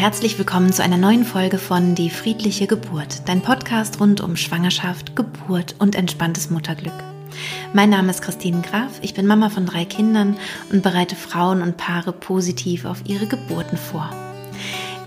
herzlich 0.00 0.38
willkommen 0.38 0.72
zu 0.72 0.82
einer 0.82 0.96
neuen 0.96 1.26
Folge 1.26 1.58
von 1.58 1.94
Die 1.94 2.08
friedliche 2.08 2.66
Geburt, 2.66 3.28
dein 3.28 3.42
Podcast 3.42 4.00
rund 4.00 4.22
um 4.22 4.34
Schwangerschaft, 4.34 5.14
Geburt 5.14 5.74
und 5.78 5.94
entspanntes 5.94 6.48
Mutterglück. 6.48 6.94
Mein 7.74 7.90
Name 7.90 8.08
ist 8.08 8.22
Christine 8.22 8.62
Graf, 8.62 8.92
ich 9.02 9.12
bin 9.12 9.26
Mama 9.26 9.50
von 9.50 9.66
drei 9.66 9.84
Kindern 9.84 10.38
und 10.72 10.82
bereite 10.82 11.16
Frauen 11.16 11.60
und 11.60 11.76
Paare 11.76 12.12
positiv 12.12 12.86
auf 12.86 13.02
ihre 13.04 13.26
Geburten 13.26 13.76
vor. 13.76 14.08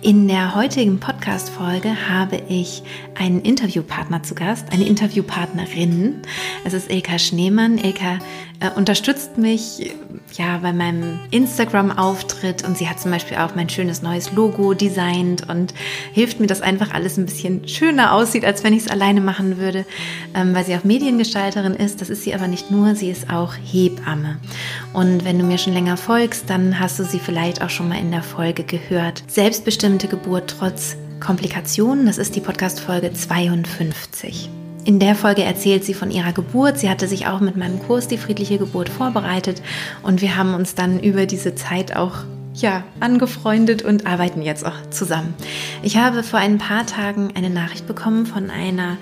In 0.03 0.27
der 0.27 0.53
heutigen 0.53 0.99
Podcast-Folge 0.99 2.09
habe 2.09 2.41
ich 2.49 2.83
einen 3.15 3.39
Interviewpartner 3.41 4.21
zu 4.21 4.35
Gast, 4.35 4.65
eine 4.73 4.83
Interviewpartnerin. 4.83 6.23
Es 6.65 6.73
ist 6.73 6.91
Ilka 6.91 7.17
Schneemann. 7.17 7.77
Ilka 7.77 8.19
äh, 8.59 8.69
unterstützt 8.75 9.37
mich 9.37 9.93
ja 10.33 10.57
bei 10.57 10.73
meinem 10.73 11.19
Instagram-Auftritt 11.31 12.65
und 12.65 12.77
sie 12.77 12.89
hat 12.89 12.99
zum 12.99 13.11
Beispiel 13.11 13.37
auch 13.37 13.55
mein 13.55 13.69
schönes 13.69 14.01
neues 14.01 14.33
Logo 14.33 14.73
designt 14.73 15.47
und 15.49 15.73
hilft 16.11 16.41
mir, 16.41 16.47
dass 16.47 16.61
einfach 16.61 16.93
alles 16.93 17.17
ein 17.17 17.25
bisschen 17.25 17.65
schöner 17.67 18.13
aussieht, 18.13 18.43
als 18.43 18.63
wenn 18.63 18.73
ich 18.73 18.83
es 18.83 18.87
alleine 18.89 19.21
machen 19.21 19.57
würde, 19.57 19.85
ähm, 20.33 20.53
weil 20.53 20.65
sie 20.65 20.75
auch 20.75 20.83
Mediengestalterin 20.83 21.75
ist. 21.75 22.01
Das 22.01 22.09
ist 22.09 22.23
sie 22.23 22.33
aber 22.33 22.47
nicht 22.47 22.71
nur, 22.71 22.95
sie 22.95 23.09
ist 23.09 23.29
auch 23.29 23.53
Hebamme. 23.53 24.37
Und 24.91 25.23
wenn 25.23 25.39
du 25.39 25.45
mir 25.45 25.57
schon 25.57 25.73
länger 25.73 25.95
folgst, 25.95 26.49
dann 26.49 26.79
hast 26.79 26.99
du 26.99 27.05
sie 27.05 27.19
vielleicht 27.19 27.61
auch 27.61 27.69
schon 27.69 27.87
mal 27.87 27.99
in 27.99 28.11
der 28.11 28.23
Folge 28.23 28.63
gehört. 28.63 29.23
Selbstbestimmte 29.93 30.07
Geburt 30.07 30.55
trotz 30.57 30.95
Komplikationen, 31.19 32.07
das 32.07 32.17
ist 32.17 32.35
die 32.35 32.39
Podcast-Folge 32.39 33.13
52. 33.13 34.49
In 34.85 34.97
der 34.97 35.13
Folge 35.13 35.43
erzählt 35.43 35.83
sie 35.85 35.93
von 35.93 36.09
ihrer 36.09 36.33
Geburt. 36.33 36.79
Sie 36.79 36.89
hatte 36.89 37.07
sich 37.07 37.27
auch 37.27 37.41
mit 37.41 37.57
meinem 37.57 37.79
Kurs 37.79 38.07
Die 38.07 38.17
friedliche 38.17 38.57
Geburt 38.57 38.89
vorbereitet 38.89 39.61
und 40.01 40.21
wir 40.21 40.35
haben 40.35 40.55
uns 40.55 40.73
dann 40.73 40.99
über 40.99 41.27
diese 41.27 41.53
Zeit 41.53 41.95
auch 41.95 42.23
ja, 42.55 42.83
angefreundet 43.01 43.83
und 43.83 44.07
arbeiten 44.07 44.41
jetzt 44.41 44.65
auch 44.65 44.73
zusammen. 44.89 45.35
Ich 45.83 45.97
habe 45.97 46.23
vor 46.23 46.39
ein 46.39 46.57
paar 46.57 46.87
Tagen 46.87 47.29
eine 47.35 47.51
Nachricht 47.51 47.85
bekommen 47.85 48.25
von 48.25 48.49
einer 48.49 48.97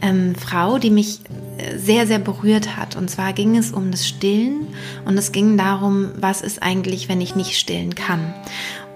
ähm, 0.00 0.36
Frau, 0.36 0.78
die 0.78 0.90
mich 0.90 1.20
äh, 1.58 1.76
sehr, 1.76 2.06
sehr 2.06 2.20
berührt 2.20 2.76
hat. 2.76 2.94
Und 2.94 3.10
zwar 3.10 3.32
ging 3.32 3.56
es 3.56 3.72
um 3.72 3.90
das 3.90 4.06
Stillen 4.06 4.68
und 5.06 5.18
es 5.18 5.32
ging 5.32 5.56
darum, 5.56 6.10
was 6.20 6.40
ist 6.40 6.62
eigentlich, 6.62 7.08
wenn 7.08 7.20
ich 7.20 7.34
nicht 7.34 7.58
stillen 7.58 7.96
kann. 7.96 8.32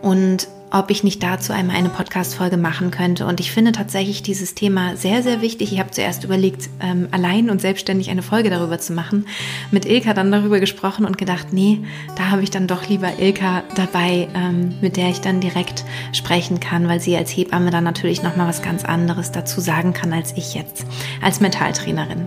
Und 0.01 0.49
ob 0.71 0.91
ich 0.91 1.03
nicht 1.03 1.23
dazu 1.23 1.53
einmal 1.53 1.77
eine 1.77 1.89
Podcast-Folge 1.89 2.57
machen 2.57 2.91
könnte. 2.91 3.27
Und 3.27 3.41
ich 3.41 3.51
finde 3.51 3.73
tatsächlich 3.73 4.23
dieses 4.23 4.55
Thema 4.55 4.97
sehr, 4.97 5.23
sehr 5.23 5.43
wichtig. 5.43 5.73
Ich 5.73 5.81
habe 5.81 5.91
zuerst 5.91 6.25
überlegt, 6.25 6.71
ähm, 6.81 7.09
allein 7.11 7.51
und 7.51 7.61
selbstständig 7.61 8.11
eine 8.11 8.23
Folge 8.23 8.51
darüber 8.51 8.79
zu 8.79 8.93
machen. 8.93 9.27
Mit 9.71 9.85
Ilka 9.85 10.15
dann 10.15 10.31
darüber 10.31 10.61
gesprochen 10.61 11.05
und 11.05 11.19
gedacht, 11.19 11.49
nee, 11.53 11.81
da 12.17 12.31
habe 12.31 12.43
ich 12.43 12.51
dann 12.51 12.69
doch 12.69 12.89
lieber 12.89 13.19
Ilka 13.19 13.65
dabei, 13.75 14.29
ähm, 14.35 14.75
mit 14.81 14.97
der 14.97 15.09
ich 15.09 15.21
dann 15.21 15.41
direkt 15.41 15.85
sprechen 16.13 16.61
kann, 16.61 16.89
weil 16.89 17.01
sie 17.01 17.17
als 17.17 17.31
Hebamme 17.31 17.71
dann 17.71 17.85
natürlich 17.85 18.23
nochmal 18.23 18.49
was 18.49 18.63
ganz 18.63 18.85
anderes 18.85 19.33
dazu 19.33 19.61
sagen 19.61 19.93
kann 19.93 20.13
als 20.13 20.37
ich 20.37 20.55
jetzt 20.55 20.87
als 21.21 21.41
Mentaltrainerin. 21.41 22.27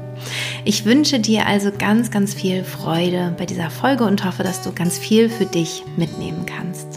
Ich 0.66 0.86
wünsche 0.86 1.20
dir 1.20 1.48
also 1.48 1.72
ganz, 1.78 2.12
ganz 2.12 2.34
viel 2.34 2.64
Freude 2.64 3.36
bei 3.38 3.46
dieser 3.46 3.70
Folge 3.70 4.04
und 4.04 4.26
hoffe, 4.26 4.44
dass 4.44 4.62
du 4.62 4.74
ganz 4.74 4.98
viel 4.98 5.30
für 5.30 5.46
dich 5.46 5.84
mitnehmen 5.98 6.46
kannst. 6.46 6.93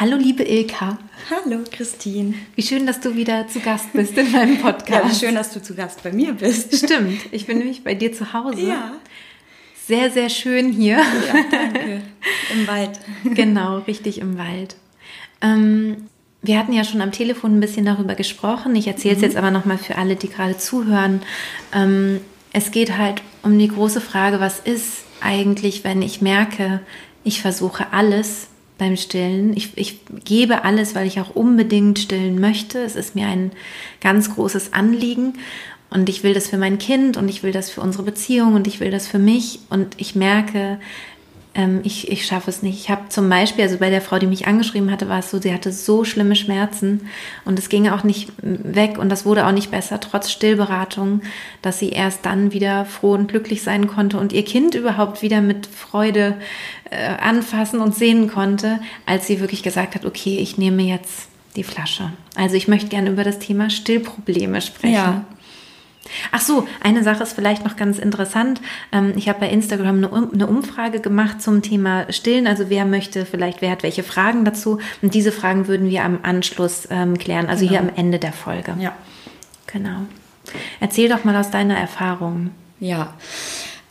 Hallo, 0.00 0.16
liebe 0.16 0.44
Ilka. 0.44 0.96
Hallo, 1.28 1.64
Christine. 1.72 2.34
Wie 2.54 2.62
schön, 2.62 2.86
dass 2.86 3.00
du 3.00 3.16
wieder 3.16 3.48
zu 3.48 3.58
Gast 3.58 3.92
bist 3.92 4.16
in 4.16 4.30
meinem 4.30 4.58
Podcast. 4.58 4.90
Ja, 5.04 5.10
wie 5.10 5.12
schön, 5.12 5.34
dass 5.34 5.52
du 5.52 5.60
zu 5.60 5.74
Gast 5.74 6.04
bei 6.04 6.12
mir 6.12 6.34
bist. 6.34 6.72
Stimmt. 6.72 7.20
Ich 7.32 7.46
bin 7.46 7.58
nämlich 7.58 7.82
bei 7.82 7.96
dir 7.96 8.12
zu 8.12 8.32
Hause. 8.32 8.60
Ja. 8.60 8.92
Sehr, 9.88 10.12
sehr 10.12 10.30
schön 10.30 10.70
hier. 10.70 10.98
Ja, 10.98 11.44
danke. 11.50 12.02
Im 12.52 12.68
Wald. 12.68 13.00
Genau, 13.34 13.78
richtig 13.78 14.20
im 14.20 14.38
Wald. 14.38 14.76
Ähm, 15.40 16.06
wir 16.42 16.60
hatten 16.60 16.72
ja 16.72 16.84
schon 16.84 17.00
am 17.00 17.10
Telefon 17.10 17.56
ein 17.56 17.60
bisschen 17.60 17.84
darüber 17.84 18.14
gesprochen. 18.14 18.76
Ich 18.76 18.86
erzähle 18.86 19.14
es 19.14 19.18
mhm. 19.18 19.24
jetzt 19.24 19.36
aber 19.36 19.50
nochmal 19.50 19.78
für 19.78 19.98
alle, 19.98 20.14
die 20.14 20.28
gerade 20.28 20.56
zuhören. 20.56 21.22
Ähm, 21.74 22.20
es 22.52 22.70
geht 22.70 22.96
halt 22.96 23.20
um 23.42 23.58
die 23.58 23.66
große 23.66 24.00
Frage, 24.00 24.38
was 24.38 24.60
ist 24.60 25.02
eigentlich, 25.20 25.82
wenn 25.82 26.02
ich 26.02 26.22
merke, 26.22 26.82
ich 27.24 27.42
versuche 27.42 27.92
alles, 27.92 28.46
beim 28.78 28.96
Stillen. 28.96 29.56
Ich, 29.56 29.76
ich 29.76 30.00
gebe 30.24 30.64
alles, 30.64 30.94
weil 30.94 31.06
ich 31.06 31.20
auch 31.20 31.34
unbedingt 31.34 31.98
stillen 31.98 32.40
möchte. 32.40 32.78
Es 32.78 32.96
ist 32.96 33.14
mir 33.14 33.26
ein 33.26 33.50
ganz 34.00 34.34
großes 34.34 34.72
Anliegen 34.72 35.34
und 35.90 36.08
ich 36.08 36.22
will 36.22 36.34
das 36.34 36.48
für 36.48 36.58
mein 36.58 36.78
Kind 36.78 37.16
und 37.16 37.28
ich 37.28 37.42
will 37.42 37.52
das 37.52 37.70
für 37.70 37.80
unsere 37.80 38.04
Beziehung 38.04 38.54
und 38.54 38.66
ich 38.66 38.80
will 38.80 38.90
das 38.90 39.06
für 39.06 39.18
mich 39.18 39.60
und 39.68 39.94
ich 39.98 40.14
merke, 40.14 40.78
ähm, 41.58 41.80
ich, 41.82 42.10
ich 42.10 42.24
schaffe 42.24 42.48
es 42.48 42.62
nicht. 42.62 42.78
Ich 42.78 42.88
habe 42.88 43.08
zum 43.08 43.28
Beispiel, 43.28 43.64
also 43.64 43.78
bei 43.78 43.90
der 43.90 44.00
Frau, 44.00 44.20
die 44.20 44.28
mich 44.28 44.46
angeschrieben 44.46 44.92
hatte, 44.92 45.08
war 45.08 45.18
es 45.18 45.30
so, 45.30 45.40
sie 45.40 45.52
hatte 45.52 45.72
so 45.72 46.04
schlimme 46.04 46.36
Schmerzen 46.36 47.08
und 47.44 47.58
es 47.58 47.68
ging 47.68 47.88
auch 47.88 48.04
nicht 48.04 48.30
weg 48.40 48.96
und 48.96 49.08
das 49.08 49.26
wurde 49.26 49.44
auch 49.44 49.52
nicht 49.52 49.72
besser, 49.72 49.98
trotz 49.98 50.30
Stillberatung, 50.30 51.20
dass 51.60 51.80
sie 51.80 51.88
erst 51.88 52.24
dann 52.24 52.52
wieder 52.52 52.84
froh 52.84 53.12
und 53.12 53.26
glücklich 53.26 53.62
sein 53.64 53.88
konnte 53.88 54.18
und 54.18 54.32
ihr 54.32 54.44
Kind 54.44 54.76
überhaupt 54.76 55.20
wieder 55.20 55.40
mit 55.40 55.66
Freude 55.66 56.36
äh, 56.90 57.16
anfassen 57.20 57.80
und 57.80 57.92
sehen 57.92 58.30
konnte, 58.30 58.78
als 59.04 59.26
sie 59.26 59.40
wirklich 59.40 59.64
gesagt 59.64 59.96
hat, 59.96 60.06
okay, 60.06 60.38
ich 60.38 60.58
nehme 60.58 60.84
jetzt 60.84 61.28
die 61.56 61.64
Flasche. 61.64 62.12
Also 62.36 62.54
ich 62.54 62.68
möchte 62.68 62.88
gerne 62.88 63.10
über 63.10 63.24
das 63.24 63.40
Thema 63.40 63.68
Stillprobleme 63.68 64.60
sprechen. 64.60 64.94
Ja. 64.94 65.24
Ach 66.32 66.40
so, 66.40 66.66
eine 66.82 67.02
Sache 67.02 67.22
ist 67.22 67.32
vielleicht 67.32 67.64
noch 67.64 67.76
ganz 67.76 67.98
interessant. 67.98 68.60
Ähm, 68.92 69.12
ich 69.16 69.28
habe 69.28 69.40
bei 69.40 69.48
Instagram 69.48 70.04
eine 70.32 70.46
Umfrage 70.46 71.00
gemacht 71.00 71.42
zum 71.42 71.62
Thema 71.62 72.12
Stillen. 72.12 72.46
Also 72.46 72.70
wer 72.70 72.84
möchte 72.84 73.26
vielleicht, 73.26 73.62
wer 73.62 73.70
hat 73.70 73.82
welche 73.82 74.02
Fragen 74.02 74.44
dazu? 74.44 74.78
Und 75.02 75.14
diese 75.14 75.32
Fragen 75.32 75.68
würden 75.68 75.90
wir 75.90 76.04
am 76.04 76.20
Anschluss 76.22 76.88
ähm, 76.90 77.18
klären, 77.18 77.46
also 77.46 77.60
genau. 77.66 77.70
hier 77.70 77.80
am 77.80 77.90
Ende 77.96 78.18
der 78.18 78.32
Folge. 78.32 78.74
Ja. 78.78 78.92
Genau. 79.66 80.00
Erzähl 80.80 81.08
doch 81.08 81.24
mal 81.24 81.36
aus 81.36 81.50
deiner 81.50 81.76
Erfahrung. 81.76 82.50
Ja. 82.80 83.14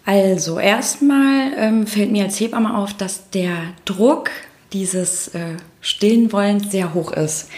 Also 0.05 0.59
erstmal 0.59 1.51
ähm, 1.57 1.87
fällt 1.87 2.11
mir 2.11 2.23
als 2.23 2.39
Hebamme 2.39 2.77
auf, 2.77 2.93
dass 2.93 3.29
der 3.29 3.57
Druck 3.85 4.31
dieses 4.73 5.29
äh, 5.29 5.57
Stillen 5.81 6.31
wollens 6.31 6.71
sehr 6.71 6.93
hoch 6.93 7.11
ist. 7.11 7.49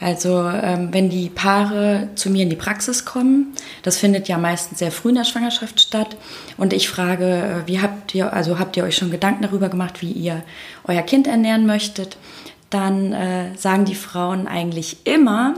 Also 0.00 0.46
ähm, 0.48 0.88
wenn 0.92 1.08
die 1.08 1.30
Paare 1.30 2.10
zu 2.16 2.30
mir 2.30 2.42
in 2.42 2.50
die 2.50 2.56
Praxis 2.56 3.04
kommen, 3.04 3.54
das 3.82 3.96
findet 3.96 4.28
ja 4.28 4.36
meistens 4.36 4.78
sehr 4.78 4.92
früh 4.92 5.08
in 5.08 5.14
der 5.14 5.24
Schwangerschaft 5.24 5.80
statt, 5.80 6.16
und 6.58 6.72
ich 6.72 6.88
frage, 6.88 7.24
äh, 7.64 7.68
wie 7.68 7.80
habt 7.80 8.14
ihr, 8.14 8.32
also 8.32 8.58
habt 8.58 8.76
ihr 8.76 8.84
euch 8.84 8.96
schon 8.96 9.10
Gedanken 9.10 9.42
darüber 9.42 9.68
gemacht, 9.68 10.02
wie 10.02 10.12
ihr 10.12 10.42
euer 10.84 11.02
Kind 11.02 11.26
ernähren 11.26 11.66
möchtet, 11.66 12.16
dann 12.70 13.12
äh, 13.12 13.54
sagen 13.56 13.84
die 13.84 13.94
Frauen 13.94 14.46
eigentlich 14.46 14.98
immer, 15.04 15.54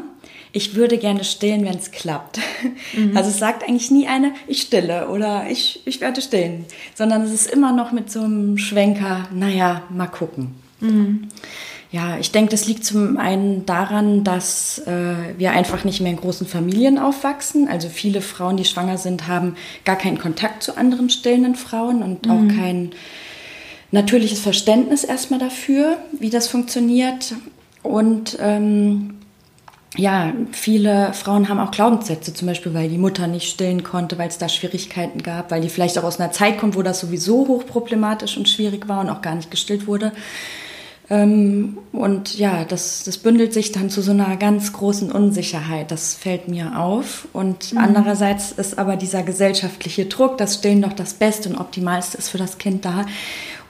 ich 0.53 0.75
würde 0.75 0.99
gerne 0.99 1.25
stillen, 1.25 1.65
wenn 1.65 1.77
es 1.77 1.91
klappt. 1.91 2.39
Mhm. 2.97 3.17
Also 3.17 3.31
es 3.31 3.39
sagt 3.39 3.63
eigentlich 3.63 3.91
nie 3.91 4.09
eine, 4.09 4.33
ich 4.47 4.63
stille 4.63 5.09
oder 5.09 5.51
ich, 5.51 5.83
ich 5.85 6.01
werde 6.01 6.21
stillen, 6.21 6.65
sondern 6.95 7.23
es 7.23 7.33
ist 7.33 7.51
immer 7.51 7.73
noch 7.73 7.93
mit 7.93 8.11
so 8.11 8.23
einem 8.23 8.57
Schwenker, 8.57 9.29
naja, 9.33 9.83
mal 9.91 10.07
gucken. 10.07 10.55
Mhm. 10.81 11.29
Ja, 11.91 12.19
ich 12.19 12.33
denke, 12.33 12.51
das 12.51 12.67
liegt 12.67 12.85
zum 12.85 13.17
einen 13.17 13.65
daran, 13.65 14.23
dass 14.23 14.79
äh, 14.81 15.39
wir 15.39 15.53
einfach 15.53 15.85
nicht 15.85 16.01
mehr 16.01 16.11
in 16.11 16.19
großen 16.19 16.47
Familien 16.47 16.99
aufwachsen. 16.99 17.67
Also 17.67 17.89
viele 17.89 18.21
Frauen, 18.21 18.59
die 18.59 18.67
schwanger 18.67 18.99
sind, 18.99 19.27
haben 19.27 19.57
gar 19.87 19.97
keinen 19.97 20.19
Kontakt 20.19 20.63
zu 20.63 20.77
anderen 20.77 21.09
stillenden 21.09 21.55
Frauen 21.55 22.03
und 22.03 22.27
mhm. 22.27 22.31
auch 22.31 22.57
kein 22.57 22.91
natürliches 23.91 24.41
Verständnis 24.41 25.03
erstmal 25.03 25.41
dafür, 25.41 25.97
wie 26.13 26.29
das 26.29 26.47
funktioniert. 26.49 27.35
Und 27.83 28.37
ähm, 28.39 29.15
ja, 29.97 30.35
viele 30.53 31.15
Frauen 31.15 31.49
haben 31.49 31.59
auch 31.59 31.71
Glaubenssätze, 31.71 32.35
zum 32.35 32.49
Beispiel, 32.49 32.75
weil 32.75 32.91
die 32.91 32.99
Mutter 32.99 33.27
nicht 33.27 33.49
stillen 33.49 33.83
konnte, 33.83 34.19
weil 34.19 34.29
es 34.29 34.37
da 34.37 34.51
Schwierigkeiten 34.51 35.23
gab, 35.23 35.51
weil 35.51 35.63
die 35.63 35.71
vielleicht 35.71 35.99
auch 35.99 36.05
aus 36.05 36.21
einer 36.21 36.33
Zeit 36.33 36.59
kommt, 36.59 36.77
wo 36.77 36.83
das 36.83 37.01
sowieso 37.01 37.49
hochproblematisch 37.49 38.37
und 38.37 38.47
schwierig 38.47 38.89
war 38.89 39.01
und 39.01 39.09
auch 39.09 39.23
gar 39.23 39.35
nicht 39.35 39.51
gestillt 39.51 39.87
wurde. 39.87 40.13
Ähm, 41.11 41.79
und 41.93 42.39
ja, 42.39 42.65
das, 42.65 43.05
das 43.05 43.19
bündelt 43.19 43.55
sich 43.55 43.73
dann 43.73 43.89
zu 43.89 44.03
so 44.03 44.11
einer 44.11 44.37
ganz 44.37 44.73
großen 44.73 45.11
Unsicherheit. 45.11 45.91
Das 45.91 46.15
fällt 46.15 46.49
mir 46.49 46.79
auf. 46.79 47.29
Und 47.33 47.73
mhm. 47.73 47.79
andererseits 47.79 48.53
ist 48.53 48.79
aber 48.79 48.97
dieser 48.97 49.23
gesellschaftliche 49.23 50.07
Druck, 50.07 50.39
das 50.39 50.55
Stillen 50.55 50.83
doch 50.83 50.93
das 50.93 51.15
Beste 51.15 51.49
und 51.49 51.57
Optimalste 51.57 52.19
ist 52.19 52.29
für 52.29 52.39
das 52.39 52.59
Kind 52.59 52.85
da. 52.85 53.07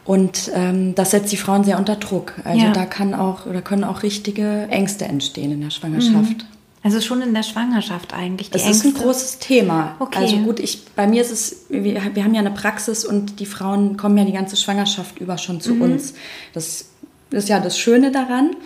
Und 0.05 0.51
ähm, 0.55 0.95
das 0.95 1.11
setzt 1.11 1.31
die 1.33 1.37
Frauen 1.37 1.65
sehr 1.65 1.79
unter 1.79 1.97
Druck. 1.97 2.35
Also 2.43 2.65
ja. 2.65 2.73
da 2.73 2.87
kann 2.87 3.15
auch 3.15 3.47
oder 3.47 3.61
können 3.61 3.85
auch 3.85 4.03
richtige 4.03 4.67
Ängste 4.71 5.05
entstehen 5.05 5.53
in 5.53 5.61
der 5.61 5.71
Schwangerschaft. 5.71 6.39
Mhm. 6.39 6.59
Also 6.83 7.01
schon 7.01 7.21
in 7.21 7.35
der 7.35 7.43
Schwangerschaft 7.43 8.15
eigentlich. 8.15 8.49
Die 8.49 8.55
das 8.55 8.67
Ängste. 8.67 8.89
ist 8.89 8.97
ein 8.97 9.03
großes 9.03 9.39
Thema. 9.41 9.97
Okay. 9.99 10.19
Also 10.19 10.37
gut, 10.39 10.61
ich, 10.61 10.87
bei 10.97 11.07
mir 11.07 11.21
ist 11.21 11.31
es, 11.31 11.67
wir, 11.69 12.15
wir 12.15 12.25
haben 12.25 12.35
ja 12.35 12.41
eine 12.41 12.53
Praxis 12.53 13.05
und 13.05 13.41
die 13.41 13.47
Frauen 13.47 13.97
kommen 13.97 14.17
ja 14.17 14.25
die 14.25 14.33
ganze 14.33 14.57
Schwangerschaft 14.57 15.19
über 15.19 15.37
schon 15.37 15.61
zu 15.61 15.75
mhm. 15.75 15.83
uns. 15.83 16.15
Das 16.55 16.87
das 17.31 17.45
ist 17.45 17.49
ja 17.49 17.61
das 17.61 17.79
Schöne 17.79 18.11
daran. 18.11 18.57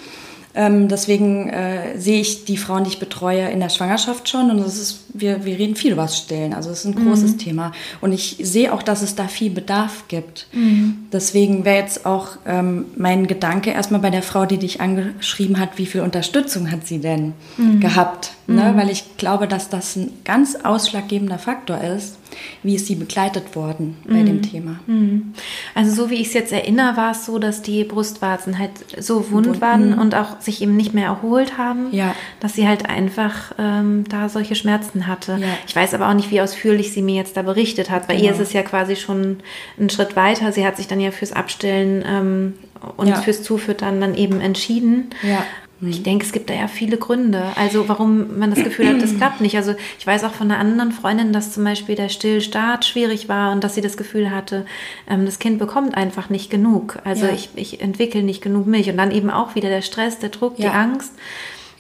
Ähm, 0.55 0.89
deswegen 0.89 1.49
äh, 1.49 1.99
sehe 1.99 2.21
ich 2.21 2.45
die 2.45 2.59
Frauen, 2.59 2.85
die 2.85 2.91
ich 2.91 2.99
betreue, 2.99 3.49
in 3.49 3.61
der 3.61 3.71
Schwangerschaft 3.71 4.29
schon. 4.29 4.51
Und 4.51 4.59
das 4.59 4.77
ist, 4.77 5.05
wir, 5.15 5.45
wir 5.45 5.59
reden 5.59 5.77
viel 5.77 5.93
über 5.93 6.03
das 6.03 6.19
Stillen. 6.19 6.53
Also 6.53 6.71
es 6.71 6.85
ist 6.85 6.85
ein 6.85 7.07
großes 7.07 7.33
mhm. 7.33 7.39
Thema. 7.39 7.73
Und 8.03 8.13
ich 8.13 8.37
sehe 8.43 8.73
auch, 8.73 8.83
dass 8.83 9.01
es 9.01 9.15
da 9.15 9.29
viel 9.29 9.51
Bedarf 9.51 10.05
gibt. 10.09 10.47
Mhm. 10.53 11.07
Deswegen 11.11 11.65
wäre 11.65 11.79
jetzt 11.79 12.05
auch 12.05 12.37
ähm, 12.47 12.87
mein 12.97 13.27
Gedanke 13.27 13.71
erstmal 13.71 14.01
bei 14.01 14.11
der 14.11 14.23
Frau, 14.23 14.45
die 14.45 14.59
dich 14.59 14.81
angeschrieben 14.81 15.59
hat, 15.59 15.79
wie 15.79 15.87
viel 15.87 16.03
Unterstützung 16.03 16.71
hat 16.71 16.87
sie 16.87 16.99
denn 16.99 17.33
mhm. 17.57 17.81
gehabt? 17.81 18.33
Ne? 18.47 18.73
Mhm. 18.73 18.77
Weil 18.77 18.91
ich 18.91 19.17
glaube, 19.17 19.49
dass 19.49 19.71
das 19.71 19.97
ein 19.97 20.11
ganz 20.25 20.57
ausschlaggebender 20.57 21.39
Faktor 21.39 21.81
ist, 21.81 22.19
wie 22.63 22.75
ist 22.75 22.87
sie 22.87 22.95
begleitet 22.95 23.57
worden 23.57 23.97
bei 24.05 24.21
mhm. 24.21 24.27
dem 24.27 24.43
Thema. 24.43 24.81
Mhm. 24.87 25.35
Also 25.75 25.93
so 25.95 26.11
wie 26.11 26.17
ich 26.17 26.29
es 26.29 26.35
jetzt 26.35 26.53
erinnere, 26.53 26.97
war 26.97 27.13
es 27.13 27.27
so, 27.27 27.39
dass 27.39 27.63
die 27.63 27.85
Brustwarzen 27.85 28.59
halt 28.59 28.73
so 28.99 29.31
wund 29.31 29.61
waren 29.61 29.93
mhm. 29.93 29.99
und 29.99 30.15
auch 30.15 30.41
sich 30.41 30.63
eben 30.63 30.77
nicht 30.77 30.95
mehr 30.95 31.07
erholt 31.07 31.59
haben, 31.59 31.93
ja. 31.93 32.15
dass 32.41 32.55
sie 32.55 32.67
halt 32.67 32.89
einfach 32.89 33.53
ähm, 33.59 34.05
da 34.09 34.29
solche 34.29 34.55
Schmerzen 34.55 35.07
hatte. 35.07 35.39
Ja. 35.41 35.49
Ich 35.67 35.75
weiß 35.75 35.95
aber 35.95 36.09
auch 36.09 36.15
nicht, 36.15 36.31
wie 36.31 36.41
ausführlich 36.41 36.93
sie 36.93 37.03
mir 37.03 37.17
jetzt 37.17 37.37
da 37.37 37.43
berichtet 37.43 37.91
hat. 37.91 38.09
Bei 38.09 38.15
genau. 38.15 38.27
ihr 38.27 38.33
ist 38.33 38.41
es 38.41 38.53
ja 38.53 38.63
quasi 38.63 38.97
schon 38.97 39.39
ein 39.79 39.91
Schritt 39.91 40.17
weiter. 40.17 40.53
Sie 40.53 40.67
hat 40.67 40.77
sich 40.77 40.89
dann 40.89 41.01
ja 41.01 41.11
fürs 41.11 41.33
Abstillen 41.33 42.05
ähm, 42.07 42.55
und 42.97 43.09
ja. 43.09 43.21
fürs 43.21 43.43
Zufüttern 43.43 44.01
dann 44.01 44.15
eben 44.15 44.41
entschieden. 44.41 45.11
Ja. 45.23 45.45
Ich 45.85 45.99
mhm. 45.99 46.05
denke, 46.05 46.25
es 46.25 46.33
gibt 46.33 46.49
da 46.49 46.55
ja 46.55 46.69
viele 46.69 46.97
Gründe. 46.97 47.43
Also 47.57 47.89
warum 47.89 48.39
man 48.39 48.51
das 48.51 48.63
Gefühl 48.63 48.89
hat, 48.89 49.03
das 49.03 49.17
klappt 49.17 49.41
nicht. 49.41 49.57
Also 49.57 49.75
ich 49.99 50.07
weiß 50.07 50.23
auch 50.25 50.33
von 50.33 50.51
einer 50.51 50.61
anderen 50.61 50.93
Freundin, 50.93 51.33
dass 51.33 51.53
zum 51.53 51.65
Beispiel 51.65 51.97
der 51.97 52.09
Stillstart 52.09 52.85
schwierig 52.85 53.29
war 53.29 53.53
und 53.53 53.65
dass 53.65 53.75
sie 53.75 53.81
das 53.81 53.97
Gefühl 53.97 54.31
hatte, 54.31 54.65
ähm, 55.09 55.27
das 55.27 55.41
Kind 55.41 55.59
bekommt 55.59 55.97
einfach 55.97 56.31
nicht 56.31 56.51
genug. 56.51 56.99
Also 57.05 57.27
ja. 57.27 57.33
ich, 57.33 57.49
ich 57.57 57.81
entwickle 57.81 58.23
nicht 58.23 58.43
genug 58.43 58.67
Milch. 58.67 58.89
Und 58.91 58.97
dann 58.97 59.11
eben 59.11 59.31
auch 59.31 59.57
wieder 59.57 59.69
der 59.69 59.83
Stress, 59.83 60.21
der 60.21 60.29
Druck, 60.29 60.59
ja. 60.59 60.71
die 60.71 60.77
Angst. 60.77 61.13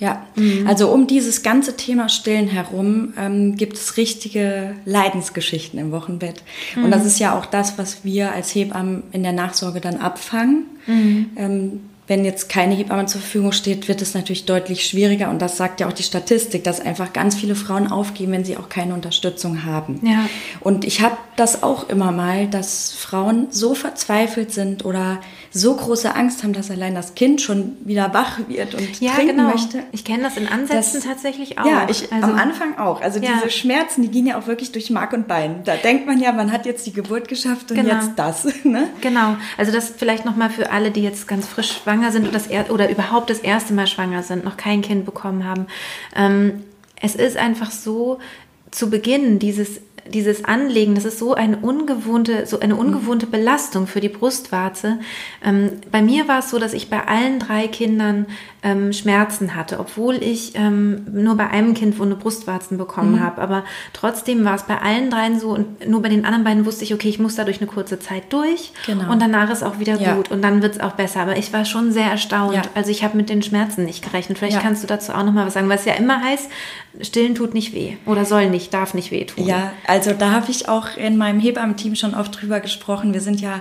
Ja, 0.00 0.26
mhm. 0.34 0.66
also 0.66 0.88
um 0.88 1.06
dieses 1.06 1.44
ganze 1.44 1.76
Thema 1.76 2.08
Stillen 2.08 2.49
herum 2.49 3.12
ähm, 3.16 3.54
gibt 3.54 3.76
es 3.76 3.96
richtige 3.96 4.75
Leidensgeschichten 4.84 5.78
im 5.78 5.93
Wochenbett. 5.93 6.43
Mhm. 6.75 6.84
Und 6.87 6.90
das 6.90 7.06
ist 7.06 7.20
ja 7.20 7.38
auch 7.38 7.46
das, 7.46 7.78
was 7.78 8.04
wir 8.04 8.32
als 8.32 8.52
Hebammen 8.52 9.04
in 9.12 9.22
der 9.22 9.31
Nachsorge 9.31 9.81
dann 9.81 9.99
abfangen. 9.99 10.66
Mhm. 10.88 11.31
Ähm, 11.37 11.81
wenn 12.12 12.26
jetzt 12.26 12.50
keine 12.50 12.75
Hebamme 12.75 13.06
zur 13.06 13.23
Verfügung 13.23 13.53
steht, 13.53 13.88
wird 13.88 14.03
es 14.03 14.12
natürlich 14.12 14.44
deutlich 14.44 14.85
schwieriger. 14.85 15.31
Und 15.31 15.41
das 15.41 15.56
sagt 15.56 15.81
ja 15.81 15.88
auch 15.88 15.94
die 15.94 16.03
Statistik, 16.03 16.62
dass 16.62 16.79
einfach 16.79 17.14
ganz 17.14 17.35
viele 17.35 17.55
Frauen 17.55 17.91
aufgeben, 17.91 18.32
wenn 18.32 18.44
sie 18.44 18.59
auch 18.59 18.69
keine 18.69 18.93
Unterstützung 18.93 19.64
haben. 19.64 19.99
Ja. 20.03 20.29
Und 20.61 20.85
ich 20.85 21.00
habe 21.00 21.17
das 21.37 21.62
auch 21.62 21.88
immer 21.88 22.12
mal, 22.12 22.49
dass 22.49 22.93
Frauen 22.93 23.47
so 23.49 23.75
verzweifelt 23.75 24.53
sind 24.53 24.85
oder 24.85 25.20
so 25.55 25.75
große 25.75 26.14
Angst 26.14 26.43
haben, 26.43 26.53
dass 26.53 26.70
allein 26.70 26.94
das 26.94 27.14
Kind 27.14 27.41
schon 27.41 27.76
wieder 27.85 28.12
wach 28.14 28.38
wird 28.49 28.75
und 28.75 29.00
ja, 29.00 29.12
trinken 29.12 29.37
genau. 29.37 29.50
möchte. 29.50 29.82
Ich 29.93 30.05
kenne 30.05 30.23
das 30.23 30.37
in 30.37 30.49
Ansätzen 30.49 31.00
das, 31.00 31.05
tatsächlich 31.05 31.59
auch. 31.59 31.67
Ja, 31.67 31.87
ich, 31.88 32.12
also, 32.12 32.26
am 32.26 32.38
Anfang 32.38 32.79
auch. 32.79 33.00
Also 33.03 33.20
ja. 33.20 33.32
diese 33.35 33.50
Schmerzen, 33.50 34.03
die 34.03 34.09
gehen 34.09 34.26
ja 34.26 34.38
auch 34.38 34.47
wirklich 34.47 34.73
durch 34.73 34.91
Mark 34.91 35.12
und 35.12 35.29
Bein. 35.29 35.62
Da 35.64 35.76
denkt 35.76 36.06
man 36.06 36.20
ja, 36.20 36.32
man 36.32 36.53
hat 36.53 36.64
jetzt 36.67 36.87
die 36.87 36.93
Geburt 36.93 37.29
geschafft 37.29 37.70
und 37.70 37.76
genau. 37.76 37.94
jetzt 37.94 38.12
das. 38.17 38.49
Ne? 38.64 38.88
Genau. 39.00 39.37
Also 39.59 39.73
das 39.73 39.93
vielleicht 39.94 40.25
nochmal 40.25 40.49
für 40.49 40.70
alle, 40.70 40.93
die 40.93 41.03
jetzt 41.03 41.26
ganz 41.26 41.47
frisch 41.47 41.73
schwanger 41.73 42.01
sind 42.10 42.25
oder, 42.25 42.32
das 42.32 42.46
er 42.46 42.70
oder 42.70 42.90
überhaupt 42.90 43.31
das 43.31 43.38
erste 43.38 43.72
Mal 43.75 43.87
schwanger 43.87 44.22
sind, 44.22 44.44
noch 44.44 44.56
kein 44.56 44.82
Kind 44.82 45.04
bekommen 45.04 45.44
haben. 45.44 45.66
Ähm, 46.16 46.64
es 47.00 47.14
ist 47.14 47.37
einfach 47.37 47.70
so, 47.70 48.19
zu 48.72 48.90
Beginn 48.90 49.38
dieses 49.38 49.81
dieses 50.08 50.44
Anlegen, 50.44 50.94
das 50.94 51.04
ist 51.04 51.19
so 51.19 51.34
eine 51.34 51.58
ungewohnte, 51.58 52.46
so 52.46 52.60
eine 52.60 52.76
ungewohnte 52.76 53.26
Belastung 53.26 53.87
für 53.87 54.00
die 54.00 54.08
Brustwarze. 54.08 54.99
Ähm, 55.44 55.70
bei 55.90 56.02
mir 56.02 56.28
war 56.28 56.40
es 56.40 56.50
so, 56.50 56.58
dass 56.58 56.72
ich 56.72 56.90
bei 56.90 57.06
allen 57.06 57.38
drei 57.38 57.69
Kindern 57.69 58.26
ähm, 58.62 58.93
Schmerzen 58.93 59.54
hatte, 59.54 59.81
obwohl 59.81 60.16
ich 60.22 60.52
ähm, 60.54 61.06
nur 61.12 61.37
bei 61.37 61.49
einem 61.49 61.75
Kind 61.75 61.99
wunde 61.99 62.16
Brustwarzen 62.16 62.78
bekommen 62.78 63.16
mhm. 63.16 63.20
habe. 63.20 63.40
Aber 63.40 63.64
trotzdem 63.93 64.44
war 64.44 64.54
es 64.54 64.64
bei 64.64 64.78
allen 64.78 65.10
dreien 65.10 65.40
so 65.40 65.50
und 65.50 65.88
nur 65.88 66.02
bei 66.02 66.08
den 66.08 66.25
anderen 66.25 66.44
beiden 66.44 66.64
wusste 66.66 66.84
ich, 66.84 66.94
okay, 66.94 67.08
ich 67.08 67.19
muss 67.19 67.34
da 67.34 67.44
durch 67.44 67.60
eine 67.60 67.69
kurze 67.69 67.99
Zeit 67.99 68.32
durch 68.32 68.72
genau. 68.87 69.10
und 69.10 69.20
danach 69.20 69.50
ist 69.50 69.62
auch 69.62 69.78
wieder 69.78 70.00
ja. 70.00 70.14
gut 70.14 70.31
und 70.31 70.43
dann 70.43 70.62
wird 70.62 70.76
es 70.76 70.81
auch 70.81 70.93
besser. 70.93 71.20
Aber 71.20 71.37
ich 71.37 71.52
war 71.52 71.64
schon 71.64 71.93
sehr 71.93 72.06
erstaunt. 72.06 72.54
Ja. 72.54 72.62
Also 72.75 72.90
ich 72.90 73.02
habe 73.02 73.16
mit 73.16 73.28
den 73.28 73.43
Schmerzen 73.43 73.84
nicht 73.84 74.04
gerechnet. 74.04 74.38
Vielleicht 74.38 74.56
ja. 74.56 74.62
kannst 74.62 74.82
du 74.82 74.87
dazu 74.87 75.12
auch 75.12 75.25
noch 75.25 75.32
mal 75.32 75.46
was 75.46 75.54
sagen, 75.54 75.69
was 75.69 75.84
ja 75.84 75.94
immer 75.94 76.22
heißt, 76.22 76.49
Stillen 77.00 77.34
tut 77.34 77.54
nicht 77.54 77.75
weh 77.75 77.96
oder 78.06 78.25
soll 78.25 78.50
nicht, 78.50 78.72
darf 78.75 78.94
nicht 78.94 79.10
weh 79.10 79.25
tun. 79.25 79.46
Ja, 79.46 79.72
also 79.92 80.14
da 80.14 80.30
habe 80.30 80.50
ich 80.50 80.70
auch 80.70 80.96
in 80.96 81.18
meinem 81.18 81.38
Hebammenteam 81.38 81.96
schon 81.96 82.14
oft 82.14 82.40
drüber 82.40 82.60
gesprochen. 82.60 83.12
Wir 83.12 83.20
sind 83.20 83.42
ja 83.42 83.60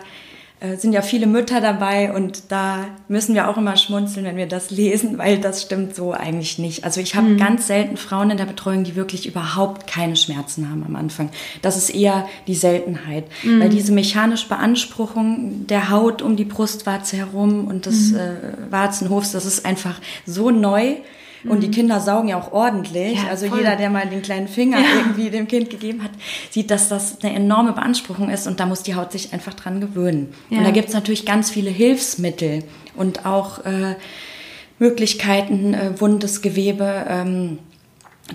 äh, 0.62 0.78
sind 0.78 0.94
ja 0.94 1.02
viele 1.02 1.28
Mütter 1.28 1.60
dabei 1.60 2.14
und 2.14 2.44
da 2.54 2.86
müssen 3.10 3.36
wir 3.36 3.50
auch 3.50 3.58
immer 3.58 3.76
schmunzeln, 3.76 4.26
wenn 4.26 4.38
wir 4.38 4.48
das 4.48 4.72
lesen, 4.72 5.18
weil 5.18 5.40
das 5.40 5.62
stimmt 5.64 5.94
so 5.94 6.14
eigentlich 6.14 6.58
nicht. 6.58 6.86
Also 6.86 7.02
ich 7.02 7.16
habe 7.16 7.28
mhm. 7.28 7.38
ganz 7.38 7.68
selten 7.68 7.98
Frauen 7.98 8.30
in 8.30 8.38
der 8.38 8.46
Betreuung, 8.46 8.86
die 8.86 8.96
wirklich 8.96 9.28
überhaupt 9.28 9.88
keine 9.88 10.16
Schmerzen 10.16 10.70
haben 10.70 10.86
am 10.86 10.96
Anfang. 10.96 11.32
Das 11.62 11.76
ist 11.76 11.90
eher 11.90 12.30
die 12.48 12.56
Seltenheit, 12.56 13.26
mhm. 13.44 13.60
weil 13.60 13.70
diese 13.70 13.92
mechanische 13.92 14.48
Beanspruchung 14.48 15.68
der 15.68 15.90
Haut 15.90 16.22
um 16.22 16.38
die 16.38 16.46
Brustwarze 16.46 17.18
herum 17.18 17.68
und 17.68 17.88
des 17.88 18.12
mhm. 18.12 18.20
äh, 18.20 18.72
Warzenhofs, 18.72 19.34
das 19.34 19.46
ist 19.46 19.66
einfach 19.66 20.00
so 20.26 20.50
neu 20.50 20.96
und 21.46 21.62
die 21.62 21.68
mhm. 21.68 21.72
Kinder 21.72 22.00
saugen 22.00 22.30
ja 22.30 22.40
auch 22.40 22.52
ordentlich. 22.52 23.18
Ja, 23.18 23.30
also 23.30 23.48
voll. 23.48 23.60
jeder, 23.60 23.76
der 23.76 23.90
mal 23.90 24.08
den 24.08 24.22
kleinen 24.22 24.48
Finger 24.48 24.80
ja. 24.80 24.86
irgendwie 24.98 25.30
dem 25.30 25.48
Kind 25.48 25.70
gegeben 25.70 26.04
hat, 26.04 26.12
sieht, 26.50 26.72
dass 26.72 26.90
das 26.90 27.22
eine 27.22 27.34
enorme 27.34 27.74
Beanspruchung 27.74 28.30
ist 28.30 28.48
und 28.48 28.60
da 28.60 28.66
muss 28.66 28.84
die 28.84 28.96
Haut 28.96 29.12
sich 29.12 29.34
einfach 29.34 29.54
dran 29.54 29.82
gewöhnen. 29.82 30.34
Ja. 30.50 30.60
Und 30.60 30.64
da 30.66 30.72
gibt 30.72 30.90
es 30.90 30.94
natürlich 30.94 31.26
ganz 31.26 31.50
viele 31.50 31.70
Hilfsmittel 31.70 32.64
und 32.96 33.26
auch 33.26 33.66
äh, 33.66 33.96
Möglichkeiten, 34.80 35.74
äh, 35.74 36.00
wundes 36.00 36.42
Gewebe 36.42 37.06
ähm, 37.08 37.60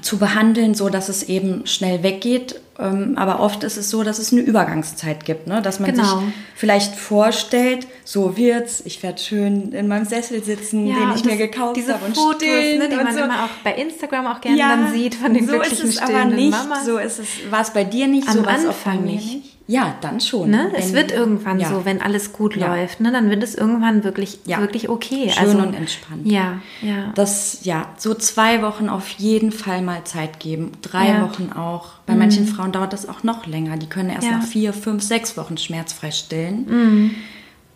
zu 0.02 0.19
behandeln, 0.19 0.75
so 0.75 0.88
dass 0.88 1.08
es 1.08 1.22
eben 1.25 1.66
schnell 1.66 2.02
weggeht. 2.02 2.60
Ähm, 2.78 3.14
aber 3.16 3.40
oft 3.40 3.64
ist 3.64 3.78
es 3.78 3.88
so, 3.88 4.02
dass 4.02 4.19
es 4.19 4.32
eine 4.32 4.43
Übergangszeit 4.43 5.25
gibt, 5.25 5.46
ne? 5.46 5.62
dass 5.62 5.81
man 5.81 5.93
genau. 5.93 6.19
sich 6.19 6.28
vielleicht 6.54 6.94
vorstellt, 6.94 7.87
so 8.04 8.37
wird's, 8.37 8.82
ich 8.84 9.02
werde 9.02 9.19
schön 9.19 9.72
in 9.72 9.88
meinem 9.88 10.04
Sessel 10.04 10.44
sitzen, 10.44 10.87
ja, 10.87 10.96
den 10.96 11.16
ich 11.16 11.25
mir 11.25 11.37
gekauft 11.38 11.81
habe 11.88 12.04
und 12.04 12.14
Fotos, 12.14 12.43
ne, 12.43 12.88
die 12.90 12.96
man 12.96 13.14
so. 13.14 13.25
immer 13.25 13.44
auch 13.44 13.50
bei 13.64 13.75
Instagram 13.76 14.26
auch 14.26 14.43
gerne 14.43 14.58
ja, 14.58 14.76
dann 14.76 14.93
sieht 14.93 15.14
von 15.14 15.32
den 15.32 15.46
so 15.46 15.52
glücklichen 15.52 15.88
ist 15.88 15.94
es 15.94 16.02
aber 16.02 16.26
nicht, 16.26 16.50
Mamas. 16.50 16.84
So 16.84 16.98
ist 16.98 17.19
es, 17.19 17.28
war 17.50 17.62
es 17.62 17.70
bei 17.70 17.84
dir 17.84 18.08
nicht, 18.08 18.28
Am 18.28 18.34
so 18.34 18.43
Anfang 18.43 19.04
nicht. 19.04 19.34
nicht. 19.37 19.56
Ja, 19.69 19.97
dann 20.01 20.21
schon. 20.21 20.51
Ne? 20.51 20.69
Wenn, 20.71 20.81
es 20.81 20.93
wird 20.93 21.11
irgendwann 21.11 21.59
ja. 21.59 21.69
so, 21.69 21.85
wenn 21.85 22.01
alles 22.01 22.33
gut 22.33 22.57
ja. 22.57 22.69
läuft, 22.69 23.01
ne? 23.01 23.11
dann 23.11 23.31
wird 23.31 23.43
es 23.43 23.55
irgendwann 23.55 24.05
wirklich, 24.05 24.39
ja. 24.47 24.61
wirklich 24.61 24.89
okay. 24.89 25.31
Schön 25.31 25.43
also, 25.43 25.59
und 25.59 25.75
entspannt. 25.75 26.27
Ja, 26.27 26.61
ja. 26.83 27.13
Das, 27.17 27.65
ja, 27.65 27.91
so 27.97 28.15
zwei 28.15 28.63
Wochen 28.63 28.89
auf 28.89 29.09
jeden 29.11 29.51
Fall 29.51 29.83
mal 29.83 30.05
Zeit 30.05 30.39
geben. 30.39 30.73
Drei 30.83 31.21
Wochen 31.23 31.53
auch. 31.53 31.95
Bei 32.07 32.13
mhm. 32.13 32.21
manchen 32.21 32.47
Frauen 32.47 32.71
dauert 32.71 32.93
das 32.93 33.09
auch 33.09 33.25
noch 33.25 33.47
länger. 33.47 33.77
Die 33.77 33.89
können 33.89 34.11
erst 34.11 34.31
nach 34.31 34.45
vier, 34.45 34.73
fünf, 34.73 35.03
sechs 35.03 35.37
Wochen 35.37 35.59
schmerzfrei 35.59 36.13
stillen. 36.13 36.67
Mhm. 36.69 37.11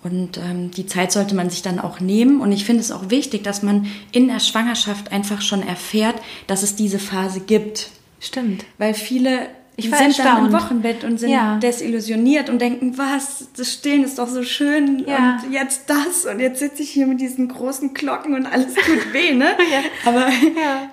Und 0.02 0.38
ähm, 0.38 0.70
die 0.70 0.86
Zeit 0.86 1.12
sollte 1.12 1.34
man 1.34 1.50
sich 1.50 1.62
dann 1.62 1.78
auch 1.78 2.00
nehmen. 2.00 2.40
Und 2.40 2.52
ich 2.52 2.64
finde 2.64 2.82
es 2.82 2.92
auch 2.92 3.10
wichtig, 3.10 3.42
dass 3.42 3.62
man 3.62 3.86
in 4.12 4.28
der 4.28 4.40
Schwangerschaft 4.40 5.12
einfach 5.12 5.42
schon 5.42 5.66
erfährt, 5.66 6.16
dass 6.46 6.62
es 6.62 6.76
diese 6.76 6.98
Phase 6.98 7.40
gibt. 7.40 7.90
Stimmt. 8.20 8.64
Weil 8.78 8.94
viele 8.94 9.48
ich 9.84 9.90
war 9.90 9.98
sind 9.98 10.18
dann 10.18 10.46
im 10.46 10.52
Wochenbett 10.52 11.04
und 11.04 11.18
sind 11.18 11.30
ja. 11.30 11.56
desillusioniert 11.58 12.48
und 12.48 12.60
denken, 12.60 12.96
was, 12.96 13.48
das 13.56 13.72
Stillen 13.72 14.04
ist 14.04 14.18
doch 14.18 14.28
so 14.28 14.42
schön 14.42 15.04
ja. 15.06 15.40
und 15.44 15.52
jetzt 15.52 15.88
das 15.88 16.26
und 16.30 16.40
jetzt 16.40 16.60
sitze 16.60 16.82
ich 16.82 16.90
hier 16.90 17.06
mit 17.06 17.20
diesen 17.20 17.48
großen 17.48 17.94
Glocken 17.94 18.34
und 18.34 18.46
alles 18.46 18.74
tut 18.74 19.12
weh, 19.12 19.34
ne? 19.34 19.46
ja. 19.72 20.10
Aber 20.10 20.28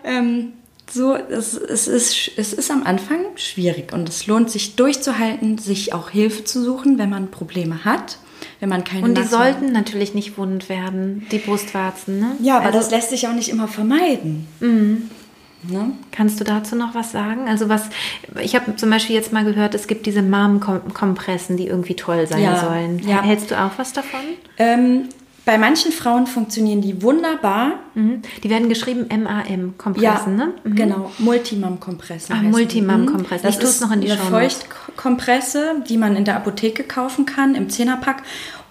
ähm, 0.04 0.54
so, 0.90 1.16
es, 1.16 1.54
es, 1.54 1.88
ist, 1.88 2.32
es 2.38 2.54
ist 2.54 2.72
am 2.72 2.84
Anfang 2.84 3.20
schwierig 3.36 3.94
und 3.94 4.08
es 4.08 4.28
lohnt 4.28 4.50
sich 4.50 4.76
durchzuhalten, 4.76 5.58
sich 5.58 5.94
auch 5.94 6.10
Hilfe 6.10 6.44
zu 6.44 6.64
suchen, 6.64 6.98
wenn 6.98 7.10
man 7.10 7.30
Probleme 7.30 7.84
hat. 7.84 8.18
Wenn 8.60 8.70
man 8.70 8.84
keine 8.84 9.04
Und 9.04 9.16
die 9.16 9.22
Nasse 9.22 9.36
sollten 9.36 9.72
natürlich 9.72 10.14
nicht 10.16 10.38
wund 10.38 10.70
werden, 10.70 11.28
die 11.32 11.38
Brustwarzen, 11.38 12.20
ne? 12.20 12.36
Ja, 12.42 12.58
aber 12.58 12.68
also, 12.68 12.80
das 12.80 12.92
lässt 12.92 13.10
sich 13.10 13.28
auch 13.28 13.34
nicht 13.34 13.50
immer 13.50 13.68
vermeiden. 13.68 14.48
Mhm. 14.60 15.10
Ne? 15.64 15.92
Kannst 16.12 16.40
du 16.40 16.44
dazu 16.44 16.76
noch 16.76 16.94
was 16.94 17.12
sagen? 17.12 17.48
Also 17.48 17.68
was, 17.68 17.90
ich 18.42 18.56
habe 18.56 18.76
zum 18.76 18.90
Beispiel 18.90 19.16
jetzt 19.16 19.34
mal 19.34 19.44
gehört, 19.44 19.74
es 19.74 19.88
gibt 19.88 20.06
diese 20.06 20.22
Mom-Kompressen, 20.22 21.58
die 21.58 21.68
irgendwie 21.68 21.96
toll 21.96 22.28
sein 22.28 22.44
ja, 22.44 22.58
sollen. 22.58 23.00
Ja. 23.00 23.24
Hältst 23.24 23.52
du 23.52 23.60
auch 23.60 23.72
was 23.78 23.92
davon? 23.92 24.20
Ähm, 24.58 25.10
bei 25.46 25.58
manchen 25.58 25.92
Frauen 25.92 26.28
funktionieren 26.28 26.82
die 26.82 27.02
wunderbar. 27.02 27.80
Mhm. 27.96 28.22
Die 28.44 28.50
werden 28.50 28.70
geschrieben 28.70 29.08
MAM-Kompressen, 29.08 30.38
ja, 30.38 30.46
ne? 30.46 30.54
Mhm. 30.64 30.76
Genau, 30.76 31.12
Multimam-Kompressen. 31.20 32.36
Ah, 32.36 32.44
Multimam-Kompressen. 32.44 33.48
Das 33.48 33.58
ich 33.58 33.64
ist 33.64 33.82
noch 33.82 33.92
in 33.92 34.02
die 34.02 34.12
eine 34.12 34.20
Feuchtkompresse, 34.20 35.84
die 35.90 35.98
man 35.98 36.16
in 36.16 36.26
der 36.26 36.36
Apotheke 36.36 36.84
kaufen 36.84 37.26
kann, 37.26 37.56
im 37.56 37.70
Zehnerpack. 37.70 38.24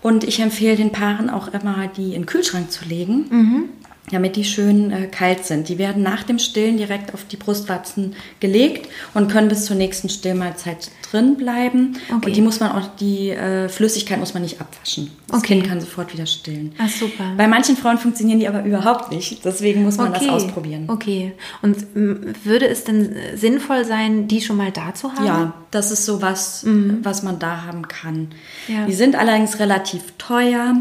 Und 0.02 0.22
ich 0.22 0.38
empfehle 0.38 0.76
den 0.76 0.92
Paaren 0.92 1.30
auch 1.30 1.48
immer, 1.48 1.88
die 1.96 2.14
in 2.14 2.22
den 2.22 2.26
Kühlschrank 2.26 2.70
zu 2.70 2.84
legen. 2.84 3.26
Mhm 3.30 3.68
damit 4.10 4.36
die 4.36 4.44
schön 4.44 4.92
äh, 4.92 5.06
kalt 5.06 5.44
sind. 5.46 5.68
Die 5.68 5.78
werden 5.78 6.02
nach 6.02 6.22
dem 6.22 6.38
Stillen 6.38 6.76
direkt 6.76 7.12
auf 7.14 7.24
die 7.24 7.36
Brustwarzen 7.36 8.14
gelegt 8.40 8.88
und 9.14 9.30
können 9.30 9.48
bis 9.48 9.64
zur 9.66 9.76
nächsten 9.76 10.08
Stillmahlzeit 10.08 10.90
drin 11.10 11.36
bleiben. 11.36 11.96
Okay. 12.08 12.26
Und 12.26 12.36
die 12.36 12.40
muss 12.40 12.60
man 12.60 12.72
auch, 12.72 12.88
die 13.00 13.30
äh, 13.30 13.68
Flüssigkeit 13.68 14.18
muss 14.18 14.34
man 14.34 14.42
nicht 14.42 14.60
abwaschen. 14.60 15.10
Das 15.28 15.38
Okay. 15.38 15.54
Kind 15.54 15.68
kann 15.68 15.80
sofort 15.80 16.12
wieder 16.12 16.26
stillen. 16.26 16.72
Ah, 16.78 16.88
super. 16.88 17.32
Bei 17.36 17.48
manchen 17.48 17.76
Frauen 17.76 17.98
funktionieren 17.98 18.38
die 18.40 18.48
aber 18.48 18.64
überhaupt 18.64 19.10
nicht. 19.12 19.44
Deswegen 19.44 19.82
muss 19.82 19.96
man 19.96 20.12
das 20.12 20.28
ausprobieren. 20.28 20.84
Okay. 20.88 21.32
Und 21.62 21.76
würde 21.94 22.68
es 22.68 22.84
denn 22.84 23.14
äh, 23.14 23.36
sinnvoll 23.36 23.84
sein, 23.84 24.28
die 24.28 24.40
schon 24.40 24.56
mal 24.56 24.70
da 24.70 24.94
zu 24.94 25.12
haben? 25.12 25.26
Ja, 25.26 25.54
das 25.70 25.90
ist 25.90 26.04
so 26.04 26.22
was, 26.22 26.64
was 27.02 27.22
man 27.22 27.38
da 27.38 27.62
haben 27.66 27.86
kann. 27.88 28.28
Mhm. 28.68 28.74
Ja. 28.74 28.86
Die 28.86 28.94
sind 28.94 29.14
allerdings 29.16 29.58
relativ 29.58 30.02
teuer. 30.18 30.74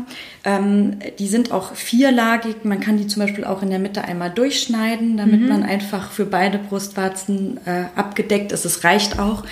Ähm, 0.45 0.97
die 1.19 1.27
sind 1.27 1.51
auch 1.51 1.73
vierlagig. 1.73 2.63
Man 2.63 2.79
kann 2.79 2.97
die 2.97 3.07
zum 3.07 3.21
Beispiel 3.23 3.43
auch 3.43 3.63
in 3.63 3.71
der 3.71 3.79
Mitte 3.79 4.03
einmal 4.03 4.29
durchschneiden, 4.29 5.17
damit 5.17 5.41
Mhm. 5.41 5.47
man 5.49 5.63
einfach 5.63 6.11
für 6.11 6.25
beide 6.25 6.59
Brustwarzen 6.59 7.59
äh, 7.65 7.85
abgedeckt 7.95 8.51
ist. 8.51 8.63
Es 8.63 8.83
reicht 8.83 9.19
auch. 9.19 9.43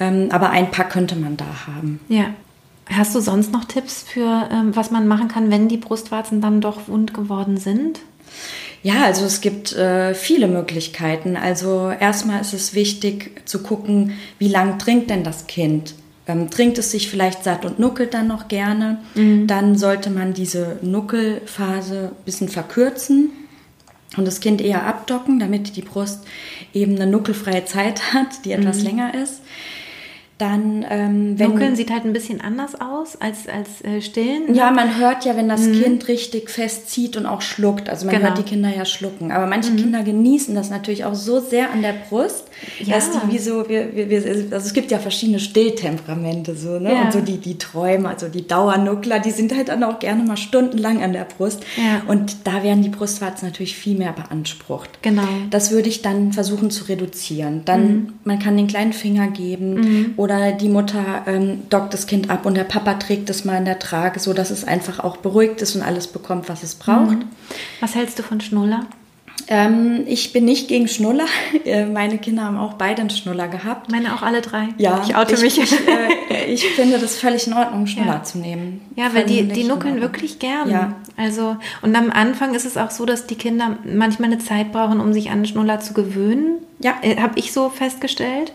Ähm, 0.00 0.28
aber 0.32 0.50
ein 0.50 0.70
Pack 0.70 0.90
könnte 0.90 1.16
man 1.16 1.36
da 1.36 1.44
haben. 1.66 2.00
Ja. 2.08 2.26
Hast 2.90 3.14
du 3.14 3.20
sonst 3.20 3.52
noch 3.52 3.64
Tipps 3.64 4.02
für, 4.06 4.48
ähm, 4.50 4.74
was 4.74 4.90
man 4.90 5.06
machen 5.06 5.28
kann, 5.28 5.50
wenn 5.50 5.68
die 5.68 5.76
Brustwarzen 5.76 6.40
dann 6.40 6.60
doch 6.60 6.88
wund 6.88 7.14
geworden 7.14 7.56
sind? 7.56 8.00
Ja, 8.82 9.04
also 9.04 9.24
es 9.24 9.40
gibt 9.40 9.72
äh, 9.74 10.14
viele 10.14 10.48
Möglichkeiten. 10.48 11.36
Also 11.36 11.92
erstmal 11.98 12.40
ist 12.40 12.52
es 12.54 12.74
wichtig 12.74 13.42
zu 13.44 13.62
gucken, 13.62 14.14
wie 14.38 14.48
lang 14.48 14.78
trinkt 14.78 15.10
denn 15.10 15.22
das 15.22 15.46
Kind? 15.46 15.94
Ähm, 16.26 16.50
trinkt 16.50 16.78
es 16.78 16.92
sich 16.92 17.10
vielleicht 17.10 17.42
satt 17.42 17.64
und 17.64 17.78
nuckelt 17.78 18.14
dann 18.14 18.28
noch 18.28 18.48
gerne? 18.48 18.98
Dann 19.46 19.76
sollte 19.76 20.08
man 20.10 20.34
diese 20.34 20.78
Nuckelphase 20.82 22.10
ein 22.12 22.24
bisschen 22.24 22.48
verkürzen 22.48 23.30
und 24.16 24.26
das 24.26 24.40
Kind 24.40 24.60
eher 24.60 24.86
abdocken, 24.86 25.40
damit 25.40 25.76
die 25.76 25.82
Brust 25.82 26.24
eben 26.74 26.94
eine 26.96 27.06
nuckelfreie 27.10 27.64
Zeit 27.64 28.12
hat, 28.14 28.44
die 28.44 28.52
etwas 28.52 28.82
länger 28.82 29.14
ist. 29.14 29.40
Dann, 30.42 30.84
ähm, 30.90 31.38
wenn 31.38 31.50
Nuckeln 31.52 31.76
sieht 31.76 31.92
halt 31.92 32.04
ein 32.04 32.12
bisschen 32.12 32.40
anders 32.40 32.72
aus 32.80 33.16
als, 33.20 33.46
als 33.46 33.80
äh, 33.84 34.00
Stillen. 34.00 34.52
Ja, 34.56 34.72
man 34.72 34.98
hört 34.98 35.24
ja, 35.24 35.36
wenn 35.36 35.48
das 35.48 35.70
Kind 35.70 36.08
richtig 36.08 36.50
festzieht 36.50 37.16
und 37.16 37.26
auch 37.26 37.42
schluckt. 37.42 37.88
Also 37.88 38.06
man 38.06 38.16
Genau. 38.16 38.26
hört 38.26 38.38
die 38.38 38.42
Kinder 38.42 38.68
ja 38.76 38.84
schlucken. 38.84 39.30
Aber 39.30 39.46
manche 39.46 39.72
Kinder 39.76 40.02
genießen 40.02 40.52
das 40.56 40.68
natürlich 40.68 41.04
auch 41.04 41.14
so 41.14 41.38
sehr 41.38 41.70
an 41.70 41.82
der 41.82 41.94
Brust, 42.08 42.46
Ja. 42.80 42.96
dass 42.96 43.10
die 43.12 43.32
wie 43.32 43.38
so, 43.38 43.68
wir, 43.68 43.94
wir, 43.94 44.16
also 44.50 44.56
es 44.66 44.74
gibt 44.74 44.90
ja 44.90 44.98
verschiedene 44.98 45.38
Stilltemperamente 45.38 46.56
so, 46.56 46.78
ne? 46.80 46.92
Ja. 46.92 47.02
Und 47.02 47.12
so 47.12 47.20
die, 47.20 47.38
die 47.38 47.58
Träume, 47.58 48.08
also 48.08 48.26
die 48.28 48.46
Dauernuckler, 48.46 49.20
die 49.20 49.30
sind 49.30 49.54
halt 49.54 49.68
dann 49.68 49.84
auch 49.84 50.00
gerne 50.00 50.24
mal 50.24 50.36
stundenlang 50.36 51.02
an 51.04 51.12
der 51.12 51.24
Brust. 51.24 51.62
Ja. 51.76 52.02
Und 52.10 52.48
da 52.48 52.64
werden 52.64 52.82
die 52.82 52.88
Brustwarzen 52.88 53.46
natürlich 53.46 53.76
viel 53.76 53.96
mehr 53.96 54.12
beansprucht. 54.12 54.90
Genau. 55.02 55.22
Das 55.50 55.70
würde 55.70 55.88
ich 55.88 56.02
dann 56.02 56.32
versuchen 56.32 56.72
zu 56.72 56.84
reduzieren. 56.88 57.62
Dann, 57.64 58.14
man 58.24 58.40
kann 58.40 58.56
den 58.56 58.66
kleinen 58.66 58.92
Finger 58.92 59.28
geben 59.28 60.14
oder 60.16 60.31
die 60.58 60.68
Mutter 60.68 61.22
ähm, 61.26 61.62
dockt 61.70 61.92
das 61.94 62.06
Kind 62.06 62.30
ab 62.30 62.46
und 62.46 62.54
der 62.56 62.64
Papa 62.64 62.94
trägt 62.94 63.28
es 63.30 63.44
mal 63.44 63.56
in 63.56 63.64
der 63.64 63.78
Trage, 63.78 64.18
so 64.20 64.32
dass 64.32 64.50
es 64.50 64.64
einfach 64.64 65.00
auch 65.00 65.16
beruhigt 65.18 65.62
ist 65.62 65.74
und 65.76 65.82
alles 65.82 66.06
bekommt, 66.06 66.48
was 66.48 66.62
es 66.62 66.74
braucht. 66.74 67.18
Was 67.80 67.94
hältst 67.94 68.18
du 68.18 68.22
von 68.22 68.40
Schnuller? 68.40 68.86
Ähm, 69.48 70.04
ich 70.06 70.32
bin 70.32 70.44
nicht 70.44 70.68
gegen 70.68 70.86
Schnuller. 70.88 71.26
Äh, 71.64 71.86
Meine 71.86 72.18
Kinder 72.18 72.42
haben 72.44 72.58
auch 72.58 72.74
beide 72.74 73.00
einen 73.00 73.10
Schnuller 73.10 73.46
gehabt. 73.48 73.90
Meine 73.90 74.14
auch 74.14 74.22
alle 74.22 74.40
drei. 74.40 74.68
Ja, 74.78 75.02
ich 75.06 75.14
oute 75.16 75.40
mich. 75.40 75.58
Ich, 75.58 75.72
äh, 75.72 76.44
ich 76.52 76.64
finde 76.70 76.98
das 76.98 77.16
völlig 77.16 77.46
in 77.46 77.52
Ordnung, 77.52 77.86
Schnuller 77.92 78.14
Ja. 78.14 78.22
zu 78.22 78.38
nehmen. 78.38 78.80
Ja, 78.96 79.14
weil 79.14 79.24
die, 79.24 79.44
die 79.48 79.64
nuckeln 79.64 80.00
wirklich 80.00 80.38
gern. 80.38 80.68
Ja. 80.70 80.94
Also, 81.16 81.56
und 81.82 81.94
am 81.96 82.10
Anfang 82.10 82.54
ist 82.54 82.64
es 82.66 82.76
auch 82.76 82.90
so, 82.90 83.04
dass 83.04 83.26
die 83.26 83.34
Kinder 83.36 83.76
manchmal 83.84 84.30
eine 84.32 84.38
Zeit 84.38 84.72
brauchen, 84.72 85.00
um 85.00 85.12
sich 85.12 85.30
an 85.30 85.44
Schnuller 85.46 85.80
zu 85.80 85.92
gewöhnen. 85.94 86.56
Ja. 86.80 86.94
Äh, 87.02 87.16
Habe 87.20 87.38
ich 87.38 87.52
so 87.52 87.68
festgestellt. 87.68 88.52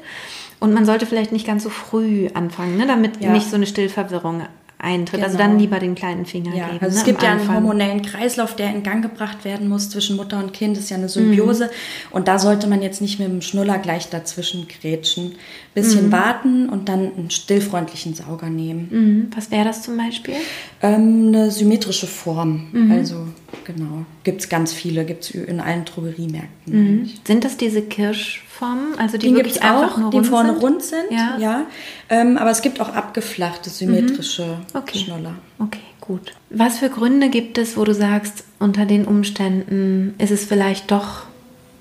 Und 0.60 0.74
man 0.74 0.86
sollte 0.86 1.06
vielleicht 1.06 1.32
nicht 1.32 1.46
ganz 1.46 1.64
so 1.64 1.70
früh 1.70 2.30
anfangen, 2.34 2.78
ne, 2.78 2.88
damit 2.88 3.22
Ja. 3.22 3.32
nicht 3.32 3.50
so 3.50 3.56
eine 3.56 3.68
Stillverwirrung 3.68 4.42
eintritt. 4.80 5.24
Also 5.24 5.38
Genau. 5.38 5.50
dann 5.50 5.60
lieber 5.60 5.80
den 5.80 5.96
kleinen 5.96 6.28
Finger 6.28 6.56
Ja, 6.56 6.68
geben. 6.68 6.78
also 6.82 6.96
es 6.98 7.04
ne, 7.04 7.12
gibt 7.12 7.24
ja 7.24 7.30
einen 7.32 7.40
Anfang. 7.42 7.56
hormonellen 7.56 8.04
Kreislauf, 8.04 8.56
der 8.56 8.70
in 8.76 8.84
Gang 8.84 9.02
gebracht 9.02 9.44
werden 9.44 9.68
muss 9.70 9.90
zwischen 9.90 10.16
Mutter 10.18 10.38
und 10.38 10.54
Kind. 10.54 10.78
Das 10.78 10.84
ist 10.84 10.90
ja 10.92 10.98
eine 10.98 11.10
Symbiose. 11.10 11.66
Mhm. 11.66 11.70
Und 12.12 12.28
da 12.28 12.38
sollte 12.38 12.68
man 12.68 12.84
jetzt 12.84 13.02
nicht 13.02 13.18
mit 13.20 13.28
dem 13.28 13.42
Schnuller 13.42 13.80
gleich 13.80 14.10
dazwischen 14.10 14.68
grätschen. 14.68 15.34
Bisschen 15.74 16.08
Mhm. 16.08 16.12
warten 16.12 16.70
und 16.70 16.90
dann 16.90 17.12
einen 17.18 17.32
stillfreundlichen 17.32 18.14
Sauger 18.14 18.50
nehmen. 18.50 18.88
Mhm. 18.92 19.28
Was 19.36 19.50
wäre 19.50 19.66
das 19.66 19.82
zum 19.82 19.98
Beispiel? 19.98 20.36
Ähm, 20.84 21.30
eine 21.30 21.50
symmetrische 21.50 22.06
Form. 22.08 22.68
Mhm. 22.72 22.92
Also 22.92 23.16
genau. 23.64 24.06
Gibt 24.24 24.42
es 24.42 24.50
ganz 24.50 24.74
viele, 24.74 25.06
gibt 25.06 25.24
es 25.26 25.32
in 25.32 25.60
allen 25.60 25.86
Drogeriemärkten. 25.86 26.74
Mhm. 27.02 27.10
Sind 27.26 27.44
das 27.44 27.58
diese 27.58 27.82
Kirschformen? 27.82 28.98
Also 28.98 29.18
die 29.18 29.28
Die 29.28 29.34
gibt 29.34 29.38
wirklich 29.46 29.56
es 29.58 29.62
einfach 29.62 29.94
auch, 29.94 29.98
nur 29.98 30.10
die 30.12 30.18
rund 30.18 30.28
vorne 30.28 30.54
sind? 30.54 30.62
rund 30.64 30.84
sind. 30.84 31.12
Ja. 31.12 31.38
ja. 31.40 31.66
Ähm, 32.10 32.38
aber 32.38 32.52
es 32.52 32.62
gibt 32.62 32.80
auch 32.82 32.90
abgeflachte, 32.94 33.70
symmetrische 33.70 34.58
Okay. 34.74 35.00
Schnuller. 35.00 35.36
Okay, 35.60 35.80
gut. 36.02 36.34
Was 36.50 36.80
für 36.80 36.90
Gründe 36.90 37.30
gibt 37.30 37.58
es, 37.58 37.78
wo 37.78 37.84
du 37.84 37.94
sagst, 37.94 38.44
unter 38.60 38.86
den 38.86 39.06
Umständen 39.06 40.16
ist 40.18 40.32
es 40.32 40.46
vielleicht 40.46 40.92
doch 40.92 41.24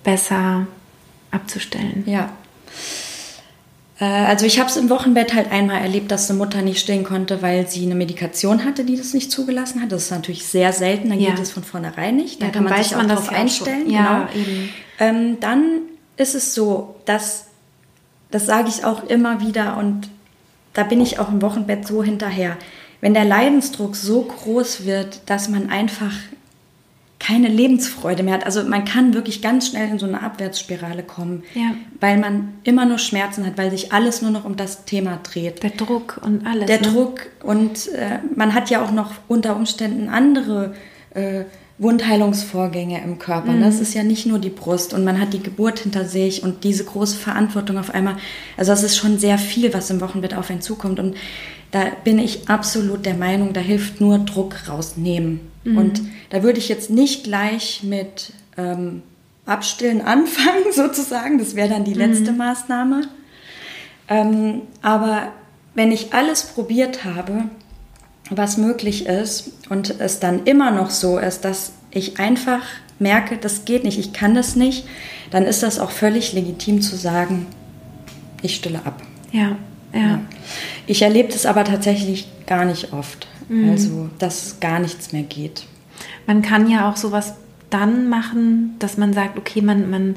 besser 0.04 0.66
abzustellen? 1.30 2.04
Ja. 2.06 2.30
Äh, 3.99 4.05
Also 4.05 4.47
ich 4.47 4.59
habe 4.59 4.69
es 4.69 4.76
im 4.76 4.91
Wochenbett 4.91 5.35
halt 5.35 5.50
einmal 5.50 5.81
erlebt, 5.81 6.11
dass 6.11 6.29
eine 6.31 6.38
Mutter 6.38 6.62
nicht 6.62 6.81
stillen 6.81 7.05
konnte, 7.05 7.43
weil 7.43 7.67
sie 7.69 7.85
eine 7.85 7.95
Medikation 7.95 8.65
hatte, 8.65 8.85
die 8.85 8.97
das 8.97 9.15
nicht 9.15 9.31
zugelassen 9.31 9.81
hat. 9.83 9.93
Das 9.93 10.05
ist 10.05 10.11
natürlich 10.11 10.47
sehr 10.47 10.73
selten, 10.73 11.09
dann 11.11 11.21
Ja. 11.21 11.31
geht 11.31 11.41
es 11.41 11.50
von 11.50 11.65
vornherein 11.65 12.17
nicht. 12.17 12.41
Dann 12.41 12.49
Ja, 12.49 12.55
kann 12.55 12.65
man 12.65 12.83
sich 12.83 12.93
man 12.93 13.07
auch 13.07 13.09
darauf 13.09 13.29
einstellen. 13.33 13.91
Ja, 13.91 14.29
genau. 14.33 14.47
eben. 14.47 14.69
Ähm, 14.99 15.41
dann 15.41 15.62
ist 16.17 16.35
es 16.35 16.55
so, 16.55 16.97
dass, 17.05 17.47
das 18.31 18.47
sage 18.47 18.69
ich 18.69 18.85
auch 18.85 19.05
immer 19.09 19.41
wieder 19.41 19.76
und 19.76 20.09
da 20.73 20.83
bin 20.83 21.00
ich 21.00 21.19
auch 21.19 21.31
im 21.31 21.41
Wochenbett 21.43 21.87
so 21.87 22.03
hinterher. 22.03 22.57
Wenn 23.00 23.15
der 23.15 23.25
Leidensdruck 23.25 23.95
so 23.97 24.23
groß 24.23 24.85
wird, 24.85 25.21
dass 25.26 25.49
man 25.49 25.71
einfach 25.71 26.12
keine 27.26 27.49
Lebensfreude 27.49 28.23
mehr 28.23 28.35
hat. 28.35 28.47
Also 28.47 28.62
man 28.62 28.85
kann 28.85 29.12
wirklich 29.12 29.42
ganz 29.42 29.68
schnell 29.68 29.90
in 29.90 29.99
so 29.99 30.06
eine 30.06 30.23
Abwärtsspirale 30.23 31.02
kommen, 31.02 31.42
Ja. 31.54 31.73
weil 32.00 32.18
man 32.18 32.54
immer 32.62 32.87
nur 32.87 32.99
Schmerzen 32.99 33.45
hat, 33.45 33.59
weil 33.59 33.71
sich 33.71 33.92
alles 33.92 34.23
nur 34.23 34.30
noch 34.30 34.45
um 34.45 34.56
das 34.56 34.85
Thema 34.85 35.18
dreht. 35.23 35.62
Der 35.62 35.71
Druck 35.71 36.21
und 36.23 36.47
alles. 36.47 36.66
Der 36.66 36.80
ne? 36.80 36.87
Druck 36.87 37.23
und 37.42 37.88
äh, 37.95 38.18
man 38.37 38.54
hat 38.54 38.71
ja 38.71 38.85
auch 38.85 38.92
noch 38.92 39.12
unter 39.26 39.56
Umständen 39.56 40.09
andere 40.09 40.75
äh, 41.14 41.45
Wundheilungsvorgänge 41.78 43.02
im 43.02 43.18
Körper. 43.18 43.52
Mhm. 43.52 43.61
Das 43.61 43.80
ist 43.80 43.92
ja 43.92 44.04
nicht 44.04 44.26
nur 44.26 44.38
die 44.38 44.49
Brust 44.49 44.95
und 44.95 45.04
man 45.04 45.21
hat 45.21 45.33
die 45.33 45.42
Geburt 45.42 45.80
hinter 45.80 46.04
sich 46.04 46.45
und 46.45 46.62
diese 46.62 46.85
große 46.85 47.16
Verantwortung 47.16 47.76
auf 47.76 47.92
einmal. 47.92 48.16
Also 48.56 48.71
das 48.71 48.85
ist 48.85 48.97
schon 48.97 49.18
sehr 49.18 49.37
viel, 49.37 49.75
was 49.75 49.90
im 49.90 50.00
Wochenbett 50.00 50.35
auf 50.35 50.49
einen 50.49 50.62
zukommt 50.62 51.00
und 51.00 51.16
da 51.76 51.92
bin 52.04 52.18
ich 52.18 52.49
absolut 52.49 53.04
der 53.04 53.12
Meinung, 53.12 53.52
da 53.52 53.61
hilft 53.61 54.00
nur 54.00 54.18
Druck 54.21 54.66
rausnehmen. 54.66 55.40
Mhm. 55.62 55.76
Und 55.76 56.02
da 56.30 56.42
würde 56.42 56.59
ich 56.59 56.71
jetzt 56.71 56.88
nicht 56.88 57.25
gleich 57.25 57.83
mit 57.83 58.33
ähm, 58.56 59.02
Abstillen 59.45 60.00
anfangen, 60.14 60.73
sozusagen. 60.73 61.38
Das 61.38 61.54
wäre 61.54 61.68
dann 61.68 61.85
die 61.85 61.92
letzte 61.92 62.33
Mhm. 62.33 62.38
Maßnahme. 62.38 63.02
Ähm, 64.09 64.62
aber 64.80 65.33
wenn 65.75 65.92
ich 65.92 66.14
alles 66.14 66.45
probiert 66.45 67.04
habe, 67.04 67.45
was 68.30 68.56
möglich 68.56 69.04
ist 69.04 69.52
und 69.68 70.00
es 70.00 70.18
dann 70.18 70.45
immer 70.45 70.71
noch 70.71 70.88
so 70.88 71.18
ist, 71.18 71.45
dass 71.45 71.73
ich 71.90 72.18
einfach 72.18 72.62
merke, 72.99 73.37
das 73.37 73.66
geht 73.66 73.85
nicht, 73.85 73.99
ich 73.99 74.14
kann 74.14 74.35
das 74.35 74.56
nicht, 74.56 74.87
dann 75.30 75.45
ist 75.45 75.62
das 75.62 75.78
auch 75.78 75.90
völlig 75.90 76.33
legitim 76.33 76.80
zu 76.80 76.97
sagen, 76.97 77.47
ich 78.40 78.54
stille 78.56 78.80
ab. 78.87 79.02
Ja, 79.30 79.56
ja. 79.93 80.21
Ich 80.87 81.02
erlebe 81.02 81.33
das 81.33 81.47
aber 81.47 81.64
tatsächlich 81.64 82.28
gar 82.47 82.64
nicht 82.64 82.93
oft. 82.93 83.26
Mhm. 83.49 83.71
Also, 83.71 84.11
dass 84.19 84.61
gar 84.61 84.78
nichts 84.78 85.12
mehr 85.12 85.23
geht. 85.23 85.66
Man 86.26 86.43
kann 86.43 86.69
ja 86.71 86.90
auch 86.90 86.97
sowas 86.97 87.35
dann 87.71 88.09
machen, 88.09 88.76
dass 88.78 88.97
man 88.97 89.12
sagt, 89.12 89.38
okay, 89.38 89.61
man, 89.61 89.90
man 89.90 90.16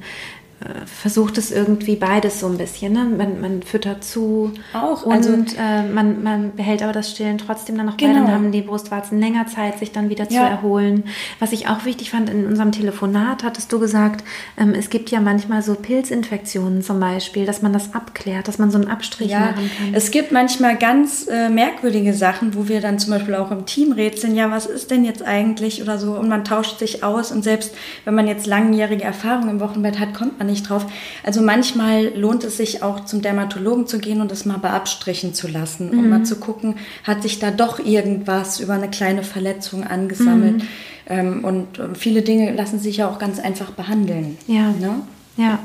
versucht 0.85 1.37
es 1.37 1.51
irgendwie 1.51 1.95
beides 1.95 2.39
so 2.41 2.47
ein 2.47 2.57
bisschen. 2.57 2.93
Ne? 2.93 3.05
Man, 3.05 3.39
man 3.39 3.61
füttert 3.63 4.03
zu 4.03 4.51
Auch, 4.73 5.03
und 5.05 5.13
also- 5.13 5.31
äh, 5.33 5.83
man, 5.83 6.21
man 6.21 6.55
behält 6.55 6.83
aber 6.83 6.91
das 6.91 7.11
Stillen 7.11 7.37
trotzdem 7.37 7.77
dann 7.77 7.85
noch 7.85 7.95
bei. 7.97 8.05
Genau. 8.07 8.25
Dann 8.25 8.31
haben 8.31 8.51
die 8.51 8.61
Brustwarzen 8.61 9.19
länger 9.19 9.47
Zeit, 9.47 9.79
sich 9.79 9.91
dann 9.91 10.09
wieder 10.09 10.27
zu 10.27 10.35
Ja. 10.35 10.47
erholen. 10.47 11.05
Was 11.39 11.53
ich 11.53 11.67
auch 11.69 11.85
wichtig 11.85 12.11
fand, 12.11 12.29
in 12.29 12.45
unserem 12.45 12.71
Telefonat 12.73 13.43
hattest 13.43 13.71
du 13.71 13.79
gesagt, 13.79 14.23
ähm, 14.57 14.73
es 14.77 14.89
gibt 14.89 15.11
ja 15.11 15.21
manchmal 15.21 15.61
so 15.61 15.75
Pilzinfektionen 15.75 16.81
zum 16.81 16.99
Beispiel, 16.99 17.45
dass 17.45 17.61
man 17.61 17.71
das 17.71 17.93
abklärt, 17.93 18.47
dass 18.47 18.57
man 18.57 18.71
so 18.71 18.77
einen 18.79 18.87
Abstrich 18.89 19.31
Ja, 19.31 19.39
machen 19.39 19.69
kann. 19.77 19.93
es 19.93 20.11
gibt 20.11 20.31
manchmal 20.31 20.75
ganz 20.77 21.27
äh, 21.27 21.49
merkwürdige 21.49 22.13
Sachen, 22.13 22.53
wo 22.55 22.67
wir 22.67 22.81
dann 22.81 22.99
zum 22.99 23.13
Beispiel 23.13 23.35
auch 23.35 23.51
im 23.51 23.65
Team 23.65 23.93
rätseln, 23.93 24.35
ja, 24.35 24.51
was 24.51 24.65
ist 24.65 24.91
denn 24.91 25.05
jetzt 25.05 25.23
eigentlich 25.23 25.81
oder 25.81 25.97
so 25.97 26.13
und 26.13 26.27
man 26.27 26.43
tauscht 26.43 26.79
sich 26.79 27.03
aus 27.03 27.31
und 27.31 27.43
selbst 27.43 27.73
wenn 28.05 28.15
man 28.15 28.27
jetzt 28.27 28.45
langjährige 28.45 29.03
Erfahrung 29.03 29.49
im 29.49 29.59
Wochenbett 29.59 29.99
hat, 29.99 30.13
kommt 30.13 30.37
man 30.39 30.48
nicht 30.49 30.69
drauf. 30.69 30.85
Also 31.23 31.41
manchmal 31.41 32.07
lohnt 32.15 32.43
es 32.43 32.57
sich 32.57 32.83
auch 32.83 33.05
zum 33.05 33.21
Dermatologen 33.21 33.87
zu 33.87 33.99
gehen 33.99 34.21
und 34.21 34.31
das 34.31 34.45
mal 34.45 34.57
beabstrichen 34.57 35.33
zu 35.33 35.47
lassen 35.47 35.91
mhm. 35.91 35.99
und 35.99 36.09
mal 36.09 36.23
zu 36.23 36.37
gucken, 36.37 36.75
hat 37.03 37.21
sich 37.21 37.39
da 37.39 37.51
doch 37.51 37.79
irgendwas 37.79 38.59
über 38.59 38.73
eine 38.73 38.89
kleine 38.89 39.23
Verletzung 39.23 39.83
angesammelt. 39.83 40.57
Mhm. 40.57 40.67
Ähm, 41.07 41.43
und 41.43 41.79
ähm, 41.79 41.95
viele 41.95 42.21
Dinge 42.21 42.53
lassen 42.53 42.79
sich 42.79 42.97
ja 42.97 43.09
auch 43.09 43.19
ganz 43.19 43.39
einfach 43.39 43.71
behandeln. 43.71 44.37
Ja. 44.47 44.71
Ne? 44.71 45.01
Ja. 45.37 45.59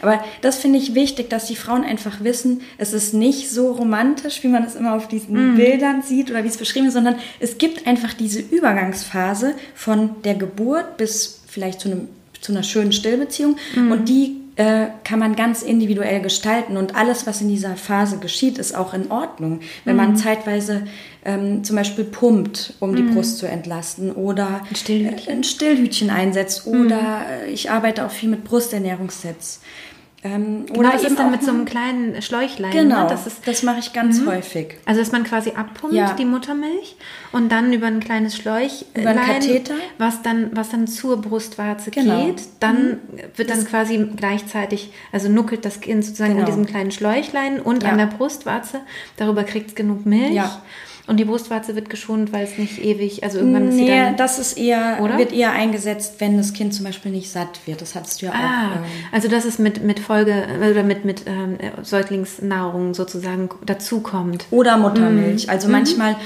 Aber 0.00 0.22
das 0.40 0.58
finde 0.58 0.78
ich 0.78 0.94
wichtig, 0.94 1.30
dass 1.30 1.46
die 1.46 1.56
Frauen 1.56 1.84
einfach 1.84 2.22
wissen, 2.24 2.62
es 2.78 2.92
ist 2.92 3.14
nicht 3.14 3.50
so 3.50 3.72
romantisch, 3.72 4.42
wie 4.42 4.48
man 4.48 4.64
es 4.64 4.74
immer 4.74 4.94
auf 4.94 5.08
diesen 5.08 5.54
mm. 5.54 5.56
Bildern 5.56 6.02
sieht 6.02 6.30
oder 6.30 6.42
wie 6.44 6.48
es 6.48 6.56
beschrieben 6.56 6.88
ist, 6.88 6.94
sondern 6.94 7.16
es 7.40 7.58
gibt 7.58 7.86
einfach 7.86 8.12
diese 8.12 8.40
Übergangsphase 8.40 9.54
von 9.74 10.22
der 10.24 10.34
Geburt 10.34 10.96
bis 10.96 11.42
vielleicht 11.46 11.80
zu, 11.80 11.90
einem, 11.90 12.08
zu 12.42 12.52
einer 12.52 12.62
schönen 12.62 12.92
Stillbeziehung 12.92 13.56
mm. 13.74 13.90
und 13.90 14.08
die 14.08 14.36
äh, 14.56 14.88
kann 15.04 15.18
man 15.18 15.34
ganz 15.34 15.62
individuell 15.62 16.20
gestalten 16.20 16.76
und 16.76 16.94
alles, 16.94 17.26
was 17.26 17.40
in 17.40 17.48
dieser 17.48 17.76
Phase 17.76 18.18
geschieht, 18.18 18.58
ist 18.58 18.76
auch 18.76 18.92
in 18.92 19.10
Ordnung. 19.10 19.60
Wenn 19.86 19.96
mm. 19.96 19.96
man 19.96 20.10
mhm. 20.10 20.16
zeitweise 20.16 20.82
ähm, 21.24 21.64
zum 21.64 21.76
Beispiel 21.76 22.04
pumpt, 22.04 22.74
um 22.80 22.94
die 22.94 23.02
mhm. 23.02 23.14
Brust 23.14 23.38
zu 23.38 23.46
entlasten 23.46 24.12
oder 24.12 24.60
ein 24.68 24.76
Stillhütchen, 24.76 25.32
äh, 25.32 25.36
ein 25.36 25.44
Stillhütchen 25.44 26.10
einsetzt 26.10 26.66
oder 26.66 27.00
mhm. 27.00 27.46
Äh, 27.46 27.50
ich 27.50 27.70
arbeite 27.70 28.04
auch 28.04 28.10
viel 28.10 28.28
mit 28.28 28.44
Brusternährungssets. 28.44 29.60
Ähm, 30.24 30.66
genau, 30.66 30.78
oder 30.78 30.94
was 30.94 31.02
ist 31.02 31.18
dann 31.18 31.32
mit 31.32 31.42
so 31.42 31.50
einem 31.50 31.64
kleinen 31.64 32.22
Schläuchlein? 32.22 32.70
Ne? 32.70 32.82
Genau, 32.82 33.02
ne? 33.02 33.06
das, 33.08 33.26
ist, 33.26 33.46
das 33.46 33.64
mache 33.64 33.80
ich 33.80 33.92
ganz 33.92 34.20
mhm. 34.20 34.28
häufig. 34.28 34.76
Also 34.84 35.00
dass 35.00 35.10
man 35.10 35.24
quasi 35.24 35.50
abpumpt, 35.50 35.96
ja. 35.96 36.12
die 36.12 36.24
Muttermilch, 36.24 36.96
und 37.32 37.50
dann 37.50 37.72
über 37.72 37.88
ein 37.88 37.98
kleines 37.98 38.36
Schläuchlein, 38.36 39.16
Katheter. 39.16 39.74
was 39.98 40.22
dann, 40.22 40.50
was 40.54 40.70
dann 40.70 40.86
zur 40.86 41.20
Brustwarze 41.20 41.90
genau. 41.90 42.26
geht, 42.26 42.42
dann 42.60 42.86
mhm. 42.86 42.98
wird 43.34 43.50
dann 43.50 43.58
das 43.58 43.66
quasi 43.66 43.98
gleichzeitig, 44.16 44.92
also 45.10 45.28
nuckelt 45.28 45.64
das 45.64 45.80
Kind 45.80 46.04
sozusagen 46.04 46.34
genau. 46.34 46.42
in 46.42 46.46
diesem 46.46 46.66
kleinen 46.66 46.92
Schläuchlein 46.92 47.60
und 47.60 47.82
ja. 47.82 47.88
an 47.88 47.98
der 47.98 48.06
Brustwarze, 48.06 48.80
darüber 49.16 49.42
kriegt 49.42 49.70
es 49.70 49.74
genug 49.74 50.06
Milch. 50.06 50.34
Ja. 50.34 50.62
Und 51.08 51.18
die 51.18 51.24
Brustwarze 51.24 51.74
wird 51.74 51.90
geschont, 51.90 52.32
weil 52.32 52.44
es 52.44 52.58
nicht 52.58 52.78
ewig, 52.82 53.24
also 53.24 53.38
irgendwann 53.38 53.68
ist 53.68 53.74
nee, 53.74 53.86
sie 53.86 53.88
dann... 53.88 54.16
das 54.16 54.38
ist 54.38 54.56
eher, 54.56 54.98
oder? 55.00 55.18
wird 55.18 55.32
eher 55.32 55.50
eingesetzt, 55.50 56.16
wenn 56.18 56.36
das 56.36 56.52
Kind 56.52 56.72
zum 56.74 56.84
Beispiel 56.84 57.10
nicht 57.10 57.28
satt 57.28 57.58
wird. 57.66 57.80
Das 57.80 57.96
hattest 57.96 58.22
du 58.22 58.26
ja 58.26 58.32
ah, 58.32 58.36
auch. 58.36 58.76
Ähm, 58.76 58.82
also 59.10 59.26
dass 59.26 59.44
es 59.44 59.58
mit, 59.58 59.82
mit 59.82 59.98
Folge, 59.98 60.46
oder 60.70 60.84
mit, 60.84 61.04
mit 61.04 61.24
ähm, 61.26 61.58
Säuglingsnahrung 61.82 62.94
sozusagen 62.94 63.48
dazukommt. 63.66 64.46
Oder 64.52 64.76
Muttermilch. 64.76 65.46
Mhm. 65.46 65.50
Also 65.50 65.66
mhm. 65.66 65.72
manchmal 65.72 66.16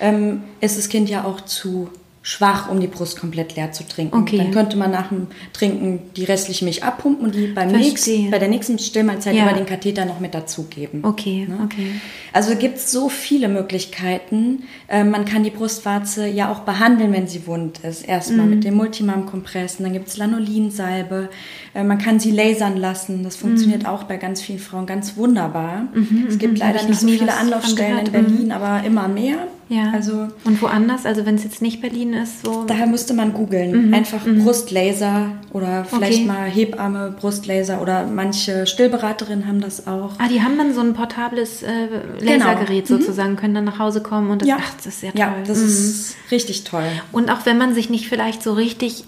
ähm, 0.00 0.42
ist 0.60 0.78
das 0.78 0.88
Kind 0.88 1.08
ja 1.08 1.24
auch 1.24 1.40
zu 1.40 1.90
schwach, 2.26 2.70
um 2.70 2.80
die 2.80 2.86
Brust 2.86 3.20
komplett 3.20 3.54
leer 3.54 3.72
zu 3.72 3.86
trinken. 3.86 4.16
Okay. 4.16 4.38
Dann 4.38 4.50
könnte 4.50 4.78
man 4.78 4.90
nach 4.90 5.10
dem 5.10 5.26
Trinken 5.52 6.00
die 6.16 6.24
restliche 6.24 6.64
Milch 6.64 6.82
abpumpen 6.82 7.26
und 7.26 7.34
die 7.34 7.48
beim 7.48 7.70
nächsten, 7.70 8.30
bei 8.30 8.38
der 8.38 8.48
nächsten 8.48 8.78
Stillmahlzeit 8.78 9.34
ja. 9.34 9.44
über 9.44 9.52
den 9.52 9.66
Katheter 9.66 10.06
noch 10.06 10.20
mit 10.20 10.32
dazugeben. 10.32 11.04
Okay, 11.04 11.46
ne? 11.46 11.58
okay. 11.62 12.00
Also 12.32 12.56
gibt 12.56 12.78
es 12.78 12.90
so 12.90 13.10
viele 13.10 13.48
Möglichkeiten. 13.48 14.62
Äh, 14.88 15.04
man 15.04 15.26
kann 15.26 15.44
die 15.44 15.50
Brustwarze 15.50 16.26
ja 16.26 16.50
auch 16.50 16.60
behandeln, 16.60 17.12
wenn 17.12 17.28
sie 17.28 17.46
wund 17.46 17.80
ist. 17.80 18.08
Erstmal 18.08 18.46
mhm. 18.46 18.54
mit 18.54 18.64
dem 18.64 18.74
Multimam-Kompress, 18.74 19.76
dann 19.76 19.92
gibt 19.92 20.08
es 20.08 20.16
Lanolinsalbe. 20.16 21.28
Äh, 21.74 21.84
man 21.84 21.98
kann 21.98 22.20
sie 22.20 22.30
lasern 22.30 22.78
lassen. 22.78 23.22
Das 23.22 23.36
funktioniert 23.36 23.82
mhm. 23.82 23.88
auch 23.88 24.04
bei 24.04 24.16
ganz 24.16 24.40
vielen 24.40 24.60
Frauen 24.60 24.86
ganz 24.86 25.18
wunderbar. 25.18 25.88
Mhm, 25.92 26.24
es 26.26 26.38
gibt 26.38 26.54
mhm. 26.54 26.60
leider 26.60 26.84
nicht 26.84 27.00
so 27.00 27.06
viele 27.08 27.34
Anlaufstellen 27.34 27.98
in 27.98 28.12
Berlin, 28.12 28.44
mhm. 28.46 28.50
aber 28.50 28.82
immer 28.82 29.08
mehr. 29.08 29.46
Ja. 29.68 29.92
Also, 29.92 30.28
und 30.44 30.60
woanders? 30.60 31.06
Also 31.06 31.24
wenn 31.24 31.36
es 31.36 31.44
jetzt 31.44 31.62
nicht 31.62 31.80
Berlin 31.80 32.12
ist? 32.12 32.44
So 32.44 32.64
daher 32.64 32.86
müsste 32.86 33.14
man 33.14 33.32
googeln. 33.32 33.88
Mhm. 33.88 33.94
Einfach 33.94 34.24
mhm. 34.26 34.44
Brustlaser 34.44 35.32
oder 35.52 35.84
vielleicht 35.84 36.20
okay. 36.20 36.26
mal 36.26 36.48
Hebamme, 36.48 37.14
Brustlaser 37.18 37.80
oder 37.80 38.06
manche 38.06 38.66
Stillberaterinnen 38.66 39.46
haben 39.46 39.60
das 39.60 39.86
auch. 39.86 40.12
Ah, 40.18 40.28
die 40.28 40.42
haben 40.42 40.58
dann 40.58 40.74
so 40.74 40.80
ein 40.80 40.94
portables 40.94 41.62
äh, 41.62 41.88
Lasergerät 42.20 42.86
genau. 42.86 43.00
sozusagen, 43.00 43.32
mhm. 43.32 43.36
können 43.36 43.54
dann 43.54 43.64
nach 43.64 43.78
Hause 43.78 44.02
kommen 44.02 44.30
und 44.30 44.42
das, 44.42 44.48
ja. 44.48 44.56
ach, 44.60 44.74
das 44.76 44.86
ist 44.86 45.00
sehr 45.00 45.12
toll. 45.12 45.20
Ja, 45.20 45.34
das 45.46 45.58
ist 45.58 46.10
mhm. 46.10 46.28
richtig 46.30 46.64
toll. 46.64 46.88
Und 47.12 47.30
auch 47.30 47.46
wenn 47.46 47.58
man 47.58 47.74
sich 47.74 47.88
nicht 47.90 48.08
vielleicht 48.08 48.42
so 48.42 48.52
richtig 48.52 49.04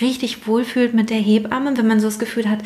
richtig 0.00 0.46
wohlfühlt 0.46 0.94
mit 0.94 1.10
der 1.10 1.18
Hebamme, 1.18 1.76
wenn 1.76 1.86
man 1.86 2.00
so 2.00 2.06
das 2.06 2.18
Gefühl 2.18 2.48
hat, 2.48 2.58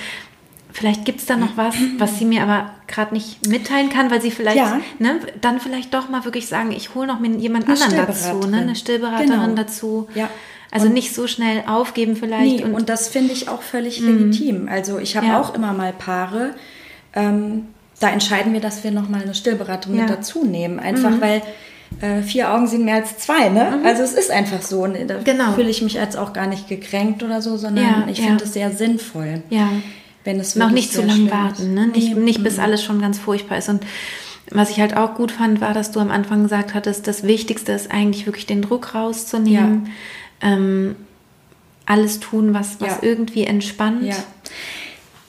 vielleicht 0.72 1.04
gibt 1.04 1.20
es 1.20 1.26
da 1.26 1.36
noch 1.36 1.56
was, 1.56 1.74
was 1.98 2.18
sie 2.18 2.24
mir 2.24 2.42
aber 2.42 2.70
gerade 2.86 3.14
nicht 3.14 3.46
mitteilen 3.46 3.88
kann, 3.88 4.10
weil 4.10 4.20
sie 4.20 4.30
vielleicht, 4.30 4.56
ja. 4.56 4.80
ne, 4.98 5.20
dann 5.40 5.60
vielleicht 5.60 5.94
doch 5.94 6.08
mal 6.08 6.24
wirklich 6.24 6.46
sagen, 6.46 6.72
ich 6.72 6.94
hole 6.94 7.06
noch 7.06 7.20
jemand 7.22 7.68
eine 7.68 7.80
anderen 7.80 8.06
dazu, 8.06 8.48
ne, 8.48 8.58
eine 8.58 8.76
Stillberaterin 8.76 9.28
genau. 9.28 9.54
dazu. 9.54 10.08
Ja. 10.14 10.28
Also 10.70 10.86
und 10.86 10.92
nicht 10.92 11.14
so 11.14 11.26
schnell 11.26 11.64
aufgeben 11.66 12.14
vielleicht. 12.14 12.58
Nee, 12.58 12.64
und, 12.64 12.74
und, 12.74 12.88
das 12.88 13.08
finde 13.08 13.32
ich 13.32 13.48
auch 13.48 13.62
völlig 13.62 14.00
mhm. 14.00 14.18
legitim. 14.18 14.68
Also 14.68 14.98
ich 14.98 15.16
habe 15.16 15.26
ja. 15.26 15.40
auch 15.40 15.54
immer 15.54 15.72
mal 15.72 15.92
Paare, 15.92 16.54
ähm, 17.12 17.66
da 17.98 18.08
entscheiden 18.10 18.52
wir, 18.52 18.60
dass 18.60 18.84
wir 18.84 18.92
noch 18.92 19.08
mal 19.08 19.20
eine 19.20 19.34
Stillberatung 19.34 19.94
ja. 19.94 20.02
mit 20.02 20.10
dazu 20.10 20.44
nehmen. 20.44 20.78
Einfach 20.78 21.10
mhm. 21.10 21.20
weil 21.20 21.42
äh, 22.00 22.22
vier 22.22 22.52
Augen 22.52 22.68
sind 22.68 22.84
mehr 22.84 22.94
als 22.94 23.18
zwei, 23.18 23.48
ne? 23.48 23.78
Mhm. 23.80 23.86
Also 23.86 24.04
es 24.04 24.12
ist 24.12 24.30
einfach 24.30 24.62
so. 24.62 24.84
Und 24.84 24.96
da 25.08 25.18
genau. 25.18 25.52
fühle 25.54 25.68
ich 25.68 25.82
mich 25.82 25.98
als 25.98 26.14
auch 26.14 26.32
gar 26.32 26.46
nicht 26.46 26.68
gekränkt 26.68 27.24
oder 27.24 27.42
so, 27.42 27.56
sondern 27.56 28.08
ich 28.08 28.20
finde 28.20 28.44
es 28.44 28.52
sehr 28.52 28.70
sinnvoll. 28.70 29.42
Ja 29.50 29.68
wenn 30.24 30.38
es 30.38 30.56
Noch 30.56 30.70
nicht 30.70 30.92
zu 30.92 31.02
lang 31.02 31.30
warten, 31.30 31.74
ne? 31.74 31.86
nicht, 31.86 32.14
nee. 32.14 32.20
nicht 32.20 32.42
bis 32.42 32.56
mhm. 32.56 32.62
alles 32.64 32.84
schon 32.84 33.00
ganz 33.00 33.18
furchtbar 33.18 33.58
ist. 33.58 33.68
Und 33.68 33.84
was 34.50 34.70
ich 34.70 34.80
halt 34.80 34.96
auch 34.96 35.14
gut 35.14 35.32
fand, 35.32 35.60
war, 35.60 35.74
dass 35.74 35.92
du 35.92 36.00
am 36.00 36.10
Anfang 36.10 36.42
gesagt 36.42 36.74
hattest, 36.74 37.06
das 37.06 37.22
Wichtigste 37.22 37.72
ist 37.72 37.90
eigentlich 37.90 38.26
wirklich 38.26 38.46
den 38.46 38.62
Druck 38.62 38.94
rauszunehmen. 38.94 39.88
Ja. 40.42 40.52
Ähm, 40.52 40.96
alles 41.86 42.20
tun, 42.20 42.54
was, 42.54 42.80
was 42.80 42.88
ja. 42.88 42.98
irgendwie 43.02 43.44
entspannt. 43.44 44.04
Ja. 44.04 44.16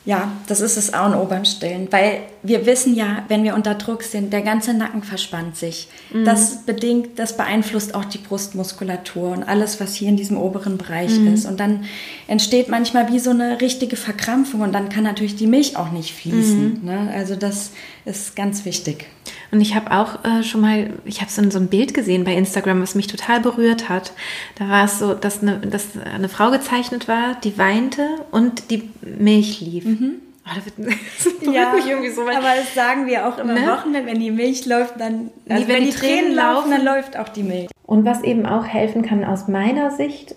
Ja, 0.03 0.31
das 0.47 0.61
ist 0.61 0.77
das 0.77 0.93
A 0.93 1.05
und 1.05 1.13
O 1.13 1.25
beim 1.25 1.45
Stillen, 1.45 1.87
weil 1.91 2.21
wir 2.41 2.65
wissen 2.65 2.95
ja, 2.95 3.23
wenn 3.27 3.43
wir 3.43 3.53
unter 3.53 3.75
Druck 3.75 4.01
sind, 4.01 4.33
der 4.33 4.41
ganze 4.41 4.73
Nacken 4.73 5.03
verspannt 5.03 5.55
sich. 5.55 5.89
Mhm. 6.11 6.25
Das 6.25 6.65
bedingt, 6.65 7.19
das 7.19 7.37
beeinflusst 7.37 7.93
auch 7.93 8.05
die 8.05 8.17
Brustmuskulatur 8.17 9.29
und 9.29 9.43
alles, 9.43 9.79
was 9.79 9.93
hier 9.93 10.09
in 10.09 10.17
diesem 10.17 10.37
oberen 10.37 10.79
Bereich 10.79 11.11
mhm. 11.19 11.33
ist. 11.33 11.45
Und 11.45 11.59
dann 11.59 11.83
entsteht 12.27 12.67
manchmal 12.67 13.11
wie 13.11 13.19
so 13.19 13.29
eine 13.29 13.61
richtige 13.61 13.95
Verkrampfung 13.95 14.61
und 14.61 14.73
dann 14.73 14.89
kann 14.89 15.03
natürlich 15.03 15.35
die 15.35 15.45
Milch 15.45 15.77
auch 15.77 15.91
nicht 15.91 16.15
fließen. 16.15 16.79
Mhm. 16.81 16.85
Ne? 16.85 17.11
Also 17.13 17.35
das 17.35 17.69
ist 18.05 18.35
ganz 18.35 18.65
wichtig. 18.65 19.05
Und 19.51 19.59
ich 19.59 19.75
habe 19.75 19.91
auch 19.91 20.23
äh, 20.23 20.43
schon 20.43 20.61
mal, 20.61 20.91
ich 21.03 21.19
habe 21.19 21.29
so, 21.29 21.47
so 21.49 21.59
ein 21.59 21.67
Bild 21.67 21.93
gesehen 21.93 22.23
bei 22.23 22.33
Instagram, 22.33 22.81
was 22.81 22.95
mich 22.95 23.07
total 23.07 23.41
berührt 23.41 23.89
hat. 23.89 24.13
Da 24.55 24.69
war 24.69 24.85
es 24.85 24.97
so, 24.97 25.13
dass 25.13 25.41
eine, 25.41 25.59
dass 25.59 25.89
eine 25.97 26.29
Frau 26.29 26.51
gezeichnet 26.51 27.09
war, 27.09 27.35
die 27.43 27.57
weinte 27.57 28.07
und 28.31 28.71
die 28.71 28.89
Milch 29.01 29.59
lief. 29.59 29.83
Mhm. 29.83 30.13
Oh, 30.45 30.51
da 30.55 30.65
wird, 30.65 30.91
das 31.45 31.53
ja, 31.53 31.73
mich 31.73 31.85
irgendwie 31.85 32.09
so 32.09 32.25
weit. 32.25 32.37
Aber 32.37 32.47
das 32.55 32.73
sagen 32.73 33.07
wir 33.07 33.27
auch 33.27 33.37
immer 33.37 33.53
ne? 33.53 33.67
Wochenende, 33.67 34.09
wenn 34.09 34.19
die 34.19 34.31
Milch 34.31 34.65
läuft, 34.65 34.99
dann, 34.99 35.31
also 35.49 35.67
wenn, 35.67 35.75
wenn, 35.75 35.83
die, 35.83 35.91
Tränen, 35.91 36.19
Tränen 36.19 36.35
laufen, 36.35 36.71
dann 36.71 36.85
läuft 36.85 37.17
auch 37.17 37.29
die 37.29 37.43
Milch. 37.43 37.69
Und 37.85 38.05
was 38.05 38.23
eben 38.23 38.45
auch 38.45 38.65
helfen 38.65 39.01
kann 39.01 39.25
aus 39.25 39.49
meiner 39.49 39.91
Sicht, 39.91 40.35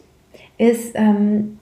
ist, 0.58 0.92
ähm, 0.94 1.60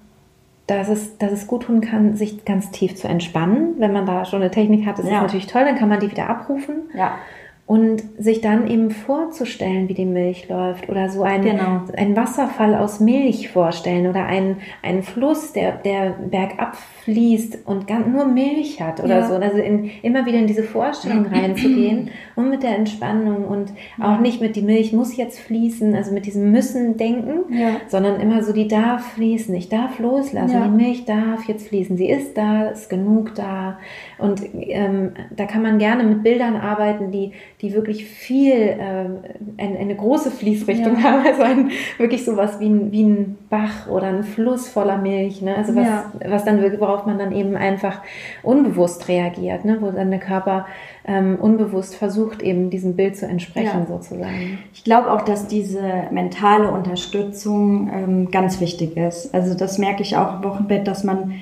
dass 0.66 0.88
es, 0.88 1.18
dass 1.18 1.32
es 1.32 1.46
gut 1.46 1.64
tun 1.64 1.82
kann, 1.82 2.16
sich 2.16 2.46
ganz 2.46 2.70
tief 2.70 2.94
zu 2.96 3.08
entspannen. 3.08 3.74
Wenn 3.76 3.92
man 3.92 4.06
da 4.06 4.24
schon 4.24 4.40
eine 4.40 4.50
Technik 4.50 4.86
hat, 4.86 4.98
das 4.98 5.06
ja. 5.06 5.16
ist 5.16 5.22
natürlich 5.22 5.46
toll, 5.48 5.64
dann 5.64 5.76
kann 5.76 5.90
man 5.90 6.00
die 6.00 6.10
wieder 6.10 6.30
abrufen. 6.30 6.90
Ja 6.94 7.18
und 7.64 8.02
sich 8.18 8.40
dann 8.40 8.68
eben 8.68 8.90
vorzustellen, 8.90 9.88
wie 9.88 9.94
die 9.94 10.04
Milch 10.04 10.48
läuft 10.48 10.88
oder 10.88 11.08
so 11.08 11.22
ein, 11.22 11.42
genau. 11.42 11.82
ein 11.96 12.16
Wasserfall 12.16 12.74
aus 12.74 12.98
Milch 12.98 13.50
vorstellen 13.50 14.08
oder 14.08 14.26
einen, 14.26 14.56
einen 14.82 15.02
Fluss, 15.02 15.52
der, 15.52 15.76
der 15.76 16.10
bergab 16.10 16.76
fließt 17.04 17.60
und 17.64 17.86
ganz, 17.86 18.06
nur 18.08 18.26
Milch 18.26 18.80
hat 18.82 19.02
oder 19.02 19.20
ja. 19.20 19.28
so. 19.28 19.36
Also 19.36 19.58
in, 19.58 19.90
immer 20.02 20.26
wieder 20.26 20.38
in 20.38 20.48
diese 20.48 20.64
Vorstellung 20.64 21.26
reinzugehen 21.32 22.10
und 22.34 22.50
mit 22.50 22.62
der 22.62 22.76
Entspannung 22.76 23.46
und 23.46 23.72
auch 24.00 24.18
nicht 24.18 24.40
mit 24.40 24.56
die 24.56 24.62
Milch 24.62 24.92
muss 24.92 25.16
jetzt 25.16 25.38
fließen, 25.38 25.94
also 25.94 26.12
mit 26.12 26.26
diesem 26.26 26.50
müssen 26.50 26.96
denken, 26.96 27.54
ja. 27.54 27.76
sondern 27.88 28.20
immer 28.20 28.42
so 28.42 28.52
die 28.52 28.68
darf 28.68 29.12
fließen, 29.12 29.54
ich 29.54 29.68
darf 29.68 29.98
loslassen, 30.00 30.62
die 30.64 30.84
Milch 30.84 31.04
darf 31.04 31.44
jetzt 31.46 31.68
fließen, 31.68 31.96
sie 31.96 32.10
ist 32.10 32.36
da, 32.36 32.66
ist 32.66 32.90
genug 32.90 33.34
da 33.36 33.78
und 34.18 34.42
ähm, 34.52 35.12
da 35.34 35.46
kann 35.46 35.62
man 35.62 35.78
gerne 35.78 36.02
mit 36.02 36.22
Bildern 36.22 36.56
arbeiten, 36.56 37.10
die, 37.10 37.32
die 37.62 37.72
wirklich 37.74 38.04
viel, 38.04 38.76
ähm, 38.78 39.18
eine, 39.56 39.78
eine, 39.78 39.94
große 39.94 40.32
Fließrichtung 40.32 41.00
haben, 41.02 41.24
also 41.24 41.42
ein, 41.42 41.70
wirklich 41.96 42.24
sowas 42.24 42.58
wie 42.58 42.68
ein, 42.68 42.90
wie 42.90 43.04
ein 43.04 43.38
Bach 43.48 43.86
oder 43.88 44.08
ein 44.08 44.24
Fluss 44.24 44.68
voller 44.68 44.98
Milch, 44.98 45.42
ne? 45.42 45.56
also 45.56 45.76
was, 45.76 45.86
was 46.26 46.44
dann 46.44 46.60
wirklich, 46.60 46.80
worauf 46.80 47.06
man 47.06 47.20
dann 47.20 47.30
eben 47.30 47.56
einfach 47.56 48.02
unbewusst 48.42 49.06
reagiert, 49.06 49.64
ne? 49.64 49.78
wo 49.80 49.92
dann 49.92 50.10
der 50.10 50.18
Körper 50.18 50.66
ähm, 51.06 51.38
unbewusst 51.40 51.94
versucht, 51.94 52.42
eben 52.42 52.68
diesem 52.70 52.96
Bild 52.96 53.16
zu 53.16 53.26
entsprechen, 53.26 53.80
ja. 53.80 53.86
sozusagen. 53.86 54.58
Ich 54.74 54.82
glaube 54.82 55.12
auch, 55.12 55.22
dass 55.22 55.46
diese 55.46 55.82
mentale 56.10 56.68
Unterstützung 56.68 57.90
ähm, 57.94 58.30
ganz 58.32 58.60
wichtig 58.60 58.96
ist. 58.96 59.32
Also 59.32 59.54
das 59.54 59.78
merke 59.78 60.02
ich 60.02 60.16
auch 60.16 60.36
im 60.36 60.44
Wochenbett, 60.44 60.88
dass 60.88 61.04
man 61.04 61.34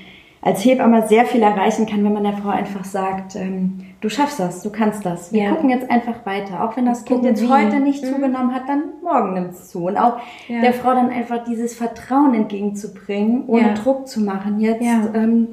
als 0.42 0.64
Hebamme 0.64 1.08
sehr 1.08 1.24
viel 1.24 1.42
erreichen 1.42 1.86
kann, 1.86 2.04
wenn 2.04 2.12
man 2.12 2.24
der 2.24 2.34
Frau 2.34 2.50
einfach 2.50 2.84
sagt, 2.84 3.36
ähm, 3.36 3.84
du 4.00 4.08
schaffst 4.08 4.40
das, 4.40 4.62
du 4.62 4.70
kannst 4.70 5.04
das. 5.04 5.32
Wir 5.32 5.44
ja. 5.44 5.50
gucken 5.50 5.70
jetzt 5.70 5.90
einfach 5.90 6.24
weiter. 6.24 6.64
Auch 6.64 6.76
wenn 6.76 6.86
das 6.86 7.04
Kind 7.04 7.24
jetzt 7.24 7.46
heute 7.48 7.80
nicht 7.80 8.02
mhm. 8.02 8.08
zugenommen 8.08 8.54
hat, 8.54 8.68
dann 8.68 8.84
morgen 9.02 9.34
nimmt 9.34 9.52
es 9.52 9.68
zu. 9.68 9.86
Und 9.86 9.96
auch 9.96 10.18
ja. 10.48 10.60
der 10.60 10.72
Frau 10.72 10.94
dann 10.94 11.10
einfach 11.10 11.44
dieses 11.44 11.74
Vertrauen 11.74 12.34
entgegenzubringen, 12.34 13.44
ohne 13.46 13.68
ja. 13.68 13.74
Druck 13.74 14.08
zu 14.08 14.20
machen. 14.20 14.60
Jetzt, 14.60 14.82
ähm, 15.14 15.48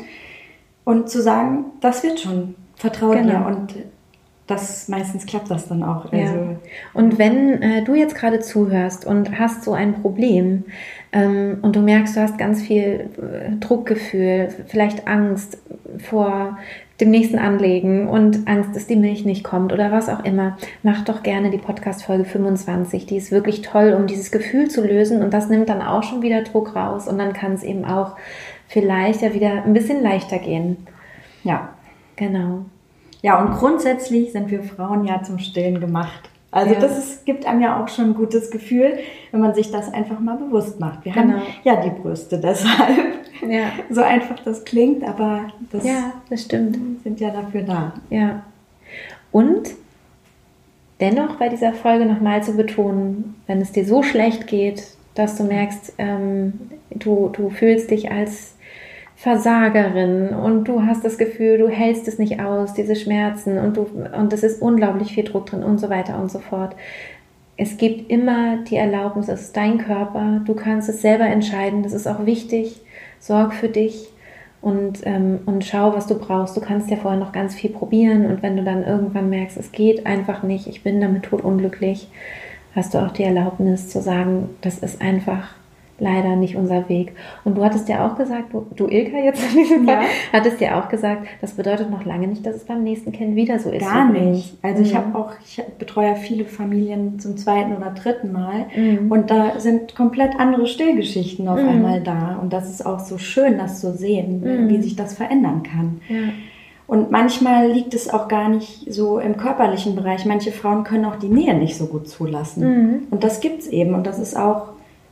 Und 0.86 1.10
zu 1.10 1.22
sagen, 1.22 1.66
das 1.82 2.04
wird 2.04 2.20
schon, 2.20 2.56
vertraue 2.76 3.18
Genau. 3.18 3.40
dir. 3.40 3.46
Und 3.48 3.76
das 4.48 4.88
meistens 4.88 5.26
klappt 5.26 5.52
das 5.52 5.68
dann 5.68 5.84
auch. 5.84 6.12
Also, 6.14 6.56
Und 6.94 7.20
wenn 7.20 7.62
äh, 7.62 7.84
du 7.84 7.96
jetzt 7.96 8.16
gerade 8.16 8.40
zuhörst 8.40 9.06
und 9.06 9.38
hast 9.38 9.64
so 9.64 9.74
ein 9.74 10.02
Problem 10.02 10.64
ähm, 11.12 11.58
und 11.62 11.76
du 11.76 11.82
merkst, 11.82 12.16
du 12.16 12.22
hast 12.22 12.38
ganz 12.38 12.62
viel 12.62 13.10
äh, 13.18 13.58
Druckgefühl, 13.60 14.48
vielleicht 14.68 15.06
Angst 15.06 15.58
vor 16.00 16.58
dem 17.00 17.12
nächsten 17.12 17.38
Anlegen 17.38 18.08
und 18.08 18.48
Angst, 18.48 18.76
dass 18.76 18.88
die 18.88 18.96
Milch 18.96 19.24
nicht 19.24 19.44
kommt 19.44 19.72
oder 19.72 19.92
was 19.92 20.10
auch 20.10 20.24
immer, 20.24 20.58
mach 20.84 21.04
doch 21.04 21.22
gerne 21.24 21.52
die 21.52 21.58
Podcast-Folge 21.58 22.26
25. 22.26 23.06
Die 23.06 23.18
ist 23.18 23.32
wirklich 23.32 23.62
toll, 23.62 23.94
um 23.94 24.08
dieses 24.08 24.32
Gefühl 24.32 24.70
zu 24.70 24.86
lösen 24.86 25.22
und 25.22 25.34
das 25.34 25.50
nimmt 25.50 25.70
dann 25.70 25.82
auch 25.82 26.04
schon 26.04 26.22
wieder 26.22 26.42
Druck 26.44 26.76
raus 26.76 27.08
und 27.08 27.18
dann 27.18 27.34
kann 27.34 27.54
es 27.54 27.64
eben 27.64 27.86
auch 27.86 28.16
vielleicht 28.68 29.22
ja 29.22 29.34
wieder 29.34 29.64
ein 29.64 29.74
bisschen 29.74 30.02
leichter 30.02 30.40
gehen. 30.40 30.78
ja. 31.44 31.70
Genau. 32.18 32.66
Ja, 33.22 33.42
und 33.42 33.54
grundsätzlich 33.58 34.32
sind 34.32 34.52
wir 34.52 34.64
Frauen 34.64 35.06
ja 35.06 35.24
zum 35.24 35.40
Stillen 35.40 35.80
gemacht. 35.80 36.30
Also 36.52 36.74
Ja. 36.74 36.80
das 36.80 36.98
ist, 36.98 37.26
gibt 37.26 37.46
einem 37.46 37.62
ja 37.62 37.82
auch 37.84 37.88
schon 37.90 38.06
ein 38.06 38.14
gutes 38.16 38.50
Gefühl, 38.52 39.00
wenn 39.32 39.42
man 39.42 39.54
sich 39.54 39.70
das 39.72 39.94
einfach 39.94 40.20
mal 40.20 40.38
bewusst 40.38 40.80
macht. 40.80 41.04
Wir 41.06 41.12
Genau. 41.12 41.34
haben 41.36 41.42
ja 41.64 41.76
die 41.82 41.90
Brüste 41.90 42.38
deshalb. 42.44 43.16
Ja. 43.48 43.66
So 43.90 44.02
einfach 44.02 44.40
das 44.46 44.64
klingt, 44.66 45.04
aber 45.04 45.48
das 45.72 45.86
Ja, 45.86 46.14
das 46.30 46.44
stimmt. 46.44 46.78
sind 47.04 47.20
ja 47.20 47.30
dafür 47.32 47.62
da. 47.64 47.94
Ja. 48.10 48.44
Und 49.32 49.70
dennoch 51.00 51.36
bei 51.36 51.50
dieser 51.50 51.74
Folge 51.74 52.06
nochmal 52.06 52.42
zu 52.44 52.54
betonen, 52.56 53.36
wenn 53.46 53.62
es 53.62 53.72
dir 53.72 53.86
so 53.86 54.02
schlecht 54.04 54.48
geht, 54.48 54.84
dass 55.16 55.36
du 55.38 55.44
merkst, 55.44 55.94
ähm, 55.98 56.54
du, 56.92 57.30
du 57.34 57.50
fühlst 57.50 57.92
dich 57.92 58.12
als 58.12 58.56
Versagerin 59.20 60.30
und 60.30 60.66
du 60.66 60.84
hast 60.84 61.04
das 61.04 61.18
Gefühl, 61.18 61.58
du 61.58 61.68
hältst 61.70 62.08
es 62.08 62.20
nicht 62.20 62.40
aus, 62.40 62.76
diese 62.76 62.96
Schmerzen 62.96 63.58
und 63.58 63.76
du 63.76 63.88
und 64.16 64.32
es 64.32 64.44
ist 64.44 64.62
unglaublich 64.62 65.12
viel 65.12 65.24
Druck 65.24 65.48
drin 65.48 65.64
und 65.64 65.80
so 65.80 65.90
weiter 65.90 66.22
und 66.22 66.30
so 66.30 66.38
fort. 66.38 66.76
Es 67.58 67.78
gibt 67.78 68.12
immer 68.12 68.58
die 68.66 68.76
Erlaubnis, 68.76 69.28
es 69.28 69.42
ist 69.42 69.58
dein 69.58 69.80
Körper, 69.80 70.42
du 70.46 70.54
kannst 70.54 70.88
es 70.88 71.02
selber 71.02 71.26
entscheiden, 71.26 71.82
das 71.82 71.94
ist 71.94 72.06
auch 72.06 72.28
wichtig. 72.28 72.80
Sorg 73.20 73.56
für 73.56 73.70
dich 73.70 74.08
und, 74.62 75.00
ähm, 75.08 75.40
und 75.48 75.66
schau, 75.66 75.96
was 75.96 76.06
du 76.06 76.20
brauchst. 76.20 76.56
Du 76.56 76.62
kannst 76.62 76.92
ja 76.92 76.98
vorher 76.98 77.20
noch 77.20 77.32
ganz 77.32 77.56
viel 77.56 77.72
probieren 77.72 78.28
und 78.28 78.44
wenn 78.44 78.56
du 78.56 78.64
dann 78.64 78.84
irgendwann 78.84 79.32
merkst, 79.32 79.58
es 79.58 79.72
geht 79.72 80.06
einfach 80.06 80.44
nicht, 80.44 80.68
ich 80.68 80.84
bin 80.84 81.02
damit 81.02 81.24
totunglücklich, 81.24 82.08
hast 82.76 82.94
du 82.94 83.00
auch 83.00 83.12
die 83.12 83.24
Erlaubnis 83.24 83.90
zu 83.90 84.00
sagen, 84.00 84.50
das 84.62 84.78
ist 84.78 85.02
einfach 85.02 85.56
leider 86.00 86.36
nicht 86.36 86.56
unser 86.56 86.88
Weg. 86.90 87.14
Und 87.44 87.58
du 87.58 87.64
hattest 87.64 87.90
ja 87.90 88.08
auch 88.08 88.16
gesagt, 88.18 88.54
du, 88.54 88.66
du 88.76 88.88
Ilka 88.88 89.18
jetzt 89.18 89.42
in 89.52 89.58
diesem 89.60 89.86
Fall, 89.86 89.96
Ja. 90.04 90.08
hattest 90.34 90.62
ja 90.62 90.80
auch 90.80 90.90
gesagt, 90.90 91.26
das 91.42 91.54
bedeutet 91.54 91.90
noch 91.90 92.06
lange 92.06 92.28
nicht, 92.28 92.46
dass 92.46 92.56
es 92.56 92.64
beim 92.66 92.84
nächsten 92.84 93.12
Kind 93.12 93.36
wieder 93.36 93.58
so 93.60 93.70
ist. 93.72 93.82
Gar 93.84 94.12
nicht. 94.12 94.58
Also 94.62 94.84
ich 94.84 94.94
Mhm. 94.94 94.98
habe 94.98 95.18
auch, 95.18 95.32
ich 95.44 95.62
betreue 95.80 96.08
ja 96.10 96.16
viele 96.16 96.46
Familien 96.46 97.20
zum 97.20 97.36
zweiten 97.38 97.76
oder 97.76 97.92
dritten 97.92 98.32
Mal 98.32 98.66
Mhm. 98.76 99.12
und 99.12 99.32
da 99.32 99.60
sind 99.60 99.96
komplett 99.96 100.40
andere 100.40 100.68
Stillgeschichten 100.68 101.48
auf 101.48 101.62
Mhm. 101.62 101.70
einmal 101.70 102.02
da 102.02 102.38
und 102.42 102.54
das 102.54 102.70
ist 102.70 102.86
auch 102.86 103.00
so 103.00 103.18
schön, 103.18 103.58
das 103.58 103.82
zu 103.82 103.94
sehen, 103.94 104.42
Mhm. 104.42 104.70
wie 104.70 104.82
sich 104.82 104.96
das 104.96 105.14
verändern 105.16 105.64
kann. 105.64 106.02
Ja. 106.10 106.18
Und 106.86 107.12
manchmal 107.12 107.70
liegt 107.70 107.94
es 107.94 108.10
auch 108.14 108.30
gar 108.30 108.48
nicht 108.48 108.94
so 108.94 109.20
im 109.20 109.36
körperlichen 109.36 109.96
Bereich. 109.98 110.26
Manche 110.26 110.54
Frauen 110.54 110.86
können 110.86 111.04
auch 111.04 111.18
die 111.18 111.28
Nähe 111.28 111.54
nicht 111.54 111.76
so 111.76 111.88
gut 111.88 112.08
zulassen. 112.08 112.64
Mhm. 112.64 113.00
Und 113.12 113.26
das 113.26 113.42
gibt 113.42 113.60
es 113.60 113.68
eben 113.68 113.94
und 113.94 114.08
das 114.08 114.20
ist 114.20 114.38
auch 114.38 114.68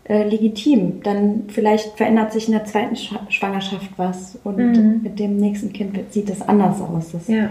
äh, 0.08 0.24
legitim. 0.28 1.02
Dann 1.04 1.44
vielleicht 1.48 1.98
verändert 1.98 2.32
sich 2.32 2.48
in 2.48 2.54
der 2.54 2.66
zweiten 2.66 2.96
Schwa- 2.96 3.30
Schwangerschaft 3.30 3.90
was 3.98 4.38
und 4.44 4.58
Mhm. 4.58 5.00
mit 5.04 5.20
dem 5.20 5.38
nächsten 5.38 5.74
Kind 5.74 5.98
sieht 6.12 6.30
es 6.30 6.42
anders 6.42 6.80
aus. 6.82 7.12
Das 7.12 7.28
ja. 7.28 7.50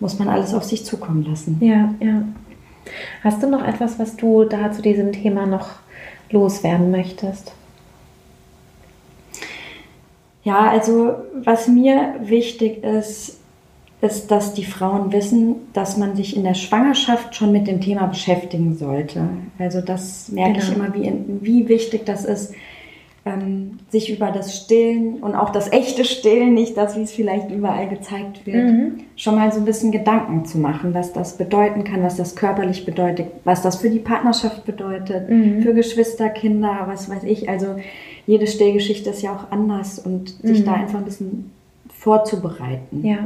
muss 0.00 0.18
man 0.18 0.28
alles 0.28 0.54
auf 0.54 0.64
sich 0.64 0.84
zukommen 0.84 1.24
lassen. 1.24 1.58
Ja, 1.60 1.94
ja. 2.00 2.22
Hast 3.22 3.42
du 3.42 3.48
noch 3.48 3.66
etwas, 3.66 3.98
was 3.98 4.16
du 4.16 4.44
da 4.44 4.72
zu 4.72 4.80
diesem 4.82 5.12
Thema 5.12 5.46
noch 5.46 5.68
loswerden 6.30 6.90
möchtest? 6.90 7.52
Ja, 10.44 10.70
also 10.70 11.12
was 11.44 11.68
mir 11.68 12.14
wichtig 12.22 12.82
ist, 12.82 13.37
ist, 14.00 14.30
dass 14.30 14.54
die 14.54 14.64
Frauen 14.64 15.12
wissen, 15.12 15.56
dass 15.72 15.96
man 15.96 16.14
sich 16.14 16.36
in 16.36 16.44
der 16.44 16.54
Schwangerschaft 16.54 17.34
schon 17.34 17.50
mit 17.50 17.66
dem 17.66 17.80
Thema 17.80 18.06
beschäftigen 18.06 18.76
sollte. 18.76 19.22
Also 19.58 19.80
das 19.80 20.28
merke 20.30 20.58
ich 20.60 20.72
Genau. 20.72 20.84
immer, 20.86 20.94
wie, 20.94 21.12
wie 21.40 21.68
wichtig 21.68 22.06
das 22.06 22.24
ist, 22.24 22.54
ähm, 23.26 23.80
sich 23.90 24.08
über 24.14 24.30
das 24.30 24.56
Stillen 24.56 25.14
und 25.16 25.34
auch 25.34 25.50
das 25.50 25.70
echte 25.72 26.04
Stillen, 26.04 26.54
nicht 26.54 26.76
das, 26.76 26.96
wie 26.96 27.02
es 27.02 27.10
vielleicht 27.10 27.50
überall 27.50 27.88
gezeigt 27.88 28.46
wird, 28.46 28.70
Mhm. 28.70 28.92
schon 29.16 29.34
mal 29.34 29.50
so 29.52 29.58
ein 29.58 29.64
bisschen 29.64 29.90
Gedanken 29.90 30.44
zu 30.46 30.58
machen, 30.58 30.94
was 30.94 31.12
das 31.12 31.36
bedeuten 31.36 31.82
kann, 31.82 32.02
was 32.04 32.16
das 32.16 32.36
körperlich 32.36 32.86
bedeutet, 32.86 33.26
was 33.44 33.62
das 33.62 33.76
für 33.80 33.90
die 33.90 33.98
Partnerschaft 33.98 34.64
bedeutet, 34.64 35.28
Mhm. 35.28 35.60
für 35.62 35.74
Geschwister, 35.74 36.28
Kinder, 36.30 36.84
was 36.86 37.10
weiß 37.10 37.24
ich. 37.24 37.48
Also 37.48 37.74
jede 38.28 38.46
Stillgeschichte 38.46 39.10
ist 39.10 39.22
ja 39.22 39.32
auch 39.32 39.50
anders 39.50 39.98
und 39.98 40.30
sich 40.42 40.60
Mhm. 40.60 40.64
da 40.64 40.72
einfach 40.74 40.98
ein 41.00 41.04
bisschen 41.04 41.50
vorzubereiten. 41.98 43.04
Ja. 43.04 43.18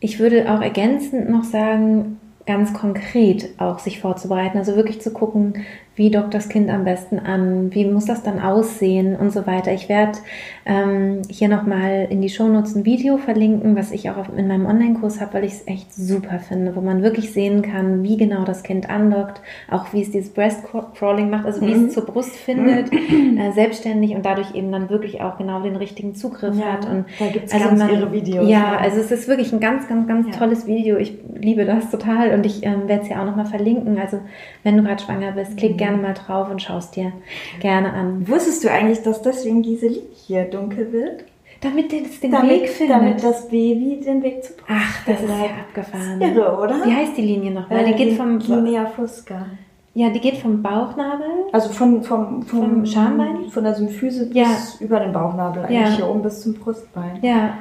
Ich 0.00 0.18
würde 0.18 0.52
auch 0.52 0.60
ergänzend 0.60 1.28
noch 1.30 1.44
sagen, 1.44 2.18
ganz 2.46 2.72
konkret 2.72 3.48
auch 3.58 3.78
sich 3.78 4.00
vorzubereiten, 4.00 4.58
also 4.58 4.74
wirklich 4.74 5.00
zu 5.00 5.12
gucken, 5.12 5.66
wie 5.98 6.10
dockt 6.10 6.32
das 6.32 6.48
Kind 6.48 6.70
am 6.70 6.84
besten 6.84 7.18
an, 7.18 7.74
wie 7.74 7.84
muss 7.84 8.06
das 8.06 8.22
dann 8.22 8.38
aussehen 8.40 9.16
und 9.16 9.32
so 9.32 9.46
weiter. 9.48 9.72
Ich 9.72 9.88
werde 9.88 10.18
ähm, 10.64 11.22
hier 11.28 11.48
nochmal 11.48 12.06
in 12.08 12.20
die 12.22 12.28
Shownotes 12.28 12.76
ein 12.76 12.84
Video 12.84 13.16
verlinken, 13.18 13.74
was 13.76 13.90
ich 13.90 14.08
auch 14.08 14.16
auf, 14.16 14.28
in 14.36 14.46
meinem 14.46 14.66
Online-Kurs 14.66 15.20
habe, 15.20 15.34
weil 15.34 15.44
ich 15.44 15.52
es 15.54 15.66
echt 15.66 15.92
super 15.92 16.38
finde, 16.38 16.76
wo 16.76 16.80
man 16.80 17.02
wirklich 17.02 17.32
sehen 17.32 17.62
kann, 17.62 18.02
wie 18.04 18.16
genau 18.16 18.44
das 18.44 18.62
Kind 18.62 18.88
andockt, 18.88 19.40
auch 19.70 19.92
wie 19.92 20.02
es 20.02 20.10
dieses 20.12 20.30
Breast-Crawling 20.32 21.30
macht, 21.30 21.46
also 21.46 21.60
wie 21.62 21.74
Mhm. 21.74 21.86
es 21.86 21.94
zur 21.94 22.06
Brust 22.06 22.36
findet, 22.36 22.92
äh, 22.92 23.50
selbstständig 23.52 24.14
und 24.14 24.24
dadurch 24.24 24.54
eben 24.54 24.70
dann 24.70 24.90
wirklich 24.90 25.20
auch 25.20 25.36
genau 25.36 25.62
den 25.62 25.74
richtigen 25.76 26.14
Zugriff 26.14 26.56
Ja, 26.58 26.72
hat. 26.74 26.88
Und 26.88 27.06
da 27.18 27.26
gibt's 27.28 27.52
also 27.52 27.66
ganz 27.70 27.78
man, 27.80 27.90
irre 27.90 28.12
Videos. 28.12 28.48
Ja, 28.48 28.76
also 28.76 29.00
es 29.00 29.10
ist 29.10 29.26
wirklich 29.26 29.52
ein 29.52 29.60
ganz, 29.60 29.88
ganz, 29.88 30.06
ganz 30.06 30.26
Ja. 30.28 30.32
tolles 30.32 30.66
Video. 30.66 30.96
Ich 30.96 31.14
liebe 31.40 31.64
das 31.64 31.90
total 31.90 32.34
und 32.34 32.46
ich 32.46 32.64
ähm, 32.64 32.86
werde 32.86 33.02
es 33.02 33.08
ja 33.08 33.20
auch 33.20 33.26
nochmal 33.26 33.46
verlinken. 33.46 33.98
Also 33.98 34.20
wenn 34.62 34.76
du 34.76 34.82
gerade 34.84 35.02
schwanger 35.02 35.32
bist, 35.32 35.56
klick 35.56 35.72
Mhm. 35.72 35.76
gerne 35.76 35.87
mal 35.96 36.14
drauf 36.14 36.50
und 36.50 36.60
schau 36.62 36.76
es 36.78 36.90
dir 36.90 37.12
gerne 37.60 37.92
an. 37.92 38.28
Wusstest 38.28 38.62
du 38.64 38.70
eigentlich, 38.70 39.02
dass 39.02 39.22
deswegen 39.22 39.62
diese 39.62 39.86
Linie 39.86 40.02
hier 40.26 40.44
dunkel 40.44 40.92
wird? 40.92 41.24
Damit 41.60 41.92
es 41.92 42.20
den 42.20 42.30
damit, 42.30 42.50
Weg 42.50 42.68
findet. 42.68 42.96
damit 42.96 43.24
das 43.24 43.48
Baby 43.48 44.00
den 44.04 44.22
Weg 44.22 44.44
zu 44.44 44.52
Brust 44.52 44.68
Ach, 44.68 45.04
das 45.06 45.20
ist 45.22 45.28
ja 45.28 45.44
abgefahren. 45.66 46.20
Irre, 46.20 46.56
oder? 46.56 46.84
Wie 46.84 46.92
heißt 46.94 47.16
die 47.16 47.22
Linie 47.22 47.50
nochmal? 47.50 47.84
Die 47.84 47.92
Äh, 47.92 47.96
geht 47.96 48.16
vom 48.16 48.38
Linea 48.38 48.86
fusca. 48.86 49.46
ja, 49.94 50.08
die 50.10 50.20
geht 50.20 50.36
vom 50.36 50.62
Bauchnabel. 50.62 51.26
Also 51.52 51.70
von, 51.70 52.02
vom, 52.04 52.42
vom, 52.44 52.60
Vom 52.60 52.86
Schambein? 52.86 53.46
Von 53.50 53.64
der 53.64 53.74
Symphyse 53.74 54.30
Ja. 54.32 54.44
bis 54.44 54.80
über 54.80 55.00
den 55.00 55.10
Bauchnabel, 55.12 55.64
eigentlich 55.64 55.80
Ja. 55.80 55.88
hier 55.96 56.08
oben 56.08 56.22
bis 56.22 56.42
zum 56.42 56.54
Brustbein. 56.54 57.18
Ja. 57.22 57.54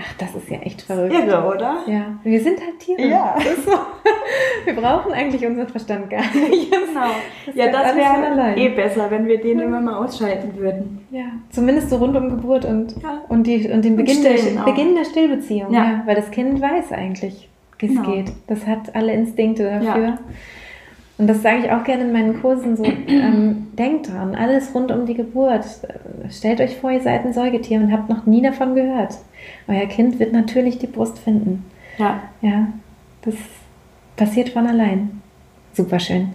Ach, 0.00 0.14
das 0.18 0.34
ist 0.34 0.48
ja 0.48 0.58
echt 0.58 0.82
verrückt. 0.82 1.12
Irre, 1.14 1.44
oder? 1.46 1.78
Ja, 1.86 2.18
wir 2.22 2.40
sind 2.40 2.60
halt 2.60 2.78
Tiere. 2.78 3.06
Ja. 3.06 3.36
So. 3.64 3.72
Wir 4.64 4.74
brauchen 4.74 5.12
eigentlich 5.12 5.44
unseren 5.46 5.68
Verstand 5.68 6.10
gar 6.10 6.20
nicht. 6.34 6.70
Genau. 6.88 7.10
Das 7.46 7.54
ja, 7.54 7.70
das 7.70 7.94
wäre 7.96 8.56
eh 8.56 8.68
besser, 8.70 9.10
wenn 9.10 9.26
wir 9.26 9.40
den 9.40 9.60
immer 9.60 9.80
mal 9.80 9.94
ausschalten 10.04 10.56
würden. 10.56 11.06
Ja, 11.10 11.26
zumindest 11.50 11.90
so 11.90 11.96
rund 11.96 12.16
um 12.16 12.28
Geburt 12.30 12.64
und, 12.64 12.94
Ja. 13.02 13.22
und, 13.28 13.46
die, 13.46 13.68
und 13.70 13.84
den 13.84 13.96
Beginn, 13.96 14.22
der. 14.22 14.32
Beginn 14.64 14.94
der 14.96 15.04
Stillbeziehung. 15.04 15.72
Ja. 15.72 15.84
Ja. 15.84 16.02
weil 16.06 16.16
das 16.16 16.30
Kind 16.30 16.60
weiß 16.60 16.92
eigentlich, 16.92 17.48
wie 17.78 17.86
es 17.86 17.92
Genau. 17.94 18.10
geht. 18.12 18.32
Das 18.48 18.66
hat 18.66 18.94
alle 18.96 19.12
Instinkte 19.12 19.64
dafür. 19.64 20.02
Ja. 20.04 20.18
Und 21.18 21.26
das 21.26 21.42
sage 21.42 21.58
ich 21.64 21.72
auch 21.72 21.82
gerne 21.82 22.04
in 22.04 22.12
meinen 22.12 22.40
Kursen 22.40 22.76
so, 22.76 22.84
ähm, 22.84 23.66
denkt 23.76 24.08
dran, 24.08 24.36
alles 24.36 24.72
rund 24.74 24.92
um 24.92 25.04
die 25.04 25.14
Geburt. 25.14 25.64
Stellt 26.30 26.60
euch 26.60 26.76
vor, 26.76 26.92
ihr 26.92 27.00
seid 27.00 27.24
ein 27.26 27.32
Säugetier 27.32 27.80
und 27.80 27.92
habt 27.92 28.08
noch 28.08 28.24
nie 28.26 28.40
davon 28.40 28.76
gehört. 28.76 29.14
Euer 29.66 29.86
Kind 29.86 30.20
wird 30.20 30.32
natürlich 30.32 30.78
die 30.78 30.86
Brust 30.86 31.18
finden. 31.18 31.64
Ja. 31.98 32.20
Ja, 32.40 32.68
das 33.22 33.34
passiert 34.16 34.50
von 34.50 34.66
allein. 34.68 35.20
Super 35.72 35.98
schön. 35.98 36.34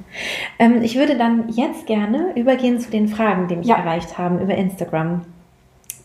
Ähm, 0.60 0.82
ich 0.82 0.96
würde 0.98 1.18
dann 1.18 1.46
jetzt 1.50 1.86
gerne 1.86 2.32
übergehen 2.36 2.80
zu 2.80 2.92
den 2.92 3.08
Fragen, 3.08 3.48
die 3.48 3.56
mich 3.56 3.68
Ja. 3.68 3.78
erreicht 3.78 4.18
haben 4.18 4.40
über 4.42 4.56
Instagram. 4.56 5.22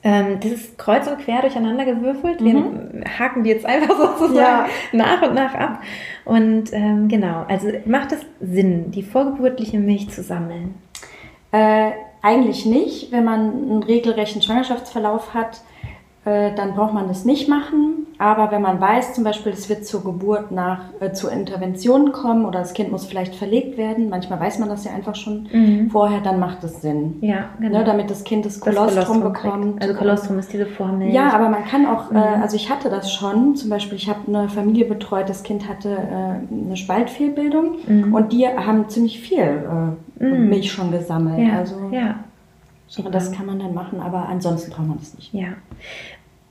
Ähm, 0.05 0.39
das 0.41 0.53
ist 0.53 0.79
kreuz 0.79 1.09
und 1.09 1.19
quer 1.19 1.41
durcheinander 1.41 1.85
gewürfelt. 1.85 2.43
Wir 2.43 2.55
haken 3.19 3.43
die 3.43 3.51
jetzt 3.51 3.67
einfach 3.67 3.97
sozusagen 4.19 4.33
Mhm. 4.33 4.37
Ja. 4.39 4.67
nach 4.93 5.23
und 5.23 5.35
nach 5.35 5.55
ab. 5.55 5.81
Und 6.25 6.73
ähm, 6.73 7.09
genau, 7.09 7.45
also 7.49 7.69
macht 7.85 8.13
es 8.13 8.21
Sinn, 8.41 8.91
die 8.93 9.03
vorgeburtliche 9.03 9.79
Milch 9.79 10.09
zu 10.11 10.23
sammeln? 10.23 10.75
Äh, 11.51 11.91
eigentlich 12.23 12.65
nicht, 12.67 13.11
wenn 13.13 13.25
man 13.25 13.41
einen 13.41 13.83
regelrechten 13.83 14.43
Schwangerschaftsverlauf 14.43 15.35
hat. 15.35 15.61
Äh, 16.29 16.55
dann 16.55 16.75
braucht 16.75 16.93
man 16.95 17.09
das 17.09 17.25
nicht 17.25 17.49
machen. 17.49 17.95
Aber 18.21 18.51
wenn 18.51 18.63
man 18.63 18.81
weiß, 18.81 19.15
zum 19.15 19.23
Beispiel, 19.23 19.53
es 19.53 19.69
wird 19.69 19.87
zur 19.87 20.03
Geburt 20.03 20.51
nach, 20.51 20.81
äh, 20.99 21.13
zu 21.13 21.29
Interventionen 21.29 22.11
kommen 22.11 22.45
oder 22.47 22.59
das 22.59 22.75
Kind 22.75 22.91
muss 22.91 23.07
vielleicht 23.07 23.37
verlegt 23.37 23.79
werden, 23.79 24.09
manchmal 24.09 24.41
weiß 24.41 24.59
man 24.59 24.69
das 24.69 24.85
ja 24.85 24.91
einfach 24.93 25.15
schon 25.15 25.47
Mhm. 25.53 25.91
vorher, 25.91 26.21
dann 26.21 26.41
macht 26.41 26.65
es 26.65 26.83
Sinn. 26.83 27.19
Ja, 27.21 27.51
genau. 27.61 27.79
Ne, 27.79 27.85
damit 27.85 28.11
das 28.11 28.25
Kind 28.25 28.45
das 28.45 28.59
Das 28.59 28.75
Kolostrum 28.75 29.21
kriegt. 29.23 29.43
bekommt. 29.45 29.81
Also 29.83 29.95
Kolostrum 29.95 30.39
ist 30.41 30.53
diese 30.53 30.67
Formel. 30.67 31.11
Ja, 31.11 31.33
aber 31.33 31.49
man 31.49 31.65
kann 31.65 31.87
auch, 31.87 32.11
äh, 32.11 32.15
Mhm. 32.15 32.43
also 32.43 32.57
ich 32.57 32.69
hatte 32.71 32.91
das 32.91 33.13
schon, 33.13 33.55
zum 33.55 33.71
Beispiel, 33.71 33.97
ich 33.97 34.09
habe 34.09 34.21
eine 34.27 34.49
Familie 34.49 34.85
betreut, 34.87 35.29
das 35.29 35.45
Kind 35.45 35.69
hatte 35.69 35.91
äh, 35.91 36.65
eine 36.67 36.77
Spaltfehlbildung 36.77 37.77
Mhm. 37.87 38.13
und 38.15 38.33
die 38.33 38.49
haben 38.49 38.89
ziemlich 38.89 39.21
viel 39.21 39.39
äh, 40.21 40.25
Mhm. 40.25 40.49
Milch 40.49 40.73
schon 40.73 40.91
gesammelt. 40.91 41.39
ja, 41.39 41.57
Also 41.59 41.77
ja, 41.93 42.17
das 43.13 43.31
kann 43.31 43.47
man 43.47 43.61
dann 43.61 43.75
machen, 43.75 44.01
aber 44.01 44.29
ansonsten 44.29 44.73
braucht 44.73 44.89
man 44.89 44.99
das 44.99 45.15
nicht. 45.15 45.33
ja. 45.33 45.49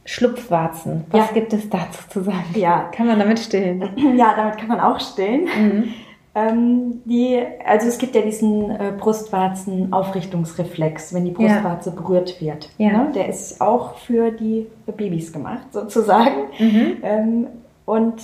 Schlupfwarzen. 0.07 1.03
Was 1.11 1.27
Ja. 1.27 1.33
gibt 1.33 1.51
es 1.53 1.69
dazu 1.69 1.99
zu 2.09 2.23
sagen? 2.23 2.45
Ja. 2.55 2.89
Kann 2.95 3.05
man 3.07 3.19
damit 3.19 3.39
stillen? 3.39 3.83
Ja, 4.17 4.33
damit 4.35 4.57
kann 4.57 4.69
man 4.69 4.79
auch 4.79 4.99
stillen. 5.01 5.41
Mhm. 5.45 5.93
Ähm, 6.33 7.01
die, 7.05 7.39
also 7.65 7.87
es 7.87 7.97
gibt 7.97 8.15
ja 8.15 8.21
diesen 8.21 8.71
äh, 8.71 8.93
Brustwarzen-Aufrichtungsreflex, 8.97 11.13
wenn 11.13 11.25
die 11.25 11.31
Brustwarze 11.31 11.91
berührt 11.91 12.39
wird. 12.41 12.69
Ja. 12.77 12.89
Ne? 12.91 13.11
Der 13.15 13.27
ist 13.27 13.59
auch 13.61 13.95
für 13.97 14.31
die 14.31 14.67
Babys 14.85 15.33
gemacht, 15.33 15.67
sozusagen. 15.71 16.45
Mhm. 16.59 16.97
Ähm, 17.03 17.47
und 17.85 18.15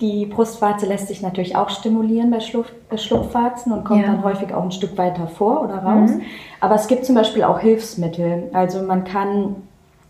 die 0.00 0.24
Brustwarze 0.26 0.86
lässt 0.86 1.08
sich 1.08 1.20
natürlich 1.22 1.54
auch 1.54 1.68
stimulieren 1.70 2.30
bei, 2.30 2.40
Schlupf, 2.40 2.72
bei 2.88 2.96
Schlupfwarzen 2.96 3.72
und 3.72 3.84
kommt 3.84 4.00
Ja. 4.02 4.06
dann 4.08 4.24
häufig 4.24 4.52
auch 4.54 4.62
ein 4.64 4.72
Stück 4.72 4.96
weiter 4.98 5.26
vor 5.28 5.62
oder 5.64 5.76
raus. 5.78 6.10
Mhm. 6.10 6.22
Aber 6.60 6.74
es 6.76 6.86
gibt 6.88 7.04
zum 7.04 7.14
Beispiel 7.14 7.44
auch 7.44 7.60
Hilfsmittel. 7.60 8.48
Also 8.52 8.82
man 8.82 9.04
kann 9.04 9.56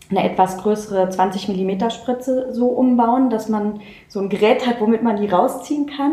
eine 0.09 0.23
etwas 0.29 0.57
größere 0.57 1.09
20 1.09 1.47
mm 1.49 1.89
Spritze 1.89 2.53
so 2.53 2.67
umbauen, 2.67 3.29
dass 3.29 3.49
man 3.49 3.79
so 4.07 4.19
ein 4.19 4.29
Gerät 4.29 4.67
hat, 4.67 4.79
womit 4.81 5.01
man 5.03 5.17
die 5.17 5.27
rausziehen 5.27 5.85
kann. 5.87 6.11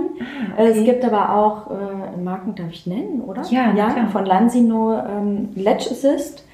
Ah, 0.57 0.61
Äh, 0.63 0.71
okay. 0.71 0.79
Es 0.79 0.85
gibt 0.85 1.05
aber 1.05 1.35
auch 1.37 1.71
äh, 1.71 2.21
Marken, 2.23 2.55
darf 2.55 2.71
ich 2.71 2.87
nennen, 2.87 3.21
oder? 3.27 3.43
Ja, 3.51 3.73
na 3.77 3.91
klar. 3.93 4.09
von 4.09 4.25
Lansino 4.27 4.95
ähm, 4.95 5.49
Ledge 5.55 5.89
Assist. 5.91 6.45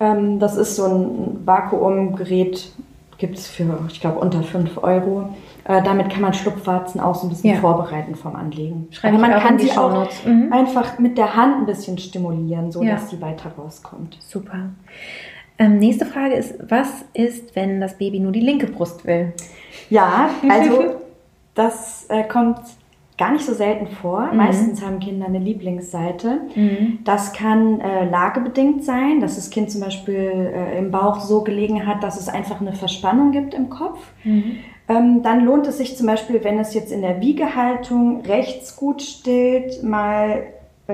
Ähm, 0.00 0.38
das 0.38 0.56
ist 0.56 0.76
so 0.76 0.84
ein 0.84 1.40
Vakuumgerät, 1.44 2.70
gibt 3.18 3.38
es 3.38 3.46
für, 3.48 3.64
ich 3.88 4.00
glaube, 4.00 4.18
unter 4.18 4.42
5 4.42 4.82
Euro. 4.82 5.30
Äh, 5.64 5.82
damit 5.82 6.10
kann 6.10 6.22
man 6.22 6.32
Schlupfwarzen 6.34 7.00
auch 7.00 7.14
so 7.14 7.26
ein 7.26 7.30
bisschen 7.30 7.50
Ja. 7.54 7.56
vorbereiten 7.56 8.14
vom 8.14 8.36
Anlegen. 8.36 8.88
Schreibe 8.92 9.16
Aber 9.18 9.26
man 9.26 9.40
kann 9.40 9.58
sie 9.58 9.72
auch. 9.72 10.06
Mhm. 10.24 10.52
einfach 10.52 10.98
mit 10.98 11.18
der 11.18 11.34
Hand 11.34 11.56
ein 11.60 11.66
bisschen 11.66 11.98
stimulieren, 11.98 12.70
so 12.70 12.82
Ja. 12.82 12.92
dass 12.94 13.10
sie 13.10 13.20
weiter 13.20 13.50
rauskommt. 13.58 14.16
Super. 14.20 14.70
Ähm, 15.58 15.78
nächste 15.78 16.06
Frage 16.06 16.34
ist, 16.34 16.54
was 16.68 17.04
ist, 17.14 17.56
wenn 17.56 17.80
das 17.80 17.96
Baby 17.96 18.20
nur 18.20 18.32
die 18.32 18.40
linke 18.40 18.66
Brust 18.66 19.06
will? 19.06 19.32
Ja, 19.90 20.30
also 20.48 20.96
das 21.54 22.06
äh, 22.08 22.24
kommt 22.24 22.60
gar 23.18 23.32
nicht 23.32 23.46
so 23.46 23.54
selten 23.54 23.86
vor. 23.86 24.28
Mhm. 24.30 24.36
Meistens 24.36 24.84
haben 24.84 25.00
Kinder 25.00 25.26
eine 25.26 25.38
Lieblingsseite. 25.38 26.40
Mhm. 26.54 26.98
Das 27.04 27.32
kann 27.32 27.80
äh, 27.80 28.08
lagebedingt 28.08 28.84
sein, 28.84 29.20
dass 29.20 29.36
das 29.36 29.50
Kind 29.50 29.70
zum 29.70 29.80
Beispiel 29.80 30.52
äh, 30.54 30.78
im 30.78 30.90
Bauch 30.90 31.20
so 31.20 31.42
gelegen 31.42 31.86
hat, 31.86 32.02
dass 32.02 32.20
es 32.20 32.28
einfach 32.28 32.60
eine 32.60 32.74
Verspannung 32.74 33.32
gibt 33.32 33.54
im 33.54 33.70
Kopf. 33.70 33.98
Mhm. 34.24 34.58
Ähm, 34.88 35.22
dann 35.22 35.44
lohnt 35.44 35.66
es 35.66 35.78
sich 35.78 35.96
zum 35.96 36.06
Beispiel, 36.06 36.44
wenn 36.44 36.58
es 36.58 36.74
jetzt 36.74 36.92
in 36.92 37.00
der 37.00 37.20
Wiegehaltung 37.20 38.20
rechts 38.20 38.76
gut 38.76 39.02
stillt, 39.02 39.82
mal 39.82 40.46
äh, 40.88 40.92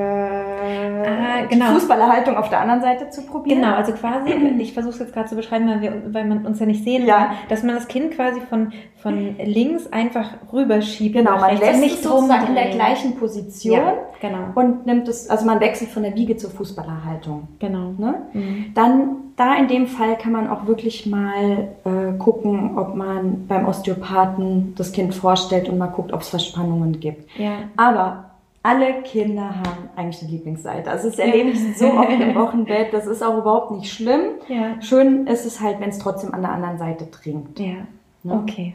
Ah, 1.05 1.45
genau. 1.49 1.67
Fußballerhaltung 1.75 2.37
auf 2.37 2.49
der 2.49 2.61
anderen 2.61 2.81
Seite 2.81 3.11
zu 3.11 3.23
probieren. 3.23 3.61
Genau, 3.61 3.75
also 3.75 3.93
quasi, 3.93 4.33
ich 4.59 4.73
versuche 4.73 4.93
es 4.95 4.99
jetzt 5.01 5.13
gerade 5.13 5.29
zu 5.29 5.35
beschreiben, 5.37 5.69
weil, 5.69 5.81
wir, 5.81 6.03
weil 6.15 6.25
man 6.25 6.47
uns 6.47 6.61
ja 6.61 6.67
nicht 6.67 6.85
sehen 6.85 7.07
Ja. 7.07 7.17
kann, 7.27 7.37
dass 7.49 7.63
man 7.63 7.75
das 7.75 7.89
Kind 7.89 8.13
quasi 8.15 8.41
von, 8.41 8.73
von 8.97 9.37
links 9.45 9.91
einfach 9.93 10.29
rüberschiebt. 10.53 11.17
Genau, 11.17 11.39
man 11.39 11.59
lässt 11.59 11.81
nicht 11.81 11.97
es 11.97 12.03
sozusagen 12.03 12.49
in 12.49 12.55
der 12.55 12.71
gleichen 12.71 13.17
Position 13.17 13.77
Ja, 13.77 13.93
genau, 14.21 14.39
und 14.55 14.87
nimmt 14.87 15.09
es, 15.09 15.29
also 15.29 15.45
man 15.45 15.61
wechselt 15.61 15.91
von 15.91 16.03
der 16.05 16.15
Wiege 16.15 16.37
zur 16.37 16.51
Fußballerhaltung. 16.51 17.49
genau. 17.59 17.93
Ne? 17.99 18.15
Mhm. 18.33 18.67
Dann, 18.75 19.09
da 19.37 19.55
in 19.57 19.67
dem 19.69 19.87
Fall 19.87 20.17
kann 20.19 20.33
man 20.33 20.49
auch 20.49 20.67
wirklich 20.67 21.07
mal 21.07 21.69
äh, 21.85 22.17
gucken, 22.19 22.79
ob 22.79 22.95
man 22.95 23.47
beim 23.49 23.67
Osteopathen 23.67 24.75
das 24.77 24.93
Kind 24.93 25.15
vorstellt 25.15 25.69
und 25.69 25.79
mal 25.79 25.87
guckt, 25.87 26.13
ob 26.13 26.21
es 26.21 26.29
Verspannungen 26.29 27.01
gibt. 27.01 27.29
Ja, 27.39 27.53
Aber 27.77 28.25
alle 28.63 29.03
Kinder 29.03 29.57
haben 29.57 29.89
eigentlich 29.97 30.23
eine 30.23 30.31
Lieblingsseite. 30.31 30.91
Also 30.91 31.09
das 31.09 31.19
erlebe 31.19 31.51
ich 31.51 31.77
so 31.77 31.87
oft 31.87 32.11
im 32.11 32.35
Wochenbett. 32.35 32.93
Das 32.93 33.07
ist 33.07 33.23
auch 33.23 33.39
überhaupt 33.39 33.73
nicht 33.73 33.93
schlimm. 33.93 34.23
ja, 34.49 34.81
Schön 34.81 35.27
ist 35.27 35.45
es 35.45 35.61
halt, 35.61 35.81
wenn 35.81 35.91
es 35.91 35.99
trotzdem 35.99 36.33
an 36.33 36.43
der 36.43 36.53
anderen 36.53 36.79
Seite 36.79 37.07
dringt. 37.07 37.59
ja. 37.59 37.87
Ne? 38.25 38.35
Okay. 38.35 38.75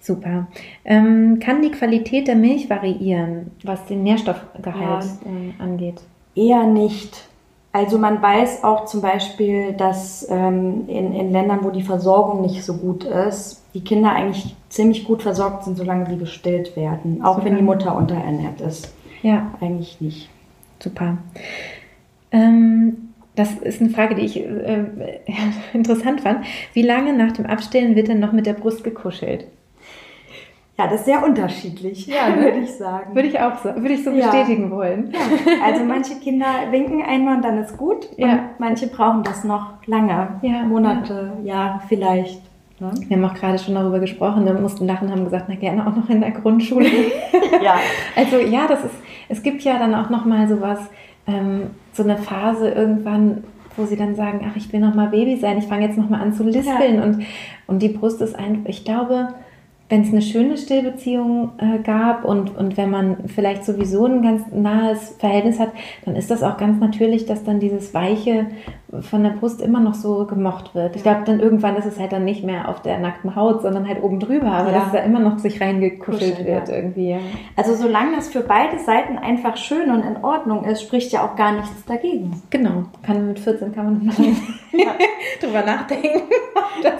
Super. 0.00 0.46
Ähm, 0.84 1.38
kann 1.40 1.62
die 1.62 1.70
Qualität 1.70 2.26
der 2.26 2.36
Milch 2.36 2.70
variieren, 2.70 3.52
was 3.64 3.84
den 3.86 4.02
Nährstoffgehalt 4.02 5.04
äh, 5.24 5.62
angeht? 5.62 6.00
Eher 6.34 6.64
nicht. 6.64 7.28
Also 7.72 7.98
man 7.98 8.20
weiß 8.20 8.64
auch 8.64 8.84
zum 8.84 9.00
Beispiel, 9.00 9.72
dass 9.72 10.26
ähm, 10.28 10.88
in, 10.88 11.12
in 11.12 11.32
Ländern, 11.32 11.60
wo 11.62 11.70
die 11.70 11.82
Versorgung 11.82 12.42
nicht 12.42 12.64
so 12.64 12.74
gut 12.74 13.04
ist, 13.04 13.61
die 13.74 13.82
Kinder 13.82 14.12
eigentlich 14.12 14.54
ziemlich 14.68 15.04
gut 15.04 15.22
versorgt 15.22 15.64
sind, 15.64 15.76
solange 15.76 16.06
sie 16.06 16.18
gestillt 16.18 16.76
werden. 16.76 17.22
Auch 17.22 17.34
Super. 17.36 17.46
wenn 17.46 17.56
die 17.56 17.62
Mutter 17.62 17.96
unterernährt 17.96 18.60
ist. 18.60 18.92
Ja, 19.22 19.52
Eigentlich 19.60 20.00
nicht. 20.00 20.28
Super. 20.80 21.18
Ähm, 22.32 23.10
das 23.36 23.54
ist 23.54 23.80
eine 23.80 23.90
Frage, 23.90 24.14
die 24.14 24.22
ich 24.22 24.36
äh, 24.44 24.84
interessant 25.72 26.20
fand. 26.22 26.44
Wie 26.74 26.82
lange 26.82 27.12
nach 27.16 27.32
dem 27.32 27.46
Abstillen 27.46 27.94
wird 27.96 28.08
denn 28.08 28.20
noch 28.20 28.32
mit 28.32 28.46
der 28.46 28.54
Brust 28.54 28.84
gekuschelt? 28.84 29.46
Ja, 30.78 30.86
das 30.86 31.00
ist 31.00 31.04
sehr 31.04 31.22
unterschiedlich, 31.24 32.06
Ja, 32.06 32.30
ne? 32.30 32.42
würde 32.42 32.58
ich 32.60 32.72
sagen. 32.72 33.14
Würde 33.14 33.28
ich 33.28 33.38
auch 33.38 33.58
so, 33.58 33.68
würde 33.76 33.92
ich 33.92 34.02
so 34.04 34.10
Ja. 34.10 34.30
bestätigen 34.30 34.70
wollen. 34.70 35.12
Ja, 35.12 35.20
also 35.64 35.84
manche 35.84 36.14
Kinder 36.16 36.46
winken 36.70 37.02
einmal 37.02 37.36
und 37.36 37.42
dann 37.44 37.58
ist 37.58 37.76
gut. 37.76 38.08
Ja. 38.16 38.32
Und 38.32 38.40
manche 38.58 38.86
brauchen 38.88 39.22
das 39.22 39.44
noch 39.44 39.74
lange. 39.86 40.40
Ja, 40.42 40.62
Monate, 40.64 41.32
Jahre 41.44 41.80
vielleicht. 41.88 42.40
Ne? 42.82 42.90
Wir 43.06 43.16
haben 43.16 43.24
auch 43.24 43.34
gerade 43.34 43.60
schon 43.60 43.76
darüber 43.76 44.00
gesprochen, 44.00 44.44
wir 44.44 44.54
mussten 44.54 44.88
lachen, 44.88 45.08
haben 45.08 45.22
gesagt, 45.22 45.44
na 45.46 45.54
gerne 45.54 45.86
auch 45.86 45.94
noch 45.94 46.10
in 46.10 46.20
der 46.20 46.32
Grundschule. 46.32 46.88
Ja. 47.62 47.76
Also 48.16 48.38
ja, 48.38 48.66
das 48.66 48.80
ist, 48.80 48.94
es 49.28 49.42
gibt 49.44 49.62
ja 49.62 49.78
dann 49.78 49.94
auch 49.94 50.10
noch 50.10 50.24
mal 50.24 50.48
sowas, 50.48 50.80
ähm, 51.28 51.70
so 51.92 52.02
eine 52.02 52.16
Phase 52.16 52.70
irgendwann, 52.70 53.44
wo 53.76 53.84
sie 53.84 53.94
dann 53.94 54.16
sagen, 54.16 54.44
ach, 54.50 54.56
ich 54.56 54.72
will 54.72 54.80
noch 54.80 54.94
mal 54.94 55.10
Baby 55.10 55.36
sein, 55.36 55.58
ich 55.58 55.66
fange 55.66 55.86
jetzt 55.86 55.96
noch 55.96 56.10
mal 56.10 56.20
an 56.20 56.32
zu 56.32 56.42
lispeln 56.42 57.00
und, 57.00 57.24
und 57.68 57.80
die 57.80 57.90
Brust 57.90 58.20
ist 58.20 58.34
ein, 58.34 58.64
ich 58.66 58.84
glaube, 58.84 59.28
wenn 59.90 60.02
es 60.02 60.08
eine 60.08 60.22
schöne 60.22 60.56
Stillbeziehung 60.56 61.52
äh, 61.58 61.78
gab 61.84 62.24
und, 62.24 62.56
und 62.56 62.76
wenn 62.76 62.90
man 62.90 63.28
vielleicht 63.28 63.64
sowieso 63.64 64.06
ein 64.06 64.22
ganz 64.22 64.42
nahes 64.50 65.14
Verhältnis 65.18 65.60
hat, 65.60 65.70
dann 66.04 66.16
ist 66.16 66.32
das 66.32 66.42
auch 66.42 66.56
ganz 66.56 66.80
natürlich, 66.80 67.26
dass 67.26 67.44
dann 67.44 67.60
dieses 67.60 67.94
Weiche 67.94 68.46
von 69.00 69.22
der 69.22 69.30
Brust 69.30 69.62
immer 69.62 69.80
noch 69.80 69.94
so 69.94 70.26
gemocht 70.26 70.74
wird. 70.74 70.96
Ich 70.96 71.02
glaube, 71.02 71.22
dann 71.24 71.40
irgendwann 71.40 71.76
ist 71.76 71.86
es 71.86 71.98
halt 71.98 72.12
dann 72.12 72.24
nicht 72.26 72.44
mehr 72.44 72.68
auf 72.68 72.82
der 72.82 72.98
nackten 72.98 73.34
Haut, 73.34 73.62
sondern 73.62 73.88
halt 73.88 74.02
oben 74.02 74.20
drüber, 74.20 74.48
aber 74.52 74.70
Ja. 74.70 74.80
dass 74.80 74.92
da 74.92 74.98
immer 74.98 75.18
noch 75.18 75.38
sich 75.38 75.60
reingekuschelt 75.62 76.34
Kuscheln, 76.34 76.46
wird 76.46 76.68
ja. 76.68 76.74
irgendwie. 76.74 77.10
Ja. 77.10 77.18
Also 77.56 77.74
solange 77.74 78.16
das 78.16 78.28
für 78.28 78.40
beide 78.40 78.78
Seiten 78.78 79.16
einfach 79.16 79.56
schön 79.56 79.90
und 79.90 80.02
in 80.02 80.22
Ordnung 80.22 80.64
ist, 80.64 80.82
spricht 80.82 81.10
ja 81.12 81.24
auch 81.24 81.36
gar 81.36 81.52
nichts 81.52 81.84
dagegen. 81.86 82.42
Genau, 82.50 82.84
kann 83.02 83.16
man 83.16 83.28
mit 83.28 83.40
14 83.40 83.74
kann 83.74 83.84
man 83.84 84.06
noch 84.06 84.14
drüber 85.40 85.62
nachdenken. 85.64 86.22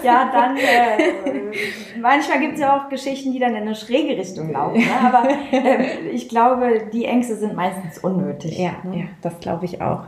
Ja, 0.02 0.30
dann 0.32 0.56
äh, 0.56 1.40
manchmal 2.00 2.40
gibt 2.40 2.54
es 2.54 2.60
ja 2.60 2.76
auch 2.76 2.88
Geschichten, 2.88 3.32
die 3.32 3.38
dann 3.38 3.54
in 3.54 3.62
eine 3.62 3.74
schräge 3.74 4.16
Richtung 4.16 4.50
laufen. 4.52 4.78
Ne? 4.78 4.86
Aber 5.04 5.28
äh, 5.50 6.08
ich 6.10 6.28
glaube, 6.28 6.88
die 6.92 7.04
Ängste 7.04 7.36
sind 7.36 7.54
meistens 7.54 7.98
unnötig. 7.98 8.58
Ja, 8.58 8.72
ne? 8.84 8.96
ja, 8.98 9.04
das 9.20 9.38
glaube 9.40 9.64
ich 9.64 9.80
auch. 9.82 10.04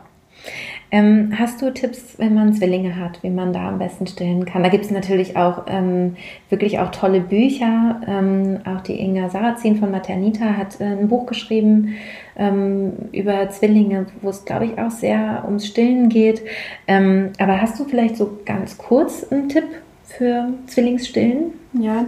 Ähm, 0.94 1.32
hast 1.36 1.60
du 1.60 1.74
Tipps, 1.74 2.14
wenn 2.18 2.34
man 2.34 2.54
Zwillinge 2.54 2.94
hat, 2.94 3.20
wie 3.24 3.30
man 3.30 3.52
da 3.52 3.68
am 3.68 3.80
besten 3.80 4.06
stillen 4.06 4.44
kann? 4.44 4.62
Da 4.62 4.68
gibt 4.68 4.84
es 4.84 4.92
natürlich 4.92 5.36
auch 5.36 5.64
ähm, 5.66 6.14
wirklich 6.50 6.78
auch 6.78 6.92
tolle 6.92 7.18
Bücher. 7.18 8.00
Ähm, 8.06 8.60
auch 8.64 8.80
die 8.80 9.00
Inga 9.00 9.28
Sarrazin 9.28 9.74
von 9.74 9.90
Maternita 9.90 10.56
hat 10.56 10.80
äh, 10.80 10.84
ein 10.84 11.08
Buch 11.08 11.26
geschrieben 11.26 11.96
ähm, 12.36 12.92
über 13.10 13.50
Zwillinge, 13.50 14.06
wo 14.22 14.28
es, 14.28 14.44
glaube 14.44 14.66
ich, 14.66 14.78
auch 14.78 14.92
sehr 14.92 15.42
ums 15.46 15.66
Stillen 15.66 16.10
geht. 16.10 16.42
Ähm, 16.86 17.32
aber 17.40 17.60
hast 17.60 17.80
du 17.80 17.86
vielleicht 17.86 18.16
so 18.16 18.38
ganz 18.44 18.78
kurz 18.78 19.26
einen 19.32 19.48
Tipp 19.48 19.66
für 20.04 20.50
Zwillingsstillen? 20.68 21.54
Ja, 21.72 22.04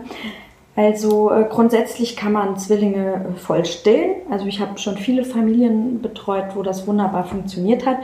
also 0.77 1.33
äh, 1.33 1.45
grundsätzlich 1.51 2.15
kann 2.15 2.31
man 2.31 2.57
Zwillinge 2.57 3.15
äh, 3.15 3.37
voll 3.37 3.65
stillen. 3.65 4.15
Also 4.31 4.47
ich 4.47 4.61
habe 4.61 4.79
schon 4.79 4.97
viele 4.97 5.25
Familien 5.25 6.01
betreut, 6.03 6.55
wo 6.55 6.63
das 6.63 6.87
wunderbar 6.87 7.25
funktioniert 7.25 7.85
hat. 7.85 7.97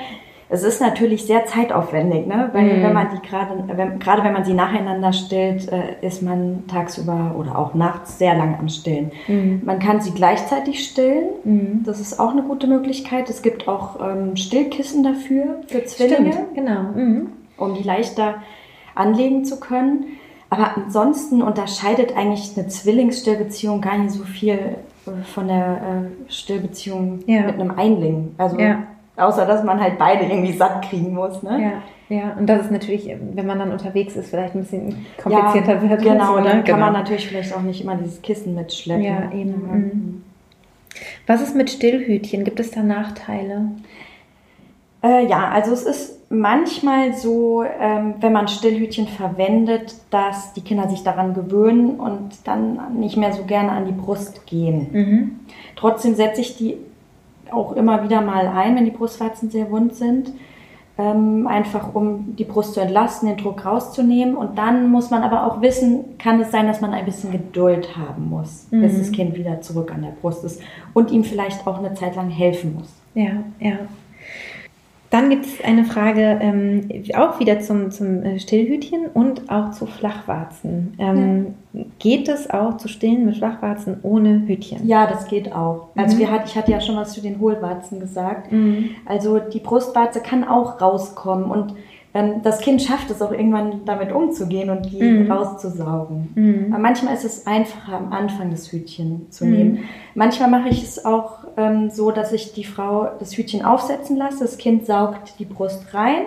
Es 0.55 0.63
ist 0.65 0.83
natürlich 0.83 1.25
sehr 1.25 1.47
zeitaufwendig, 1.47 2.27
ne? 2.27 2.51
weil 2.53 2.65
Mhm. 2.65 2.83
wenn 2.83 2.93
man 2.93 3.07
die 3.15 3.27
gerade, 3.27 3.65
wenn, 3.75 3.99
gerade 3.99 4.23
wenn 4.23 4.35
man 4.35 4.45
sie 4.45 4.53
nacheinander 4.53 5.13
stillt, 5.15 5.73
äh, 5.73 5.95
ist 6.07 6.23
man 6.23 6.65
tagsüber 6.69 7.35
oder 7.39 7.59
auch 7.59 7.73
nachts 7.73 8.19
sehr 8.19 8.35
lang 8.37 8.57
am 8.59 8.69
Stillen. 8.69 9.11
Mhm. 9.29 9.63
Man 9.65 9.79
kann 9.79 10.01
sie 10.03 10.11
gleichzeitig 10.13 10.85
stillen. 10.85 11.25
Mhm. 11.45 11.83
Das 11.87 12.01
ist 12.01 12.21
auch 12.21 12.33
eine 12.33 12.43
gute 12.43 12.67
Möglichkeit. 12.67 13.31
Es 13.31 13.41
gibt 13.41 13.67
auch 13.67 13.99
ähm, 14.07 14.37
Stillkissen 14.37 15.03
dafür 15.03 15.61
für 15.69 15.85
Zwillinge 15.85 16.33
Stimmt, 16.33 16.55
genau. 16.55 16.83
Mhm. 16.95 17.29
um 17.57 17.73
die 17.75 17.83
leichter 17.83 18.35
anlegen 18.95 19.47
zu 19.47 19.59
können. 19.59 20.05
Aber 20.51 20.77
ansonsten 20.77 21.41
unterscheidet 21.41 22.15
eigentlich 22.15 22.53
eine 22.59 22.69
Zwillingsstillbeziehung 22.69 23.81
gar 23.81 23.97
nicht 23.97 24.11
so 24.11 24.25
viel 24.25 24.53
äh, 25.07 25.23
von 25.33 25.49
der 25.49 25.77
äh, 26.29 26.31
Stillbeziehung 26.31 27.21
Ja. 27.27 27.47
mit 27.47 27.55
einem 27.59 27.71
Einling. 27.71 28.35
Also 28.37 28.59
Ja. 28.59 28.83
Außer 29.17 29.47
dass 29.47 29.63
man 29.65 29.81
halt 29.81 29.99
beide 29.99 30.25
irgendwie 30.25 30.53
satt 30.53 30.83
kriegen 30.89 31.15
muss. 31.15 31.43
Ne? 31.43 31.83
Ja, 32.09 32.17
ja. 32.17 32.33
Und 32.39 32.47
das 32.47 32.63
ist 32.63 32.71
natürlich, 32.71 33.09
wenn 33.09 33.47
man 33.47 33.59
dann 33.59 33.71
unterwegs 33.73 34.17
ist, 34.17 34.31
vielleicht 34.31 34.55
ein 34.55 34.63
bisschen 34.63 35.07
komplizierter 35.23 35.75
ja, 35.83 35.91
wird. 35.91 36.03
Genau, 36.03 36.35
So, 36.35 36.41
ne? 36.41 36.49
dann 36.49 36.65
kann 36.65 36.81
man 36.81 36.93
Genau. 36.93 36.99
natürlich 37.01 37.29
vielleicht 37.29 37.55
auch 37.55 37.63
nicht 37.63 37.83
immer 37.83 37.97
dieses 37.97 38.23
Kissen 38.23 38.55
mitschleppen. 38.55 39.05
Ja, 39.05 39.31
eben. 39.33 39.51
Mhm. 39.51 40.25
Was 41.27 41.41
ist 41.43 41.55
mit 41.57 41.71
Stillhütchen? 41.71 42.45
Gibt 42.45 42.61
es 42.61 42.71
da 42.71 42.83
Nachteile? 42.83 43.67
Äh, 45.03 45.27
ja, 45.27 45.49
also 45.49 45.73
es 45.73 45.83
ist 45.83 46.21
manchmal 46.31 47.15
so, 47.15 47.65
ähm, 47.65 48.15
wenn 48.21 48.33
man 48.33 48.49
Stillhütchen 48.49 49.09
verwendet, 49.09 49.95
dass 50.11 50.53
die 50.55 50.61
Kinder 50.63 50.89
sich 50.89 51.03
daran 51.03 51.35
gewöhnen 51.35 51.99
und 52.01 52.47
dann 52.47 52.99
nicht 52.99 53.17
mehr 53.17 53.33
so 53.33 53.45
gerne 53.45 53.73
an 53.73 53.85
die 53.87 53.93
Brust 53.93 54.47
gehen. 54.47 54.87
Mhm. 54.93 55.41
Trotzdem 55.77 56.15
setze 56.15 56.41
ich 56.41 56.57
die 56.57 56.77
auch 57.53 57.73
immer 57.73 58.03
wieder 58.05 58.21
mal 58.21 58.47
ein, 58.49 58.77
wenn 58.77 58.85
die 58.85 58.91
Brustwarzen 58.91 59.51
sehr 59.51 59.71
wund 59.71 59.95
sind. 59.95 60.33
Ähm, 60.99 61.47
einfach 61.47 61.95
um 61.95 62.37
die 62.37 62.45
Brust 62.45 62.75
zu 62.75 62.81
entlasten, 62.81 63.27
den 63.27 63.39
Druck 63.39 63.65
rauszunehmen. 63.65 64.37
Und 64.37 64.59
dann 64.59 64.91
muss 64.91 65.09
man 65.11 65.23
aber 65.23 65.47
auch 65.47 65.63
wissen, 65.63 66.19
kann 66.19 66.39
es 66.41 66.51
sein, 66.51 66.67
dass 66.67 66.83
man 66.83 66.93
ein 66.93 67.07
bisschen 67.07 67.33
Geduld 67.33 67.97
haben 67.97 68.29
muss, 68.29 68.67
bis 68.71 68.93
Mhm. 68.93 68.99
das 68.99 69.11
Kind 69.13 69.35
wieder 69.39 69.63
zurück 69.63 69.91
an 69.95 70.03
der 70.03 70.11
Brust 70.11 70.45
ist 70.45 70.61
und 70.93 71.11
ihm 71.11 71.25
vielleicht 71.25 71.67
auch 71.67 71.79
eine 71.79 71.95
Zeit 71.95 72.15
lang 72.15 72.29
helfen 72.29 72.75
muss. 72.75 72.93
Ja, 73.15 73.31
ja. 73.59 73.77
Dann 75.13 75.29
gibt 75.29 75.45
es 75.45 75.63
eine 75.63 75.85
Frage 75.85 76.39
ähm, 76.41 76.89
auch 77.15 77.39
wieder 77.39 77.61
zum, 77.61 77.91
zum 77.91 78.23
äh, 78.23 78.41
Stillhütchen 78.41 79.07
und 79.13 79.51
auch 79.51 79.71
zu 79.73 79.85
Flachwarzen. 79.87 80.95
Ähm, 80.99 81.55
Geht 81.99 82.29
es 82.29 82.51
auch 82.51 82.77
zu 82.79 82.89
stillen 82.89 83.25
mit 83.27 83.37
Flachwarzen 83.37 83.99
ohne 84.03 84.43
Hütchen? 84.47 84.87
Ja, 84.87 85.07
das 85.07 85.27
geht 85.29 85.55
auch. 85.55 85.89
Also 85.97 86.17
Mhm. 86.17 86.21
wir 86.21 86.31
hat, 86.31 86.47
ich 86.47 86.57
hatte 86.57 86.71
ja 86.73 86.81
schon 86.81 86.97
was 86.97 87.13
zu 87.13 87.21
den 87.23 87.39
Hohlwarzen 87.41 88.01
gesagt. 88.01 88.51
Mhm. 88.53 88.91
Also 89.07 89.39
die 89.39 89.61
Brustwarze 89.61 90.21
kann 90.21 90.45
auch 90.45 90.81
rauskommen 90.81 91.45
und 91.51 91.75
ähm, 92.15 92.43
das 92.43 92.61
Kind 92.61 92.83
schafft 92.83 93.11
es 93.11 93.23
auch 93.23 93.33
irgendwann 93.33 93.85
damit 93.85 94.13
umzugehen 94.13 94.69
und 94.71 94.91
die 94.91 95.03
Mhm. 95.03 95.31
rauszusaugen. 95.31 96.29
Mhm. 96.35 96.73
Aber 96.73 96.83
manchmal 96.83 97.15
ist 97.15 97.25
es 97.25 97.47
einfacher, 97.47 97.97
am 97.97 98.13
Anfang 98.13 98.51
das 98.51 98.71
Hütchen 98.73 99.31
zu 99.31 99.45
Mhm. 99.47 99.51
nehmen. 99.53 99.79
Manchmal 100.15 100.51
mache 100.51 100.69
ich 100.69 100.83
es 100.83 101.05
auch 101.05 101.39
ähm, 101.57 101.91
so, 101.91 102.11
dass 102.11 102.33
ich 102.33 102.53
die 102.55 102.65
Frau 102.65 103.09
das 103.19 103.37
Hütchen 103.37 103.65
aufsetzen 103.65 104.17
lasse. 104.17 104.41
Das 104.41 104.57
Kind 104.59 104.87
saugt 104.87 105.39
die 105.39 105.45
Brust 105.45 105.93
rein 105.95 106.23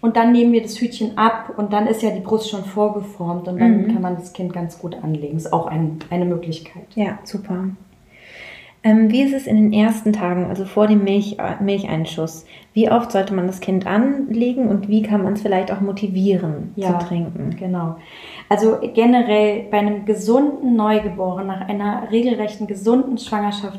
und 0.00 0.16
dann 0.16 0.32
nehmen 0.32 0.52
wir 0.52 0.62
das 0.62 0.80
Hütchen 0.80 1.16
ab 1.18 1.52
und 1.56 1.72
dann 1.72 1.86
ist 1.86 2.02
ja 2.02 2.10
die 2.10 2.20
Brust 2.20 2.50
schon 2.50 2.64
vorgeformt 2.64 3.48
und 3.48 3.58
dann 3.60 3.82
Mhm. 3.82 3.88
kann 3.92 4.02
man 4.02 4.16
das 4.16 4.32
Kind 4.32 4.52
ganz 4.52 4.78
gut 4.78 4.96
anlegen. 5.02 5.36
Ist 5.36 5.52
auch 5.52 5.66
ein, 5.66 5.98
eine 6.10 6.24
Möglichkeit. 6.24 6.84
Ja, 6.94 7.18
super. 7.24 7.68
Ähm, 8.84 9.10
wie 9.12 9.22
ist 9.22 9.32
es 9.32 9.46
in 9.46 9.56
den 9.56 9.72
ersten 9.72 10.12
Tagen, 10.12 10.46
also 10.46 10.64
vor 10.64 10.88
dem 10.88 11.04
Milch, 11.04 11.36
äh, 11.38 11.62
Milcheinschuss? 11.62 12.46
Wie 12.74 12.90
oft 12.90 13.12
sollte 13.12 13.32
man 13.32 13.46
das 13.46 13.60
Kind 13.60 13.86
anlegen 13.86 14.66
und 14.68 14.88
wie 14.88 15.02
kann 15.02 15.22
man 15.22 15.34
es 15.34 15.42
vielleicht 15.42 15.70
auch 15.70 15.80
motivieren 15.80 16.72
Ja. 16.74 16.98
zu 16.98 17.06
trinken? 17.06 17.54
Genau. 17.58 17.96
Also 18.48 18.78
generell 18.94 19.66
bei 19.70 19.78
einem 19.78 20.04
gesunden 20.04 20.74
Neugeborenen, 20.74 21.46
nach 21.46 21.68
einer 21.68 22.10
regelrechten 22.10 22.66
gesunden 22.66 23.18
Schwangerschaft, 23.18 23.78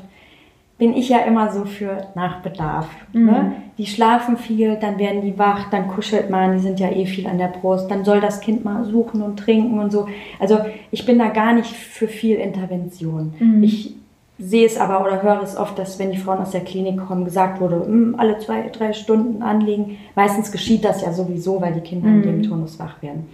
bin 0.78 0.94
ich 0.96 1.10
ja 1.10 1.20
immer 1.20 1.52
so 1.52 1.66
für 1.66 2.08
Nachbedarf. 2.16 2.88
Mhm. 3.14 3.26
Ne? 3.26 3.52
Die 3.78 3.86
schlafen 3.86 4.38
viel, 4.38 4.78
dann 4.78 4.98
werden 4.98 5.22
die 5.22 5.38
wach, 5.38 5.70
dann 5.70 5.88
kuschelt 5.88 6.30
man, 6.30 6.54
die 6.54 6.60
sind 6.60 6.80
ja 6.80 6.90
eh 6.90 7.06
viel 7.06 7.28
an 7.28 7.38
der 7.38 7.48
Brust, 7.50 7.92
dann 7.92 8.04
soll 8.04 8.22
das 8.22 8.42
Kind 8.42 8.66
mal 8.66 8.84
suchen 8.86 9.22
und 9.22 9.38
trinken 9.38 9.80
und 9.80 9.92
so. 9.92 10.08
Also 10.40 10.60
ich 10.92 11.06
bin 11.06 11.20
da 11.20 11.28
gar 11.30 11.54
nicht 11.54 11.72
für 11.74 12.08
viel 12.08 12.38
Intervention. 12.38 13.34
Mhm. 13.40 13.64
Ich 13.64 13.96
sehe 14.40 14.66
es 14.66 14.78
aber 14.78 15.02
oder 15.06 15.22
höre 15.22 15.42
es 15.44 15.56
oft, 15.58 15.78
dass 15.78 16.00
wenn 16.00 16.12
die 16.12 16.18
Frauen 16.18 16.40
aus 16.40 16.52
der 16.52 16.62
Klinik 16.62 17.06
kommen, 17.06 17.24
gesagt 17.26 17.62
wurde, 17.62 17.76
"Mm, 17.88 18.16
alle 18.18 18.40
zwei, 18.40 18.68
drei 18.70 18.94
Stunden 18.94 19.42
anlegen. 19.44 19.98
Meistens 20.16 20.52
geschieht 20.52 20.84
das 20.84 21.02
ja 21.04 21.14
sowieso, 21.14 21.62
weil 21.62 21.74
die 21.74 21.82
Kinder 21.82 22.08
in 22.10 22.18
Mhm. 22.20 22.24
dem 22.24 22.44
Turnus 22.44 22.80
wach 22.80 23.02
werden. 23.02 23.28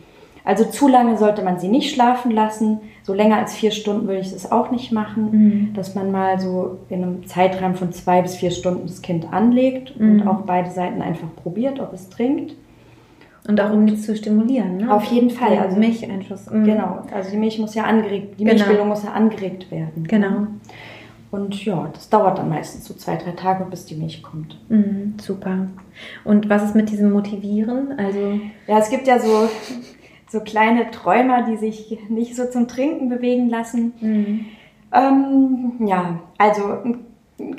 Also 0.45 0.63
zu 0.65 0.87
lange 0.87 1.17
sollte 1.17 1.41
man 1.43 1.59
sie 1.59 1.67
nicht 1.67 1.93
schlafen 1.93 2.31
lassen. 2.31 2.79
So 3.03 3.13
länger 3.13 3.37
als 3.37 3.53
vier 3.53 3.71
Stunden 3.71 4.07
würde 4.07 4.21
ich 4.21 4.31
es 4.31 4.51
auch 4.51 4.71
nicht 4.71 4.91
machen. 4.91 5.29
Mhm. 5.31 5.73
Dass 5.73 5.95
man 5.95 6.11
mal 6.11 6.39
so 6.39 6.77
in 6.89 7.03
einem 7.03 7.27
Zeitraum 7.27 7.75
von 7.75 7.91
zwei 7.91 8.21
bis 8.21 8.35
vier 8.35 8.51
Stunden 8.51 8.87
das 8.87 9.01
Kind 9.01 9.31
anlegt 9.31 9.99
Mhm. 9.99 10.21
und 10.21 10.27
auch 10.27 10.41
beide 10.41 10.69
Seiten 10.71 11.01
einfach 11.01 11.27
probiert, 11.43 11.79
ob 11.79 11.93
es 11.93 12.09
trinkt. 12.09 12.55
Und 13.47 13.59
auch 13.61 13.71
um 13.71 13.87
die 13.87 13.95
zu 13.95 14.15
stimulieren, 14.15 14.77
ne? 14.77 14.93
Auf 14.93 15.03
jeden 15.05 15.29
Fall, 15.29 15.51
Also 15.53 15.63
also- 15.69 15.79
Milcheinschuss. 15.79 16.49
Mhm. 16.51 16.65
Genau. 16.65 16.99
Also 17.13 17.31
die 17.31 17.37
Milch 17.37 17.57
muss 17.59 17.73
ja 17.73 17.83
angeregt, 17.83 18.39
die 18.39 18.43
Genau. 18.43 18.55
Milchbildung 18.55 18.87
muss 18.89 19.03
ja 19.03 19.11
angeregt 19.11 19.71
werden. 19.71 20.03
Genau. 20.07 20.47
Und 21.31 21.63
ja, 21.63 21.89
das 21.93 22.09
dauert 22.09 22.39
dann 22.39 22.49
meistens 22.49 22.85
so 22.85 22.93
zwei, 22.95 23.15
drei 23.15 23.31
Tage, 23.31 23.65
bis 23.65 23.85
die 23.85 23.95
Milch 23.95 24.23
kommt. 24.23 24.57
Mhm, 24.69 25.15
super. 25.21 25.67
Und 26.23 26.49
was 26.49 26.63
ist 26.63 26.75
mit 26.75 26.89
diesem 26.89 27.11
Motivieren? 27.11 27.93
Also, 27.99 28.39
Ja, 28.67 28.79
es 28.79 28.89
gibt 28.89 29.05
ja 29.07 29.19
so, 29.19 29.47
so 30.27 30.39
kleine 30.41 30.89
Träumer, 30.91 31.43
die 31.43 31.57
sich 31.57 31.99
nicht 32.09 32.35
so 32.35 32.49
zum 32.49 32.67
Trinken 32.67 33.09
bewegen 33.09 33.49
lassen. 33.49 33.93
mhm. 33.99 34.45
Ähm, 34.91 35.73
ja, 35.85 36.19
also 36.39 36.63
ein, 36.83 37.05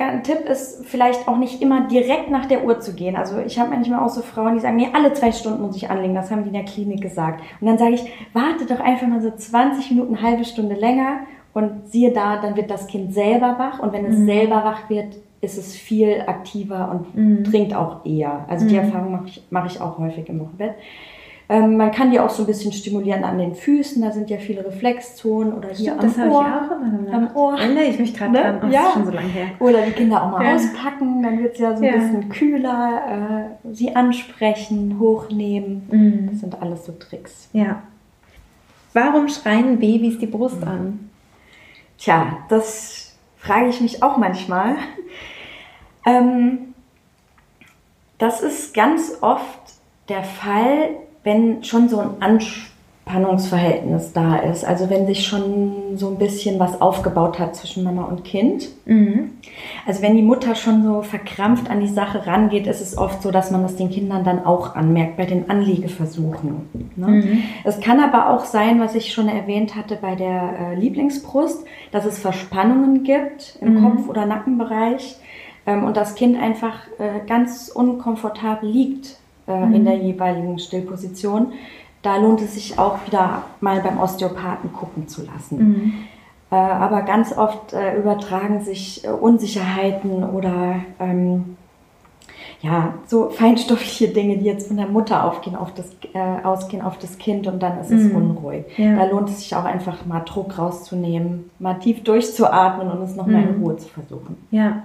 ein 0.00 0.24
Tipp 0.24 0.40
ist 0.48 0.84
vielleicht 0.86 1.28
auch 1.28 1.36
nicht 1.38 1.62
immer 1.62 1.86
direkt 1.86 2.28
nach 2.28 2.46
der 2.46 2.64
Uhr 2.64 2.80
zu 2.80 2.92
gehen. 2.92 3.14
Also 3.14 3.38
ich 3.38 3.56
habe 3.56 3.70
manchmal 3.70 4.00
auch 4.00 4.08
so 4.08 4.20
Frauen, 4.20 4.54
die 4.54 4.60
sagen, 4.60 4.74
nee, 4.74 4.88
alle 4.92 5.12
zwei 5.12 5.30
Stunden 5.30 5.62
muss 5.62 5.76
ich 5.76 5.88
anlegen. 5.90 6.16
Das 6.16 6.32
haben 6.32 6.42
die 6.42 6.48
in 6.48 6.54
der 6.54 6.64
Klinik 6.64 7.00
gesagt. 7.00 7.40
Und 7.60 7.68
dann 7.68 7.78
sage 7.78 7.94
ich, 7.94 8.02
warte 8.32 8.66
doch 8.66 8.80
einfach 8.80 9.06
mal 9.06 9.22
so 9.22 9.30
20 9.30 9.92
Minuten, 9.92 10.16
eine 10.16 10.26
halbe 10.26 10.44
Stunde 10.44 10.74
länger 10.74 11.20
und 11.54 11.90
siehe 11.90 12.12
da, 12.12 12.40
dann 12.40 12.56
wird 12.56 12.70
das 12.70 12.86
Kind 12.86 13.12
selber 13.14 13.56
wach. 13.58 13.78
Und 13.80 13.92
wenn 13.92 14.04
es 14.06 14.16
Mhm. 14.18 14.26
selber 14.26 14.56
wach 14.64 14.88
wird, 14.88 15.16
ist 15.40 15.56
es 15.58 15.74
viel 15.74 16.22
aktiver 16.26 16.90
und 16.90 17.14
Mhm. 17.16 17.44
trinkt 17.44 17.74
auch 17.74 18.04
eher. 18.04 18.44
Also 18.48 18.66
die 18.66 18.74
Mhm. 18.74 18.80
Erfahrung 18.80 19.12
mache 19.12 19.26
ich, 19.26 19.42
mache 19.50 19.66
ich 19.68 19.80
auch 19.80 19.98
häufig 19.98 20.28
im 20.28 20.40
Wochenbett. 20.40 20.74
Ähm, 21.48 21.76
man 21.76 21.90
kann 21.90 22.12
die 22.12 22.20
auch 22.20 22.30
so 22.30 22.44
ein 22.44 22.46
bisschen 22.46 22.70
stimulieren 22.70 23.24
an 23.24 23.36
den 23.38 23.56
Füßen, 23.56 24.00
da 24.02 24.12
sind 24.12 24.30
ja 24.30 24.36
viele 24.36 24.64
Reflexzonen 24.64 25.52
oder 25.52 25.68
hier 25.70 25.94
Stimmt, 25.94 26.02
das 26.04 26.14
am 26.16 26.20
habe 26.20 26.30
ich 26.30 26.36
Ohr. 26.36 26.46
auch 26.46 26.76
immer 26.76 26.90
gemacht. 26.98 27.14
Am 27.14 27.36
Ohr. 27.36 27.58
Erinnere 27.58 27.84
ich 27.86 27.98
mich 27.98 28.14
gerade 28.14 28.30
Ne? 28.32 28.38
dran. 28.40 28.56
Oh, 28.58 28.66
das 28.66 28.72
Ja. 28.74 28.80
ist 28.86 28.92
schon 28.92 29.04
so 29.06 29.10
lange 29.10 29.28
her. 29.30 29.46
Oder 29.58 29.80
die 29.86 29.90
Kinder 29.90 30.22
auch 30.22 30.30
mal 30.30 30.44
Ja. 30.44 30.54
auspacken, 30.54 31.22
dann 31.24 31.42
wird 31.42 31.54
es 31.54 31.58
ja 31.60 31.76
so 31.76 31.82
ein 31.84 31.92
Ja. 31.92 31.98
bisschen 31.98 32.28
kühler, 32.28 33.48
äh, 33.66 33.74
sie 33.74 33.96
ansprechen, 33.96 34.96
hochnehmen. 35.00 35.88
Mhm. 35.90 36.28
Das 36.30 36.38
sind 36.38 36.62
alles 36.62 36.86
so 36.86 36.92
Tricks. 36.92 37.48
Ja. 37.52 37.82
Warum 38.92 39.28
schreien 39.28 39.78
Babys 39.80 40.18
die 40.20 40.26
Brust 40.26 40.62
an? 40.64 41.09
Tja, 42.00 42.38
das 42.48 43.14
frage 43.36 43.68
ich 43.68 43.82
mich 43.82 44.02
auch 44.02 44.16
manchmal. 44.16 44.76
Ähm, 46.06 46.74
das 48.16 48.40
ist 48.40 48.72
ganz 48.72 49.18
oft 49.20 49.60
der 50.08 50.24
Fall, 50.24 50.96
wenn 51.24 51.62
schon 51.62 51.90
so 51.90 52.00
ein 52.00 52.16
Anspannungsverhältnis 53.06 54.12
da 54.12 54.36
ist. 54.36 54.64
Also 54.64 54.88
wenn 54.90 55.06
sich 55.06 55.26
schon 55.26 55.96
so 55.96 56.08
ein 56.08 56.16
bisschen 56.18 56.60
was 56.60 56.80
aufgebaut 56.80 57.38
hat 57.38 57.56
zwischen 57.56 57.82
Mama 57.82 58.04
und 58.04 58.24
Kind. 58.24 58.68
Mhm. 58.86 59.30
Also 59.86 60.02
wenn 60.02 60.16
die 60.16 60.22
Mutter 60.22 60.54
schon 60.54 60.84
so 60.84 61.02
verkrampft 61.02 61.70
an 61.70 61.80
die 61.80 61.88
Sache 61.88 62.26
rangeht, 62.26 62.66
ist 62.66 62.80
es 62.80 62.96
oft 62.96 63.22
so, 63.22 63.30
dass 63.30 63.50
man 63.50 63.62
das 63.62 63.76
den 63.76 63.90
Kindern 63.90 64.22
dann 64.24 64.44
auch 64.44 64.76
anmerkt 64.76 65.16
bei 65.16 65.26
den 65.26 65.50
Anliegeversuchen. 65.50 66.68
Ne? 66.96 67.06
Mhm. 67.08 67.42
Es 67.64 67.80
kann 67.80 68.00
aber 68.00 68.30
auch 68.30 68.44
sein, 68.44 68.80
was 68.80 68.94
ich 68.94 69.12
schon 69.12 69.28
erwähnt 69.28 69.74
hatte 69.74 69.98
bei 70.00 70.14
der 70.14 70.72
äh, 70.72 70.74
Lieblingsbrust, 70.76 71.64
dass 71.92 72.04
es 72.04 72.18
Verspannungen 72.18 73.02
gibt 73.02 73.58
im 73.60 73.74
Mhm. 73.74 73.82
Kopf- 73.82 74.08
oder 74.08 74.26
Nackenbereich 74.26 75.16
ähm, 75.66 75.84
und 75.84 75.96
das 75.96 76.14
Kind 76.14 76.40
einfach 76.40 76.74
äh, 76.98 77.26
ganz 77.26 77.68
unkomfortabel 77.74 78.68
liegt 78.70 79.16
äh, 79.48 79.66
Mhm. 79.66 79.74
in 79.74 79.84
der 79.84 79.96
jeweiligen 79.96 80.58
Stillposition. 80.58 81.52
Da 82.02 82.16
lohnt 82.16 82.40
es 82.40 82.54
sich 82.54 82.78
auch 82.78 82.98
wieder 83.06 83.42
mal 83.60 83.80
beim 83.80 84.00
Osteopathen 84.00 84.72
gucken 84.72 85.06
zu 85.08 85.22
lassen. 85.24 85.58
Mhm. 85.58 85.92
Äh, 86.50 86.54
aber 86.56 87.02
ganz 87.02 87.36
oft 87.36 87.72
äh, 87.72 87.96
übertragen 87.98 88.62
sich 88.64 89.04
äh, 89.04 89.08
Unsicherheiten 89.08 90.24
oder 90.24 90.76
ähm, 90.98 91.56
ja, 92.62 92.94
so 93.06 93.30
feinstoffliche 93.30 94.08
Dinge, 94.08 94.36
die 94.38 94.44
jetzt 94.44 94.68
von 94.68 94.76
der 94.76 94.86
Mutter 94.88 95.24
aufgehen, 95.24 95.56
auf 95.56 95.72
das, 95.72 95.86
äh, 96.12 96.44
ausgehen 96.44 96.82
auf 96.82 96.98
das 96.98 97.16
Kind 97.18 97.46
und 97.46 97.62
dann 97.62 97.78
ist 97.80 97.90
es 97.90 98.10
Mhm. 98.10 98.16
unruhig. 98.16 98.64
Ja. 98.76 98.96
Da 98.96 99.04
lohnt 99.04 99.28
es 99.30 99.38
sich 99.40 99.54
auch 99.54 99.64
einfach 99.64 100.04
mal 100.06 100.20
Druck 100.20 100.58
rauszunehmen, 100.58 101.50
mal 101.58 101.74
tief 101.74 102.02
durchzuatmen 102.02 102.90
und 102.90 103.02
es 103.02 103.14
nochmal 103.16 103.42
in 103.42 103.58
Mhm. 103.58 103.62
Ruhe 103.62 103.76
zu 103.76 103.88
versuchen. 103.88 104.36
Ja. 104.50 104.82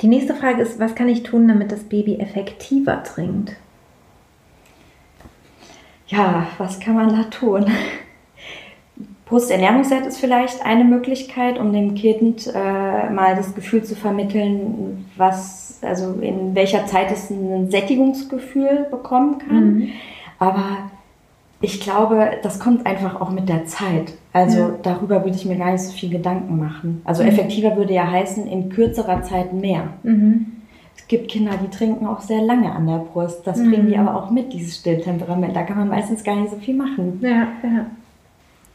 Die 0.00 0.08
nächste 0.08 0.34
Frage 0.34 0.62
ist, 0.62 0.80
was 0.80 0.94
kann 0.96 1.08
ich 1.08 1.22
tun, 1.22 1.46
damit 1.46 1.70
das 1.70 1.84
Baby 1.84 2.16
effektiver 2.18 3.02
trinkt? 3.04 3.52
Ja, 6.12 6.46
was 6.58 6.78
kann 6.78 6.94
man 6.94 7.08
da 7.08 7.22
tun? 7.24 7.66
Brusternährungsset 9.26 10.04
ist 10.06 10.18
vielleicht 10.18 10.64
eine 10.64 10.84
Möglichkeit, 10.84 11.58
um 11.58 11.72
dem 11.72 11.94
Kind 11.94 12.46
äh, 12.54 13.10
mal 13.10 13.34
das 13.34 13.54
Gefühl 13.54 13.82
zu 13.82 13.94
vermitteln, 13.96 15.06
was, 15.16 15.78
also 15.82 16.14
in 16.20 16.54
welcher 16.54 16.84
Zeit 16.86 17.10
es 17.10 17.30
ein 17.30 17.70
Sättigungsgefühl 17.70 18.86
bekommen 18.90 19.38
kann. 19.38 19.74
Mhm. 19.74 19.88
Aber 20.38 20.64
ich 21.62 21.80
glaube, 21.80 22.32
das 22.42 22.60
kommt 22.60 22.84
einfach 22.84 23.20
auch 23.20 23.30
mit 23.30 23.48
der 23.48 23.64
Zeit. 23.64 24.12
Also 24.34 24.58
Ja. 24.58 24.70
darüber 24.82 25.24
würde 25.24 25.36
ich 25.36 25.46
mir 25.46 25.56
gar 25.56 25.72
nicht 25.72 25.82
so 25.82 25.92
viel 25.92 26.10
Gedanken 26.10 26.58
machen. 26.58 27.00
Also 27.04 27.22
Mhm. 27.22 27.30
effektiver 27.30 27.76
würde 27.76 27.94
ja 27.94 28.10
heißen, 28.10 28.46
in 28.46 28.68
kürzerer 28.68 29.22
Zeit 29.22 29.54
mehr. 29.54 29.84
Mhm. 30.02 30.46
Es 31.12 31.18
gibt 31.18 31.30
Kinder, 31.30 31.52
die 31.62 31.68
trinken 31.68 32.06
auch 32.06 32.20
sehr 32.22 32.40
lange 32.40 32.72
an 32.74 32.86
der 32.86 32.96
Brust. 32.96 33.46
Das 33.46 33.58
Mhm. 33.58 33.70
bringen 33.70 33.86
die 33.88 33.98
aber 33.98 34.16
auch 34.16 34.30
mit, 34.30 34.50
dieses 34.54 34.78
Stilltemperament. 34.78 35.54
Da 35.54 35.62
kann 35.64 35.76
man 35.76 35.88
meistens 35.90 36.24
gar 36.24 36.36
nicht 36.36 36.50
so 36.50 36.56
viel 36.56 36.74
machen. 36.74 37.18
Ja, 37.20 37.48
ja. 37.62 37.84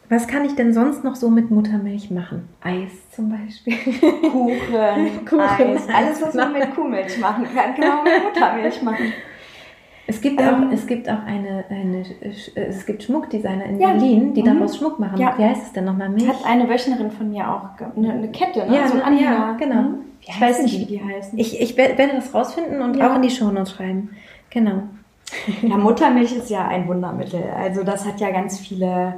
Was 0.07 0.27
kann 0.27 0.45
ich 0.45 0.53
denn 0.53 0.71
sonst 0.71 1.03
noch 1.03 1.15
so 1.15 1.31
mit 1.31 1.49
Muttermilch 1.49 2.11
machen? 2.11 2.47
Eis 2.61 2.91
zum 3.11 3.29
Beispiel. 3.29 3.73
Kuchen, 4.31 5.25
Kuchen, 5.27 5.39
Eis, 5.39 5.88
alles, 5.91 6.21
was 6.21 6.35
man 6.35 6.53
mit 6.53 6.75
Kuhmilch 6.75 7.17
machen 7.19 7.43
kann, 7.45 7.73
kann 7.73 7.88
man 7.88 8.03
mit 8.03 8.23
Muttermilch 8.35 8.83
machen. 8.83 9.13
Es 10.05 10.21
gibt 10.21 10.39
Ähm. 10.39 10.47
auch, 10.47 10.71
es 10.71 10.85
gibt 10.85 11.09
auch 11.09 11.23
eine, 11.25 11.65
eine, 11.71 12.03
es 12.55 12.85
gibt 12.85 13.01
Schmuckdesigner 13.01 13.65
in 13.65 13.79
Ja. 13.79 13.93
Berlin, 13.93 14.35
die 14.35 14.43
Mhm. 14.43 14.45
daraus 14.59 14.77
Schmuck 14.77 14.99
machen. 14.99 15.17
Ja. 15.19 15.33
Wie 15.39 15.43
heißt 15.43 15.63
es 15.63 15.73
denn 15.73 15.85
nochmal? 15.85 16.09
Milch? 16.09 16.27
Hat 16.29 16.45
eine 16.45 16.69
Wöchnerin 16.69 17.09
von 17.09 17.31
mir 17.31 17.49
auch 17.51 17.63
eine, 17.97 18.13
eine 18.13 18.27
Kette, 18.29 18.59
ne? 18.69 18.75
Ja, 18.75 18.88
so 18.88 18.93
ein 18.93 18.99
ja, 18.99 19.05
Anhänger. 19.05 19.55
genau. 19.59 19.81
Mhm. 19.81 19.95
Ich 20.28 20.41
weiß 20.41 20.61
nicht, 20.63 20.80
wie 20.80 20.86
die 20.86 21.01
heißen. 21.03 21.38
Ich, 21.39 21.59
ich 21.61 21.78
wer- 21.78 21.97
werde 21.97 22.15
das 22.15 22.34
rausfinden 22.34 22.82
und 22.82 22.95
Ja. 22.97 23.11
auch 23.11 23.15
in 23.15 23.21
die 23.21 23.30
Shownotes 23.30 23.71
schreiben. 23.71 24.09
Genau. 24.49 24.84
Ja, 25.61 25.78
Muttermilch 25.78 26.34
ist 26.36 26.49
ja 26.49 26.67
ein 26.67 26.88
Wundermittel. 26.88 27.43
Also 27.57 27.84
das 27.84 28.05
hat 28.05 28.19
ja 28.19 28.32
ganz 28.32 28.59
viele 28.59 29.15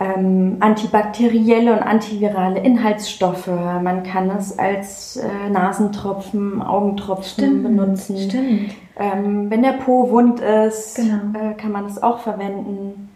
ähm, 0.00 0.56
antibakterielle 0.60 1.72
und 1.72 1.78
antivirale 1.78 2.58
Inhaltsstoffe. 2.60 3.46
Man 3.46 4.02
kann 4.02 4.30
es 4.30 4.58
als 4.58 5.16
äh, 5.16 5.48
Nasentropfen, 5.50 6.60
Augentropfen 6.60 7.62
benutzen. 7.62 8.18
Stimmt. 8.18 8.74
Ähm, 8.98 9.48
wenn 9.50 9.62
der 9.62 9.72
Po 9.74 10.10
wund 10.10 10.40
ist, 10.40 10.96
Genau. 10.96 11.38
äh, 11.50 11.54
kann 11.54 11.70
man 11.72 11.86
es 11.86 12.02
auch 12.02 12.18
verwenden. 12.18 13.10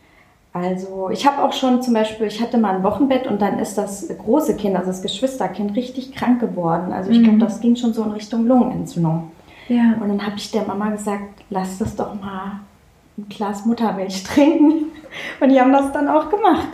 Also 0.62 1.11
ich 1.11 1.26
habe 1.26 1.42
auch 1.42 1.52
schon 1.52 1.82
zum 1.82 1.94
Beispiel, 1.94 2.26
ich 2.26 2.40
hatte 2.42 2.59
mal 2.59 2.76
ein 2.76 2.82
Wochenbett 2.82 3.26
und 3.26 3.40
dann 3.42 3.59
ist 3.59 3.76
das 3.76 4.09
große 4.09 4.57
Kind, 4.57 4.76
also 4.76 4.88
das 4.88 5.02
Geschwisterkind, 5.02 5.76
richtig 5.76 6.12
krank 6.12 6.40
geworden. 6.40 6.92
Also 6.92 7.11
ich 7.11 7.18
Mhm. 7.18 7.24
glaube, 7.24 7.38
das 7.40 7.61
ging 7.61 7.76
schon 7.76 7.92
so 7.92 8.02
in 8.04 8.11
Richtung 8.12 8.46
Lungenentzündung. 8.46 9.30
Ja. 9.68 9.94
Und 10.00 10.09
dann 10.09 10.24
habe 10.24 10.36
ich 10.36 10.50
der 10.50 10.64
Mama 10.64 10.90
gesagt, 10.90 11.42
lass 11.50 11.78
das 11.78 11.96
doch 11.96 12.14
mal 12.20 12.61
ein 13.18 13.26
Glas 13.28 13.64
Muttermilch 13.66 14.22
trinken. 14.24 14.86
Und 15.40 15.48
die 15.50 15.61
haben 15.61 15.72
das 15.72 15.92
dann 15.92 16.09
auch 16.09 16.28
gemacht. 16.30 16.68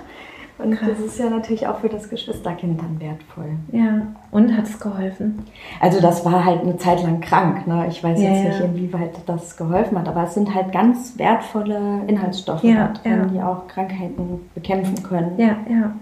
Und 0.62 0.76
Krass. 0.76 0.90
das 0.90 1.00
ist 1.00 1.18
ja 1.18 1.28
natürlich 1.28 1.66
auch 1.66 1.78
für 1.78 1.88
das 1.88 2.08
Geschwisterkind 2.08 2.80
dann 2.80 3.00
wertvoll. 3.00 3.50
Ja. 3.72 4.06
Und 4.30 4.56
hat 4.56 4.66
es 4.66 4.78
geholfen? 4.78 5.42
Also 5.80 6.00
das 6.00 6.24
war 6.24 6.44
halt 6.44 6.62
eine 6.62 6.76
Zeit 6.76 7.02
lang 7.02 7.20
krank. 7.20 7.66
Ne? 7.66 7.86
Ich 7.88 8.02
weiß 8.02 8.20
Ja, 8.20 8.30
jetzt 8.30 8.44
ja. 8.44 8.66
nicht, 8.66 8.76
inwieweit 8.76 9.10
das 9.26 9.56
geholfen 9.56 9.98
hat, 9.98 10.08
aber 10.08 10.24
es 10.24 10.34
sind 10.34 10.54
halt 10.54 10.72
ganz 10.72 11.18
wertvolle 11.18 12.02
Inhaltsstoffe 12.06 12.62
Ja, 12.64 12.88
drin, 13.02 13.12
ja. 13.12 13.24
die 13.26 13.42
auch 13.42 13.66
Krankheiten 13.68 14.48
bekämpfen 14.54 15.02
können. 15.02 15.32
Ja, 15.38 15.56
ja. 15.68 15.92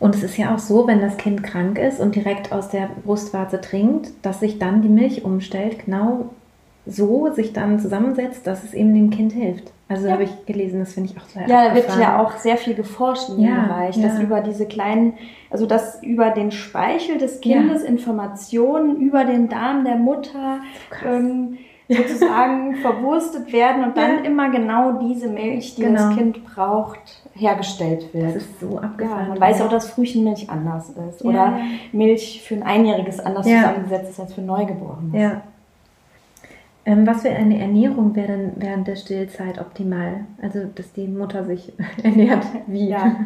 Und 0.00 0.14
es 0.14 0.22
ist 0.22 0.36
ja 0.36 0.54
auch 0.54 0.58
so, 0.58 0.86
wenn 0.86 1.00
das 1.00 1.16
Kind 1.16 1.42
krank 1.42 1.78
ist 1.78 2.00
und 2.00 2.14
direkt 2.14 2.52
aus 2.52 2.68
der 2.68 2.88
Brustwarze 3.04 3.60
trinkt, 3.60 4.10
dass 4.22 4.40
sich 4.40 4.58
dann 4.58 4.82
die 4.82 4.88
Milch 4.88 5.24
umstellt, 5.24 5.86
genau 5.86 6.30
so 6.86 7.32
sich 7.32 7.52
dann 7.54 7.80
zusammensetzt, 7.80 8.46
dass 8.46 8.64
es 8.64 8.74
eben 8.74 8.94
dem 8.94 9.10
Kind 9.10 9.32
hilft. 9.32 9.72
Also 9.88 10.06
Ja. 10.06 10.14
habe 10.14 10.22
ich 10.24 10.46
gelesen, 10.46 10.80
das 10.80 10.94
finde 10.94 11.10
ich 11.10 11.18
auch 11.20 11.26
sehr 11.26 11.46
Ja, 11.46 11.68
da 11.68 11.74
wird 11.74 11.86
ja 12.00 12.22
auch 12.22 12.32
sehr 12.38 12.56
viel 12.56 12.74
geforscht 12.74 13.28
in 13.28 13.36
dem 13.36 13.44
Ja, 13.46 13.62
Bereich, 13.66 13.96
ja. 13.96 14.08
dass 14.08 14.18
über 14.18 14.40
diese 14.40 14.66
kleinen, 14.66 15.14
also 15.50 15.66
dass 15.66 16.02
über 16.02 16.30
den 16.30 16.50
Speichel 16.52 17.18
des 17.18 17.40
Kindes 17.40 17.82
Informationen 17.82 18.96
über 18.96 19.24
den 19.24 19.48
Darm 19.48 19.84
der 19.84 19.96
Mutter 19.96 20.60
ähm, 21.06 21.58
sozusagen 21.86 22.76
verwurstet 22.82 23.52
werden 23.52 23.84
und 23.84 23.96
dann 23.98 24.24
immer 24.24 24.50
genau 24.50 24.92
diese 25.02 25.28
Milch, 25.28 25.74
die 25.74 25.82
Genau. 25.82 26.08
das 26.08 26.16
Kind 26.16 26.42
braucht, 26.44 27.22
hergestellt 27.34 28.04
Das 28.14 28.22
wird. 28.22 28.36
ist 28.36 28.60
so 28.60 28.78
abgefahren. 28.78 29.28
man 29.28 29.40
weiß 29.40 29.60
auch, 29.60 29.68
dass 29.68 29.90
Frühchenmilch 29.90 30.48
anders 30.48 30.90
ist 31.10 31.22
oder. 31.24 31.58
Milch 31.92 32.42
für 32.42 32.54
ein 32.54 32.62
Einjähriges 32.62 33.20
anders 33.20 33.46
zusammengesetzt 33.46 34.10
ist 34.12 34.20
als 34.20 34.32
für 34.32 34.40
Neugeborenes. 34.40 35.12
Ja. 35.20 35.42
Ähm, 36.86 37.06
was 37.06 37.22
für 37.22 37.30
eine 37.30 37.58
Ernährung 37.58 38.14
wäre 38.14 38.28
denn 38.28 38.52
während 38.56 38.86
der 38.86 38.96
Stillzeit 38.96 39.58
optimal? 39.58 40.26
Also, 40.42 40.64
dass 40.74 40.92
die 40.92 41.08
Mutter 41.08 41.44
sich 41.44 41.72
ernährt 42.02 42.44
wie? 42.66 42.88
Ja, 42.88 43.16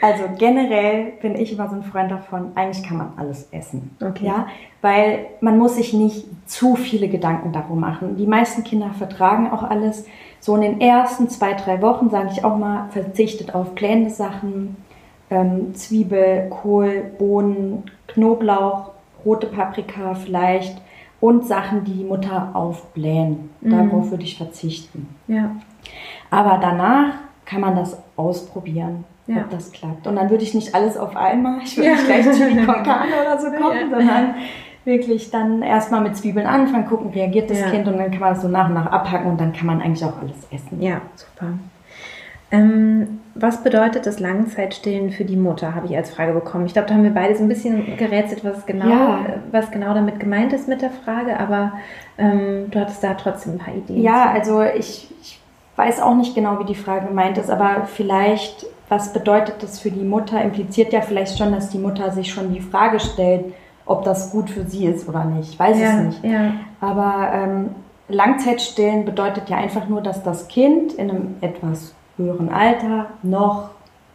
also 0.00 0.24
generell 0.38 1.14
bin 1.20 1.34
ich 1.34 1.52
immer 1.52 1.68
so 1.68 1.74
ein 1.74 1.82
Freund 1.82 2.12
davon, 2.12 2.52
eigentlich 2.54 2.86
kann 2.86 2.98
man 2.98 3.12
alles 3.16 3.48
essen. 3.50 3.96
Okay. 4.00 4.26
Ja, 4.26 4.46
weil 4.82 5.26
man 5.40 5.58
muss 5.58 5.74
sich 5.74 5.92
nicht 5.92 6.26
zu 6.46 6.76
viele 6.76 7.08
Gedanken 7.08 7.52
darum 7.52 7.80
machen. 7.80 8.16
Die 8.16 8.26
meisten 8.26 8.62
Kinder 8.62 8.90
vertragen 8.96 9.50
auch 9.50 9.64
alles. 9.64 10.06
So 10.38 10.54
in 10.54 10.62
den 10.62 10.80
ersten 10.80 11.28
zwei, 11.28 11.54
drei 11.54 11.82
Wochen, 11.82 12.10
sage 12.10 12.28
ich 12.32 12.44
auch 12.44 12.56
mal, 12.56 12.88
verzichtet 12.90 13.52
auf 13.52 13.74
kleine 13.74 14.10
Sachen, 14.10 14.76
ähm, 15.30 15.74
Zwiebel, 15.74 16.48
Kohl, 16.50 17.02
Bohnen, 17.18 17.82
Knoblauch, 18.06 18.92
rote 19.24 19.48
Paprika 19.48 20.14
vielleicht 20.14 20.80
und 21.20 21.46
Sachen, 21.46 21.84
die 21.84 22.04
Mutter 22.04 22.50
aufblähen. 22.54 23.50
Mhm. 23.60 23.70
Darauf 23.70 24.10
würde 24.10 24.22
ich 24.24 24.36
verzichten. 24.36 25.08
Ja. 25.26 25.50
Aber 26.30 26.58
danach 26.60 27.14
kann 27.44 27.60
man 27.60 27.74
das 27.76 27.98
ausprobieren, 28.16 29.04
Ja. 29.26 29.38
ob 29.38 29.50
das 29.50 29.72
klappt. 29.72 30.06
Und 30.06 30.16
dann 30.16 30.30
würde 30.30 30.44
ich 30.44 30.54
nicht 30.54 30.74
alles 30.74 30.96
auf 30.96 31.16
einmal, 31.16 31.60
ich 31.64 31.76
würde 31.76 31.88
Ja. 31.90 31.94
nicht 31.96 32.06
gleich 32.06 32.30
Chili 32.36 32.64
con 32.66 32.82
Carne 32.82 33.12
oder 33.22 33.38
so 33.40 33.46
kochen, 33.50 33.78
Ja. 33.90 33.96
sondern 33.98 34.34
wirklich 34.84 35.30
dann 35.30 35.62
erstmal 35.62 36.00
mit 36.02 36.16
Zwiebeln 36.16 36.46
anfangen, 36.46 36.86
gucken, 36.86 37.10
reagiert 37.10 37.50
das. 37.50 37.62
Kind 37.70 37.86
und 37.88 37.98
dann 37.98 38.10
kann 38.10 38.20
man 38.20 38.34
das 38.34 38.42
so 38.42 38.48
nach 38.48 38.68
und 38.68 38.74
nach 38.74 38.86
abhacken 38.86 39.30
und 39.30 39.40
dann 39.40 39.52
kann 39.52 39.66
man 39.66 39.80
eigentlich 39.82 40.04
auch 40.04 40.18
alles 40.20 40.36
essen. 40.50 40.80
Ja, 40.80 41.00
super. 41.16 41.46
Ähm, 42.50 43.20
was 43.34 43.62
bedeutet 43.62 44.06
das 44.06 44.20
Langzeitstillen 44.20 45.10
für 45.10 45.24
die 45.24 45.36
Mutter, 45.36 45.74
habe 45.74 45.86
ich 45.86 45.96
als 45.96 46.10
Frage 46.10 46.32
bekommen. 46.32 46.66
Ich 46.66 46.72
glaube, 46.72 46.88
da 46.88 46.94
haben 46.94 47.04
wir 47.04 47.14
beide 47.14 47.36
so 47.36 47.42
ein 47.42 47.48
bisschen 47.48 47.96
gerätselt, 47.96 48.44
was 48.44 48.66
genau, 48.66 48.88
Ja. 48.88 49.20
was 49.52 49.70
genau 49.70 49.94
damit 49.94 50.18
gemeint 50.18 50.52
ist 50.52 50.66
mit 50.66 50.82
der 50.82 50.90
Frage, 50.90 51.38
aber 51.38 51.72
ähm, 52.16 52.70
du 52.70 52.80
hattest 52.80 53.04
da 53.04 53.14
trotzdem 53.14 53.54
ein 53.54 53.58
paar 53.58 53.74
Ideen. 53.74 54.02
Ja, 54.02 54.30
also 54.32 54.62
ich, 54.62 55.12
ich 55.20 55.40
weiß 55.76 56.00
auch 56.00 56.16
nicht 56.16 56.34
genau, 56.34 56.58
wie 56.58 56.64
die 56.64 56.74
Frage 56.74 57.06
gemeint 57.06 57.38
ist, 57.38 57.50
aber 57.50 57.86
vielleicht, 57.86 58.66
was 58.88 59.12
bedeutet 59.12 59.62
das 59.62 59.78
für 59.78 59.90
die 59.90 60.04
Mutter, 60.04 60.42
impliziert 60.42 60.92
ja 60.92 61.02
vielleicht 61.02 61.38
schon, 61.38 61.52
dass 61.52 61.68
die 61.68 61.78
Mutter 61.78 62.10
sich 62.10 62.32
schon 62.32 62.52
die 62.52 62.60
Frage 62.60 62.98
stellt, 62.98 63.44
ob 63.86 64.04
das 64.04 64.32
gut 64.32 64.50
für 64.50 64.64
sie 64.64 64.86
ist 64.86 65.08
oder 65.08 65.24
nicht. 65.24 65.50
Ich 65.52 65.58
weiß 65.58 65.78
ja, 65.78 65.86
es 65.90 66.04
nicht. 66.06 66.24
Ja, 66.24 66.52
Aber 66.80 67.30
ähm, 67.32 67.68
Langzeitstillen 68.08 69.04
bedeutet 69.04 69.48
ja 69.48 69.58
einfach 69.58 69.88
nur, 69.88 70.00
dass 70.00 70.22
das 70.22 70.48
Kind 70.48 70.94
in 70.94 71.10
einem 71.10 71.34
etwas 71.40 71.94
höheren 72.18 72.50
Alter 72.50 73.06
noch 73.22 73.70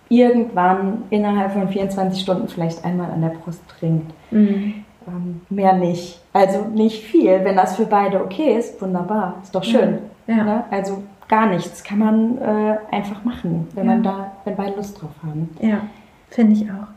irgendwann 0.10 1.04
innerhalb 1.10 1.54
von 1.54 1.68
24 1.70 2.22
Stunden 2.22 2.48
vielleicht 2.48 2.84
einmal 2.86 3.10
an 3.12 3.22
der 3.22 3.30
Brust 3.30 3.62
trinkt. 3.80 4.14
mhm. 4.32 4.76
Ähm, 5.06 5.42
mehr 5.50 5.74
nicht. 5.74 6.22
Also 6.32 6.62
nicht 6.74 7.04
viel. 7.04 7.44
Wenn 7.44 7.58
das 7.58 7.76
für 7.76 7.86
beide 7.86 8.24
okay 8.24 8.58
ist, 8.58 8.82
wunderbar. 8.82 9.36
Ist 9.44 9.54
doch 9.54 9.64
schön. 9.66 9.98
Ja. 10.28 10.44
Ne? 10.46 10.64
Also 10.72 11.04
gar 11.28 11.48
nichts 11.48 11.84
kann 11.84 12.00
man 12.00 12.38
äh, 12.38 12.78
einfach 12.90 13.22
machen, 13.26 13.68
wenn 13.76 13.86
Ja. 13.86 13.92
man 13.92 14.04
da, 14.04 14.32
wenn 14.46 14.56
beide 14.56 14.78
Lust 14.78 15.02
drauf 15.02 15.12
haben. 15.22 15.50
Ja, 15.60 15.82
finde 16.30 16.54
ich 16.54 16.64
auch. 16.72 16.88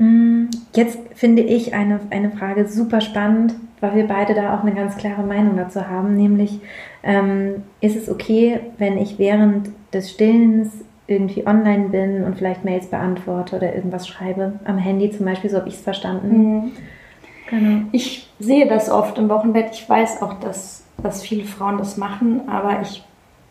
Mm, 0.00 0.46
Jetzt 0.74 0.98
finde 1.14 1.42
ich 1.42 1.74
eine, 1.74 2.00
eine 2.10 2.30
Frage 2.30 2.66
super 2.66 3.00
spannend, 3.00 3.54
weil 3.80 3.96
wir 3.96 4.06
beide 4.06 4.34
da 4.34 4.56
auch 4.56 4.62
eine 4.62 4.74
ganz 4.74 4.96
klare 4.96 5.22
Meinung 5.22 5.56
dazu 5.56 5.88
haben, 5.88 6.16
nämlich 6.16 6.60
ähm, 7.02 7.64
ist 7.80 7.96
es 7.96 8.08
okay, 8.08 8.60
wenn 8.78 8.96
ich 8.98 9.18
während 9.18 9.70
des 9.92 10.10
Stillens 10.10 10.70
irgendwie 11.06 11.46
online 11.46 11.88
bin 11.88 12.24
und 12.24 12.38
vielleicht 12.38 12.64
Mails 12.64 12.86
beantworte 12.86 13.56
oder 13.56 13.74
irgendwas 13.74 14.06
schreibe, 14.06 14.60
am 14.64 14.78
Handy 14.78 15.10
zum 15.10 15.26
Beispiel, 15.26 15.50
so 15.50 15.58
habe 15.58 15.68
ich 15.68 15.74
es 15.74 15.80
verstanden. 15.80 16.72
Genau. 17.48 17.82
Ich 17.90 18.30
sehe 18.38 18.68
das 18.68 18.88
oft 18.88 19.18
im 19.18 19.28
Wochenbett. 19.28 19.70
Ich 19.72 19.88
weiß 19.88 20.22
auch, 20.22 20.34
dass, 20.34 20.84
dass 21.02 21.22
viele 21.22 21.44
Frauen 21.44 21.78
das 21.78 21.96
machen, 21.96 22.48
aber 22.48 22.80
ich 22.82 23.02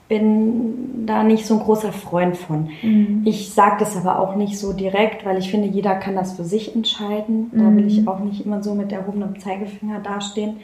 bin 0.10 1.05
da 1.05 1.24
nicht 1.24 1.45
so 1.45 1.53
ein 1.53 1.60
großer 1.62 1.93
Freund 1.93 2.36
von. 2.36 2.70
Mhm. 2.82 3.22
Ich 3.26 3.53
sage 3.53 3.78
das 3.80 3.95
aber 3.95 4.20
auch 4.20 4.36
nicht 4.36 4.57
so 4.60 4.74
direkt, 4.74 5.26
weil 5.26 5.38
ich 5.38 5.49
finde, 5.49 5.68
jeder 5.68 5.95
kann 5.95 6.16
das 6.16 6.34
für 6.34 6.43
sich 6.43 6.76
entscheiden. 6.76 7.51
Da 7.53 7.64
Mhm. 7.64 7.78
will 7.78 7.88
ich 7.88 8.07
auch 8.07 8.20
nicht 8.20 8.45
immer 8.45 8.62
so 8.62 8.74
mit 8.76 8.91
erhobenem 8.91 9.39
Zeigefinger 9.39 9.99
dastehen. 9.99 10.57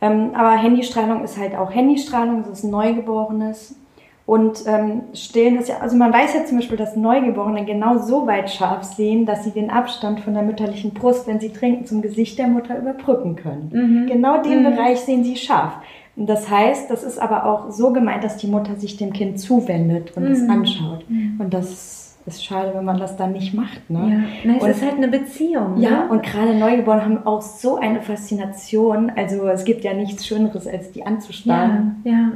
Ähm, 0.00 0.30
aber 0.34 0.52
Handystrahlung 0.56 1.24
ist 1.24 1.38
halt 1.38 1.56
auch 1.56 1.74
Handystrahlung, 1.74 2.40
es 2.42 2.48
ist 2.60 2.64
ein 2.64 2.70
Neugeborenes. 2.70 3.74
Und 4.26 4.64
ähm, 4.66 5.02
stillen 5.14 5.56
ist 5.56 5.70
ja, 5.70 5.78
also 5.80 5.96
man 5.96 6.12
weiß 6.12 6.34
ja 6.34 6.44
zum 6.44 6.58
Beispiel, 6.58 6.76
dass 6.76 6.94
Neugeborene 6.96 7.64
genau 7.64 7.96
so 7.96 8.26
weit 8.26 8.50
scharf 8.50 8.84
sehen, 8.84 9.24
dass 9.24 9.42
sie 9.44 9.52
den 9.52 9.70
Abstand 9.70 10.20
von 10.20 10.34
der 10.34 10.42
mütterlichen 10.42 10.92
Brust, 10.92 11.26
wenn 11.26 11.40
sie 11.40 11.48
trinken, 11.48 11.86
zum 11.86 12.02
Gesicht 12.02 12.38
der 12.38 12.46
Mutter 12.46 12.78
überbrücken 12.78 13.36
können. 13.36 13.70
Mhm. 13.72 14.06
Genau 14.06 14.42
den 14.42 14.60
Mhm. 14.60 14.64
Bereich 14.76 15.00
sehen 15.00 15.24
sie 15.24 15.34
scharf. 15.36 15.72
Das 16.26 16.50
heißt, 16.50 16.90
das 16.90 17.04
ist 17.04 17.20
aber 17.20 17.46
auch 17.46 17.70
so 17.70 17.92
gemeint, 17.92 18.24
dass 18.24 18.36
die 18.36 18.48
Mutter 18.48 18.74
sich 18.76 18.96
dem 18.96 19.12
Kind 19.12 19.38
zuwendet 19.38 20.16
und 20.16 20.24
es 20.24 20.42
Mhm. 20.42 20.50
anschaut. 20.50 21.04
Und 21.38 21.54
das 21.54 22.16
ist 22.26 22.44
schade, 22.44 22.72
wenn 22.74 22.84
man 22.84 22.98
das 22.98 23.16
dann 23.16 23.32
nicht 23.32 23.54
macht. 23.54 23.88
Ne? 23.88 24.24
Ja, 24.44 24.52
es 24.56 24.62
Und- 24.62 24.68
ist 24.70 24.82
halt 24.82 24.96
eine 24.96 25.08
Beziehung. 25.08 25.78
Ja, 25.78 25.90
ne? 25.90 26.08
und 26.10 26.22
gerade 26.22 26.54
Neugeborene 26.54 27.02
haben 27.04 27.26
auch 27.26 27.40
so 27.40 27.76
eine 27.76 28.02
Faszination. 28.02 29.10
Also 29.16 29.46
es 29.48 29.64
gibt 29.64 29.82
ja 29.84 29.94
nichts 29.94 30.26
Schöneres, 30.26 30.66
als 30.66 30.90
die 30.92 31.06
anzustarren. 31.06 32.02
Ja, 32.04 32.12
ja. 32.12 32.32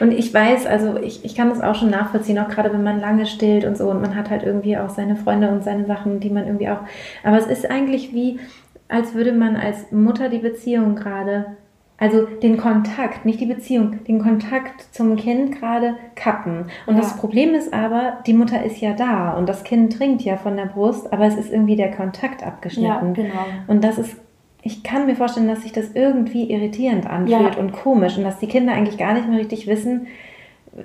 Und 0.00 0.12
ich 0.12 0.32
weiß, 0.32 0.64
also 0.66 0.96
ich, 0.96 1.24
ich 1.26 1.34
kann 1.34 1.50
das 1.50 1.60
auch 1.60 1.74
schon 1.74 1.90
nachvollziehen, 1.90 2.38
auch 2.38 2.48
gerade 2.48 2.72
wenn 2.72 2.82
man 2.84 3.00
lange 3.00 3.26
stillt 3.26 3.64
und 3.66 3.76
so 3.76 3.90
und 3.90 4.00
man 4.00 4.14
hat 4.16 4.30
halt 4.30 4.44
irgendwie 4.44 4.78
auch 4.78 4.88
seine 4.88 5.16
Freunde 5.16 5.50
und 5.50 5.62
seine 5.64 5.84
Sachen, 5.86 6.20
die 6.20 6.30
man 6.30 6.46
irgendwie 6.46 6.70
auch. 6.70 6.80
Aber 7.22 7.36
es 7.36 7.46
ist 7.46 7.70
eigentlich 7.70 8.14
wie, 8.14 8.38
als 8.88 9.14
würde 9.14 9.32
man 9.32 9.56
als 9.56 9.92
Mutter 9.92 10.30
die 10.30 10.38
Beziehung 10.38 10.94
gerade, 10.94 11.56
also 12.00 12.22
den 12.42 12.56
Kontakt, 12.56 13.24
nicht 13.24 13.40
die 13.40 13.46
Beziehung, 13.46 14.04
den 14.04 14.20
Kontakt 14.20 14.94
zum 14.94 15.16
Kind 15.16 15.58
gerade 15.58 15.96
kappen. 16.14 16.66
Und 16.86 16.94
Ja. 16.94 17.00
das 17.00 17.16
Problem 17.16 17.54
ist 17.54 17.74
aber, 17.74 18.18
die 18.26 18.34
Mutter 18.34 18.62
ist 18.64 18.80
ja 18.80 18.92
da 18.92 19.32
und 19.36 19.48
das 19.48 19.64
Kind 19.64 19.92
trinkt 19.96 20.22
ja 20.22 20.36
von 20.36 20.56
der 20.56 20.66
Brust, 20.66 21.12
aber 21.12 21.26
es 21.26 21.34
ist 21.36 21.52
irgendwie 21.52 21.74
der 21.76 21.90
Kontakt 21.90 22.46
abgeschnitten. 22.46 23.14
genau. 23.14 23.32
Und 23.66 23.82
das 23.82 23.98
ist, 23.98 24.14
ich 24.62 24.82
kann 24.84 25.06
mir 25.06 25.16
vorstellen, 25.16 25.48
dass 25.48 25.62
sich 25.62 25.72
das 25.72 25.90
irgendwie 25.94 26.50
irritierend 26.52 27.06
anfühlt 27.08 27.54
Ja. 27.56 27.60
und 27.60 27.72
komisch 27.72 28.16
und 28.16 28.24
dass 28.24 28.38
die 28.38 28.46
Kinder 28.48 28.74
eigentlich 28.74 28.98
gar 28.98 29.14
nicht 29.14 29.28
mehr 29.28 29.38
richtig 29.40 29.66
wissen, 29.66 30.06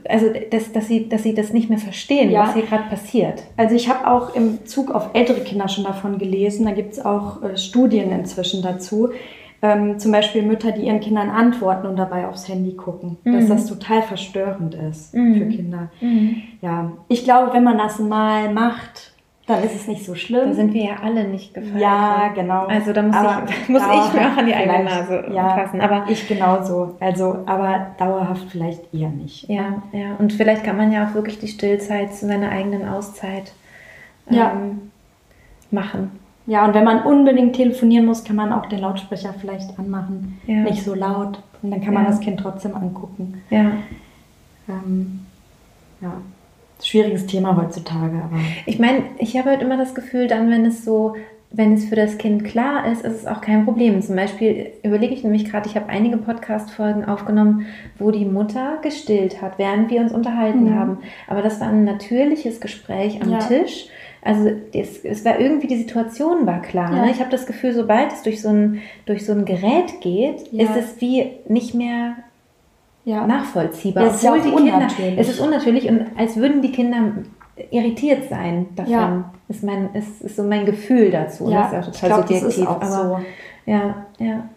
also 0.09 0.28
dass, 0.49 0.72
dass, 0.72 0.88
sie, 0.88 1.07
dass 1.09 1.22
sie 1.22 1.36
das 1.36 1.53
nicht 1.53 1.70
mehr 1.70 1.78
verstehen, 1.78 2.32
Ja. 2.32 2.41
was 2.47 2.53
hier 2.55 2.64
gerade 2.64 2.89
passiert. 2.89 3.43
Also 3.57 3.76
ich 3.76 3.88
habe 3.88 4.09
auch 4.09 4.34
im 4.36 4.66
Zug 4.66 4.89
auf 4.89 5.11
ältere 5.14 5.41
Kinder 5.41 5.68
schon 5.68 5.84
davon 5.84 6.18
gelesen. 6.18 6.66
Da 6.66 6.72
gibt 6.72 6.93
es 6.93 7.05
auch 7.05 7.43
äh, 7.43 7.55
Studien 7.57 8.11
inzwischen 8.11 8.64
dazu. 8.64 9.09
Ähm, 9.66 9.97
zum 9.97 10.11
Beispiel 10.11 10.43
Mütter, 10.43 10.72
die 10.74 10.82
ihren 10.88 10.99
Kindern 10.99 11.30
antworten 11.30 11.88
und 11.88 11.95
dabei 11.95 12.28
aufs 12.28 12.47
Handy 12.49 12.74
gucken. 12.76 13.18
Dass 13.24 13.45
Mhm. 13.45 13.49
das 13.49 13.66
total 13.66 14.01
verstörend 14.03 14.76
ist 14.76 15.16
Mhm. 15.16 15.36
für 15.36 15.45
Kinder. 15.47 15.89
Ja, 16.61 16.91
ich 17.07 17.24
glaube, 17.24 17.53
wenn 17.53 17.64
man 17.64 17.78
das 17.78 17.97
mal 17.97 18.51
macht, 18.53 19.14
dann 19.47 19.64
ist 19.64 19.74
es 19.76 19.88
nicht 19.88 20.05
so 20.05 20.16
schlimm. 20.16 20.49
Da 20.49 20.53
sind 20.53 20.74
wir 20.74 20.84
ja 20.84 20.95
alle 21.03 21.26
nicht 21.26 21.53
gefallen. 21.53 21.78
ja, 21.80 22.30
genau. 22.36 22.66
Also 22.66 22.91
da 22.93 23.01
muss, 23.03 23.16
Aber 23.16 23.43
ich, 23.49 23.70
muss 23.70 23.82
ich 23.82 24.14
mir 24.14 24.28
auch 24.34 24.38
an 24.38 24.45
die 24.45 24.53
eigene 24.53 24.84
Nase 24.84 25.26
ja, 25.34 25.49
fassen. 25.55 25.80
Aber 25.82 26.05
ich 26.09 26.28
genauso. 26.28 26.95
Also, 26.99 27.39
aber 27.45 27.88
dauerhaft 27.97 28.45
vielleicht 28.49 28.93
eher 28.93 29.09
nicht. 29.09 29.47
ja, 29.49 29.82
ja. 29.93 30.16
Und 30.20 30.34
vielleicht 30.34 30.64
kann 30.66 30.76
man 30.78 30.91
ja 30.91 31.07
auch 31.07 31.14
wirklich 31.14 31.39
die 31.39 31.47
Stillzeit 31.47 32.14
zu 32.14 32.28
seiner 32.28 32.49
eigenen 32.49 32.88
Auszeit 32.88 33.53
Ja. 34.30 34.51
ähm, 34.53 34.91
machen. 35.72 36.11
Ja, 36.45 36.65
und 36.65 36.73
wenn 36.73 36.83
man 36.83 37.03
unbedingt 37.03 37.55
telefonieren 37.55 38.05
muss, 38.05 38.23
kann 38.23 38.35
man 38.35 38.51
auch 38.51 38.65
den 38.65 38.79
Lautsprecher 38.79 39.33
vielleicht 39.39 39.77
anmachen. 39.79 40.39
Ja. 40.45 40.57
Nicht 40.63 40.83
so 40.83 40.93
laut. 40.93 41.41
Und 41.61 41.71
dann 41.71 41.81
kann 41.81 41.93
man 41.93 42.03
Ja. 42.03 42.09
das 42.09 42.19
Kind 42.19 42.39
trotzdem 42.39 42.75
angucken. 42.75 43.41
Ja. 43.49 43.71
Ähm, 44.67 45.21
ja, 46.01 46.13
schwieriges 46.81 47.25
Thema 47.27 47.55
heutzutage, 47.55 48.15
aber 48.23 48.37
Ich 48.65 48.79
meine, 48.79 49.03
ich 49.17 49.37
habe 49.37 49.51
halt 49.51 49.61
immer 49.61 49.77
das 49.77 49.95
Gefühl, 49.95 50.27
dann, 50.27 50.49
wenn 50.49 50.65
es 50.65 50.83
so, 50.83 51.15
wenn 51.51 51.73
es 51.73 51.85
für 51.85 51.95
das 51.95 52.17
Kind 52.17 52.43
klar 52.45 52.87
ist, 52.91 53.05
ist 53.05 53.15
es 53.21 53.27
auch 53.27 53.39
kein 53.39 53.63
Problem. 53.63 54.01
Zum 54.01 54.15
Beispiel 54.15 54.71
überlege 54.83 55.13
ich 55.13 55.23
nämlich 55.23 55.45
gerade, 55.45 55.69
ich 55.69 55.75
habe 55.75 55.87
einige 55.87 56.17
Podcast-Folgen 56.17 57.05
aufgenommen, 57.05 57.67
wo 57.99 58.11
die 58.11 58.25
Mutter 58.25 58.79
gestillt 58.81 59.41
hat, 59.41 59.57
während 59.59 59.89
wir 59.91 60.01
uns 60.01 60.11
unterhalten 60.11 60.65
Mhm. 60.71 60.75
haben. 60.79 60.97
Aber 61.27 61.41
das 61.41 61.61
war 61.61 61.67
ein 61.69 61.83
natürliches 61.85 62.59
Gespräch 62.59 63.21
am 63.21 63.31
Ja. 63.31 63.37
Tisch. 63.39 63.87
Also 64.26 64.49
es, 64.74 65.03
es 65.03 65.26
war 65.26 65.39
irgendwie, 65.39 65.67
die 65.67 65.78
Situation 65.78 66.45
war 66.45 66.61
klar. 66.61 66.93
Ja. 66.95 67.05
Ne? 67.05 67.11
Ich 67.11 67.19
habe 67.19 67.30
das 67.30 67.45
Gefühl, 67.45 67.74
sobald 67.74 68.11
es 68.13 68.24
durch 68.24 68.41
so 68.41 68.49
ein, 68.49 68.82
durch 69.05 69.26
so 69.26 69.34
ein 69.34 69.45
Gerät 69.45 70.01
geht, 70.01 70.51
Ja. 70.51 70.63
ist 70.63 70.76
es 70.78 71.01
wie 71.01 71.32
nicht 71.47 71.74
mehr 71.74 72.15
ja. 73.05 73.28
nachvollziehbar. 73.28 74.05
Es 74.07 74.15
ist 74.15 74.24
ja 74.24 74.34
die 74.36 74.41
Kinder, 74.49 74.76
unnatürlich. 74.76 75.17
es 75.19 75.30
ist 75.30 75.39
unnatürlich 75.39 75.89
und 75.89 76.07
als 76.17 76.38
würden 76.38 76.61
die 76.61 76.71
Kinder 76.71 77.11
irritiert 77.71 78.30
sein 78.30 78.67
davon. 78.76 78.91
Ja. 78.93 79.34
Ist, 79.49 79.63
mein, 79.63 79.93
ist, 79.93 80.21
ist 80.21 80.36
so 80.38 80.43
mein 80.43 80.65
Gefühl 80.65 81.11
dazu. 81.11 81.49
ja, 81.51 81.69
das 81.71 81.71
ist 81.71 81.76
auch 81.76 81.93
ich 81.93 81.99
total 82.01 82.09
glaube, 82.09 82.21
das 82.34 82.39
subjektiv. 82.39 82.63
ist 82.63 82.67
auch 82.67 82.82
aber 82.82 83.19
so. 83.65 83.71
ja, 83.71 84.05
ja. 84.19 84.49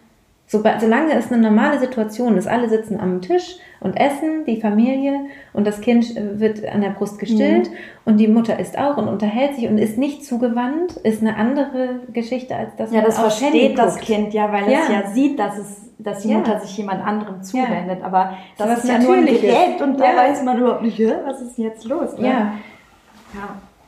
Soba- 0.49 0.79
solange 0.79 1.13
es 1.13 1.29
eine 1.31 1.41
normale 1.41 1.77
Situation 1.77 2.37
ist, 2.37 2.47
alle 2.47 2.69
sitzen 2.69 2.99
am 3.01 3.21
Tisch 3.21 3.57
und 3.81 3.97
essen, 3.99 4.45
die 4.45 4.61
Familie 4.61 5.25
und 5.51 5.67
das 5.67 5.81
Kind 5.81 6.15
äh, 6.15 6.39
wird 6.39 6.65
an 6.65 6.79
der 6.79 6.91
Brust 6.91 7.19
gestillt 7.19 7.69
Mhm. 7.69 7.75
und 8.05 8.17
die 8.17 8.29
Mutter 8.29 8.57
isst 8.57 8.77
auch 8.79 8.95
und 8.95 9.09
unterhält 9.09 9.55
sich 9.55 9.67
und 9.67 9.77
ist 9.77 9.97
nicht 9.97 10.23
zugewandt, 10.25 10.93
ist 11.03 11.21
eine 11.21 11.35
andere 11.35 11.99
Geschichte 12.13 12.55
als 12.55 12.69
das, 12.77 12.91
Ja, 12.91 12.97
man 12.97 13.05
das 13.07 13.19
versteht 13.19 13.77
das. 13.77 13.97
Kind 13.97 14.33
ja, 14.33 14.49
weil 14.53 14.63
es 14.67 14.71
Ja. 14.71 15.01
ja 15.01 15.07
sieht, 15.11 15.37
dass 15.37 15.57
es 15.57 15.83
dass 15.99 16.19
die 16.21 16.29
Ja. 16.29 16.37
Mutter 16.37 16.59
sich 16.59 16.77
jemand 16.77 17.03
anderem 17.05 17.41
zuwendet. 17.41 18.03
Aber 18.03 18.37
das 18.57 18.69
was 18.69 18.83
ist 18.83 18.89
ja 18.89 18.99
nur 18.99 19.15
ein. 19.15 19.25
Gerät 19.25 19.81
und 19.81 19.99
da 19.99 20.05
Ja. 20.11 20.15
weiß 20.15 20.43
man 20.43 20.59
überhaupt 20.59 20.83
nicht, 20.83 20.97
"Hä, 20.99 21.11
was 21.25 21.41
ist 21.41 21.57
denn 21.57 21.65
jetzt 21.65 21.85
los? 21.85 22.15
Ne? 22.19 22.27
Ja, 22.27 22.53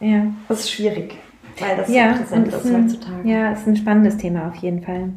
ja, 0.01 0.07
ja. 0.07 0.23
das 0.47 0.61
ist 0.61 0.71
schwierig, 0.71 1.15
weil 1.59 1.77
das 1.77 1.87
Ja, 1.87 2.13
so 2.15 2.19
präsent 2.21 2.47
ist 2.47 2.55
heutzutage. 2.65 3.29
ja, 3.29 3.51
ist 3.51 3.67
ein 3.67 3.75
spannendes 3.75 4.17
Thema 4.17 4.47
auf 4.47 4.55
jeden 4.55 4.81
Fall. 4.81 5.09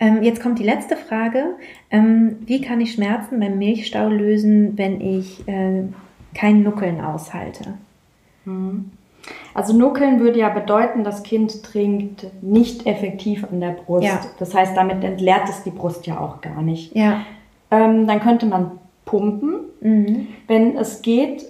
Ähm, 0.00 0.22
jetzt 0.22 0.42
kommt 0.42 0.58
die 0.58 0.64
letzte 0.64 0.96
Frage. 0.96 1.56
Ähm, 1.90 2.36
wie 2.46 2.60
kann 2.60 2.80
ich 2.80 2.92
Schmerzen 2.92 3.40
beim 3.40 3.58
Milchstau 3.58 4.08
lösen, 4.08 4.78
wenn 4.78 5.00
ich 5.00 5.46
äh, 5.48 5.84
kein 6.34 6.62
Nuckeln 6.62 7.00
aushalte? 7.00 7.74
Mhm. 8.44 8.90
Also 9.54 9.76
Nuckeln 9.76 10.20
würde 10.20 10.38
ja 10.38 10.48
bedeuten, 10.48 11.04
das 11.04 11.22
Kind 11.22 11.62
trinkt 11.62 12.26
nicht 12.42 12.86
effektiv 12.86 13.44
an 13.50 13.60
der 13.60 13.72
Brust. 13.72 14.06
Ja. 14.06 14.20
Das 14.38 14.54
heißt, 14.54 14.76
damit 14.76 15.02
entleert 15.04 15.48
es 15.48 15.64
die 15.64 15.70
Brust 15.70 16.06
ja 16.06 16.18
auch 16.18 16.40
gar 16.40 16.62
nicht. 16.62 16.94
Ja. 16.94 17.22
Ähm, 17.70 18.06
dann 18.06 18.20
könnte 18.20 18.46
man 18.46 18.78
pumpen. 19.04 19.60
Mhm. 19.80 20.28
Wenn 20.46 20.76
es 20.76 21.02
geht, 21.02 21.44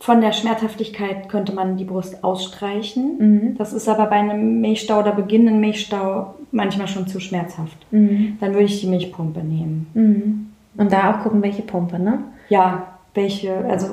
von 0.00 0.20
der 0.20 0.32
Schmerzhaftigkeit 0.32 1.28
könnte 1.28 1.52
man 1.52 1.76
die 1.76 1.84
Brust 1.84 2.22
ausstreichen. 2.22 3.16
Mhm. 3.18 3.58
Das 3.58 3.72
ist 3.72 3.88
aber 3.88 4.06
bei 4.06 4.16
einem 4.16 4.60
Milchstau 4.60 5.00
oder 5.00 5.12
beginnenden 5.12 5.60
Milchstau 5.60 6.34
manchmal 6.52 6.86
schon 6.88 7.08
zu 7.08 7.18
schmerzhaft. 7.20 7.76
Mhm. 7.90 8.36
Dann 8.40 8.52
würde 8.52 8.64
ich 8.66 8.80
die 8.80 8.86
Milchpumpe 8.86 9.40
nehmen. 9.40 9.86
Mhm. 9.94 10.46
Und 10.80 10.92
da 10.92 11.10
auch 11.12 11.22
gucken, 11.24 11.42
welche 11.42 11.62
Pumpe, 11.62 11.98
ne? 11.98 12.20
Ja, 12.48 12.86
welche, 13.14 13.56
also 13.68 13.88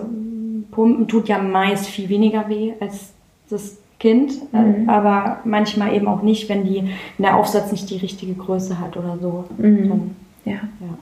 Pumpen 0.72 1.08
tut 1.08 1.28
ja 1.28 1.40
meist 1.42 1.88
viel 1.88 2.08
weniger 2.10 2.48
weh 2.50 2.74
als 2.80 3.12
das 3.50 3.78
Kind, 4.00 4.34
äh, 4.54 4.58
Mhm. 4.58 4.90
aber 4.90 5.40
manchmal 5.46 5.94
eben 5.96 6.08
auch 6.08 6.22
nicht, 6.22 6.48
wenn 6.50 6.66
die, 6.66 6.84
wenn 7.18 7.24
der 7.24 7.38
Aufsatz 7.38 7.72
nicht 7.72 7.90
die 7.90 7.98
richtige 7.98 8.34
Größe 8.36 8.80
hat 8.80 8.96
oder 8.98 9.18
so. 9.20 9.46
Mhm. 9.58 9.90
Dann, 9.90 10.16
Ja. 10.46 10.54
ja. 10.82 10.98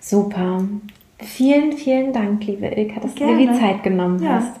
Super. 0.00 0.62
Vielen, 1.20 1.72
vielen 1.72 2.12
Dank, 2.12 2.44
liebe 2.46 2.66
Ilka, 2.66 3.00
dass 3.00 3.14
du 3.14 3.26
dir 3.26 3.36
Gerne. 3.36 3.52
die 3.52 3.58
Zeit 3.58 3.82
genommen 3.82 4.22
Ja. 4.22 4.34
hast. 4.40 4.60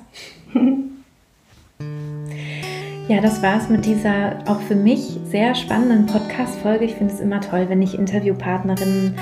Ja, 3.08 3.20
das 3.22 3.42
war's 3.42 3.68
mit 3.70 3.86
dieser 3.86 4.40
auch 4.46 4.60
für 4.60 4.74
mich 4.74 5.18
sehr 5.30 5.54
spannenden 5.54 6.06
Podcast-Folge. 6.06 6.84
Ich 6.84 6.94
finde 6.94 7.14
es 7.14 7.20
immer 7.20 7.40
toll, 7.40 7.66
wenn 7.68 7.80
ich 7.80 7.98
Interviewpartnerinnen 7.98 9.14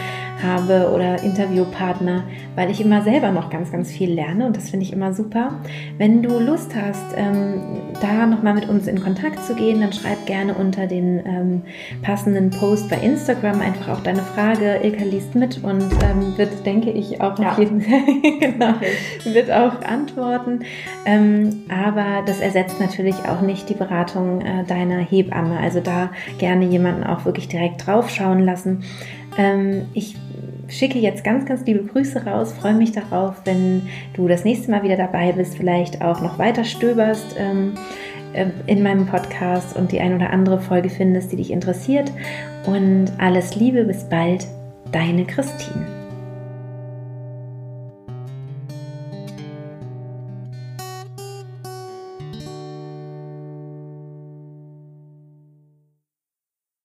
habe 0.42 0.90
oder 0.94 1.22
Interviewpartner, 1.22 2.24
weil 2.54 2.70
ich 2.70 2.80
immer 2.80 3.02
selber 3.02 3.30
noch 3.32 3.50
ganz, 3.50 3.72
ganz 3.72 3.90
viel 3.90 4.10
lerne 4.12 4.46
und 4.46 4.56
das 4.56 4.70
finde 4.70 4.84
ich 4.84 4.92
immer 4.92 5.14
super. 5.14 5.60
Wenn 5.98 6.22
du 6.22 6.38
Lust 6.38 6.72
hast, 6.74 7.04
ähm, 7.16 7.60
da 8.00 8.26
nochmal 8.26 8.54
mit 8.54 8.68
uns 8.68 8.86
in 8.86 9.00
Kontakt 9.02 9.42
zu 9.44 9.54
gehen, 9.54 9.80
dann 9.80 9.92
schreib 9.92 10.26
gerne 10.26 10.54
unter 10.54 10.86
den 10.86 11.20
ähm, 11.26 11.62
passenden 12.02 12.50
Post 12.50 12.88
bei 12.90 12.96
Instagram 12.96 13.60
einfach 13.60 13.88
auch 13.88 14.02
deine 14.02 14.20
Frage. 14.22 14.80
Ilka 14.82 15.04
liest 15.04 15.34
mit 15.34 15.62
und 15.64 15.82
ähm, 15.82 16.36
wird, 16.36 16.64
denke 16.66 16.90
ich, 16.90 17.20
auch 17.20 17.38
Ja. 17.38 17.52
auf 17.52 17.58
jeden 17.58 17.80
Fall 17.80 18.00
genau, 18.40 18.74
wird 19.24 19.50
auch 19.50 19.82
antworten. 19.82 20.60
Ähm, 21.06 21.62
aber 21.68 22.22
das 22.26 22.40
ersetzt 22.40 22.80
natürlich 22.80 23.16
auch 23.28 23.40
nicht 23.40 23.68
die 23.68 23.74
Beratung 23.74 24.40
äh, 24.42 24.64
deiner 24.64 24.98
Hebamme. 24.98 25.58
Also 25.58 25.80
da 25.80 26.10
gerne 26.38 26.66
jemanden 26.66 27.04
auch 27.04 27.24
wirklich 27.24 27.48
direkt 27.48 27.86
draufschauen 27.86 28.44
lassen. 28.44 28.82
Ähm, 29.38 29.86
ich 29.94 30.16
schicke 30.68 30.98
jetzt 30.98 31.24
ganz, 31.24 31.46
ganz 31.46 31.64
liebe 31.64 31.84
Grüße 31.84 32.24
raus. 32.24 32.52
Freue 32.52 32.74
mich 32.74 32.92
darauf, 32.92 33.42
wenn 33.44 33.88
du 34.14 34.28
das 34.28 34.44
nächste 34.44 34.70
Mal 34.70 34.82
wieder 34.82 34.96
dabei 34.96 35.32
bist, 35.32 35.56
vielleicht 35.56 36.02
auch 36.02 36.20
noch 36.20 36.38
weiter 36.38 36.64
stöberst. 36.64 37.36
Ähm, 37.38 37.74
äh, 38.36 38.50
in 38.66 38.82
meinem 38.82 39.06
Podcast 39.06 39.76
und 39.76 39.92
die 39.92 40.00
ein 40.00 40.14
oder 40.14 40.30
andere 40.30 40.60
Folge 40.60 40.90
findest, 40.90 41.32
die 41.32 41.36
dich 41.36 41.50
interessiert. 41.50 42.12
Und 42.66 43.06
alles 43.18 43.56
Liebe, 43.56 43.84
bis 43.84 44.04
bald, 44.04 44.46
deine 44.92 45.24
Christine. 45.24 46.05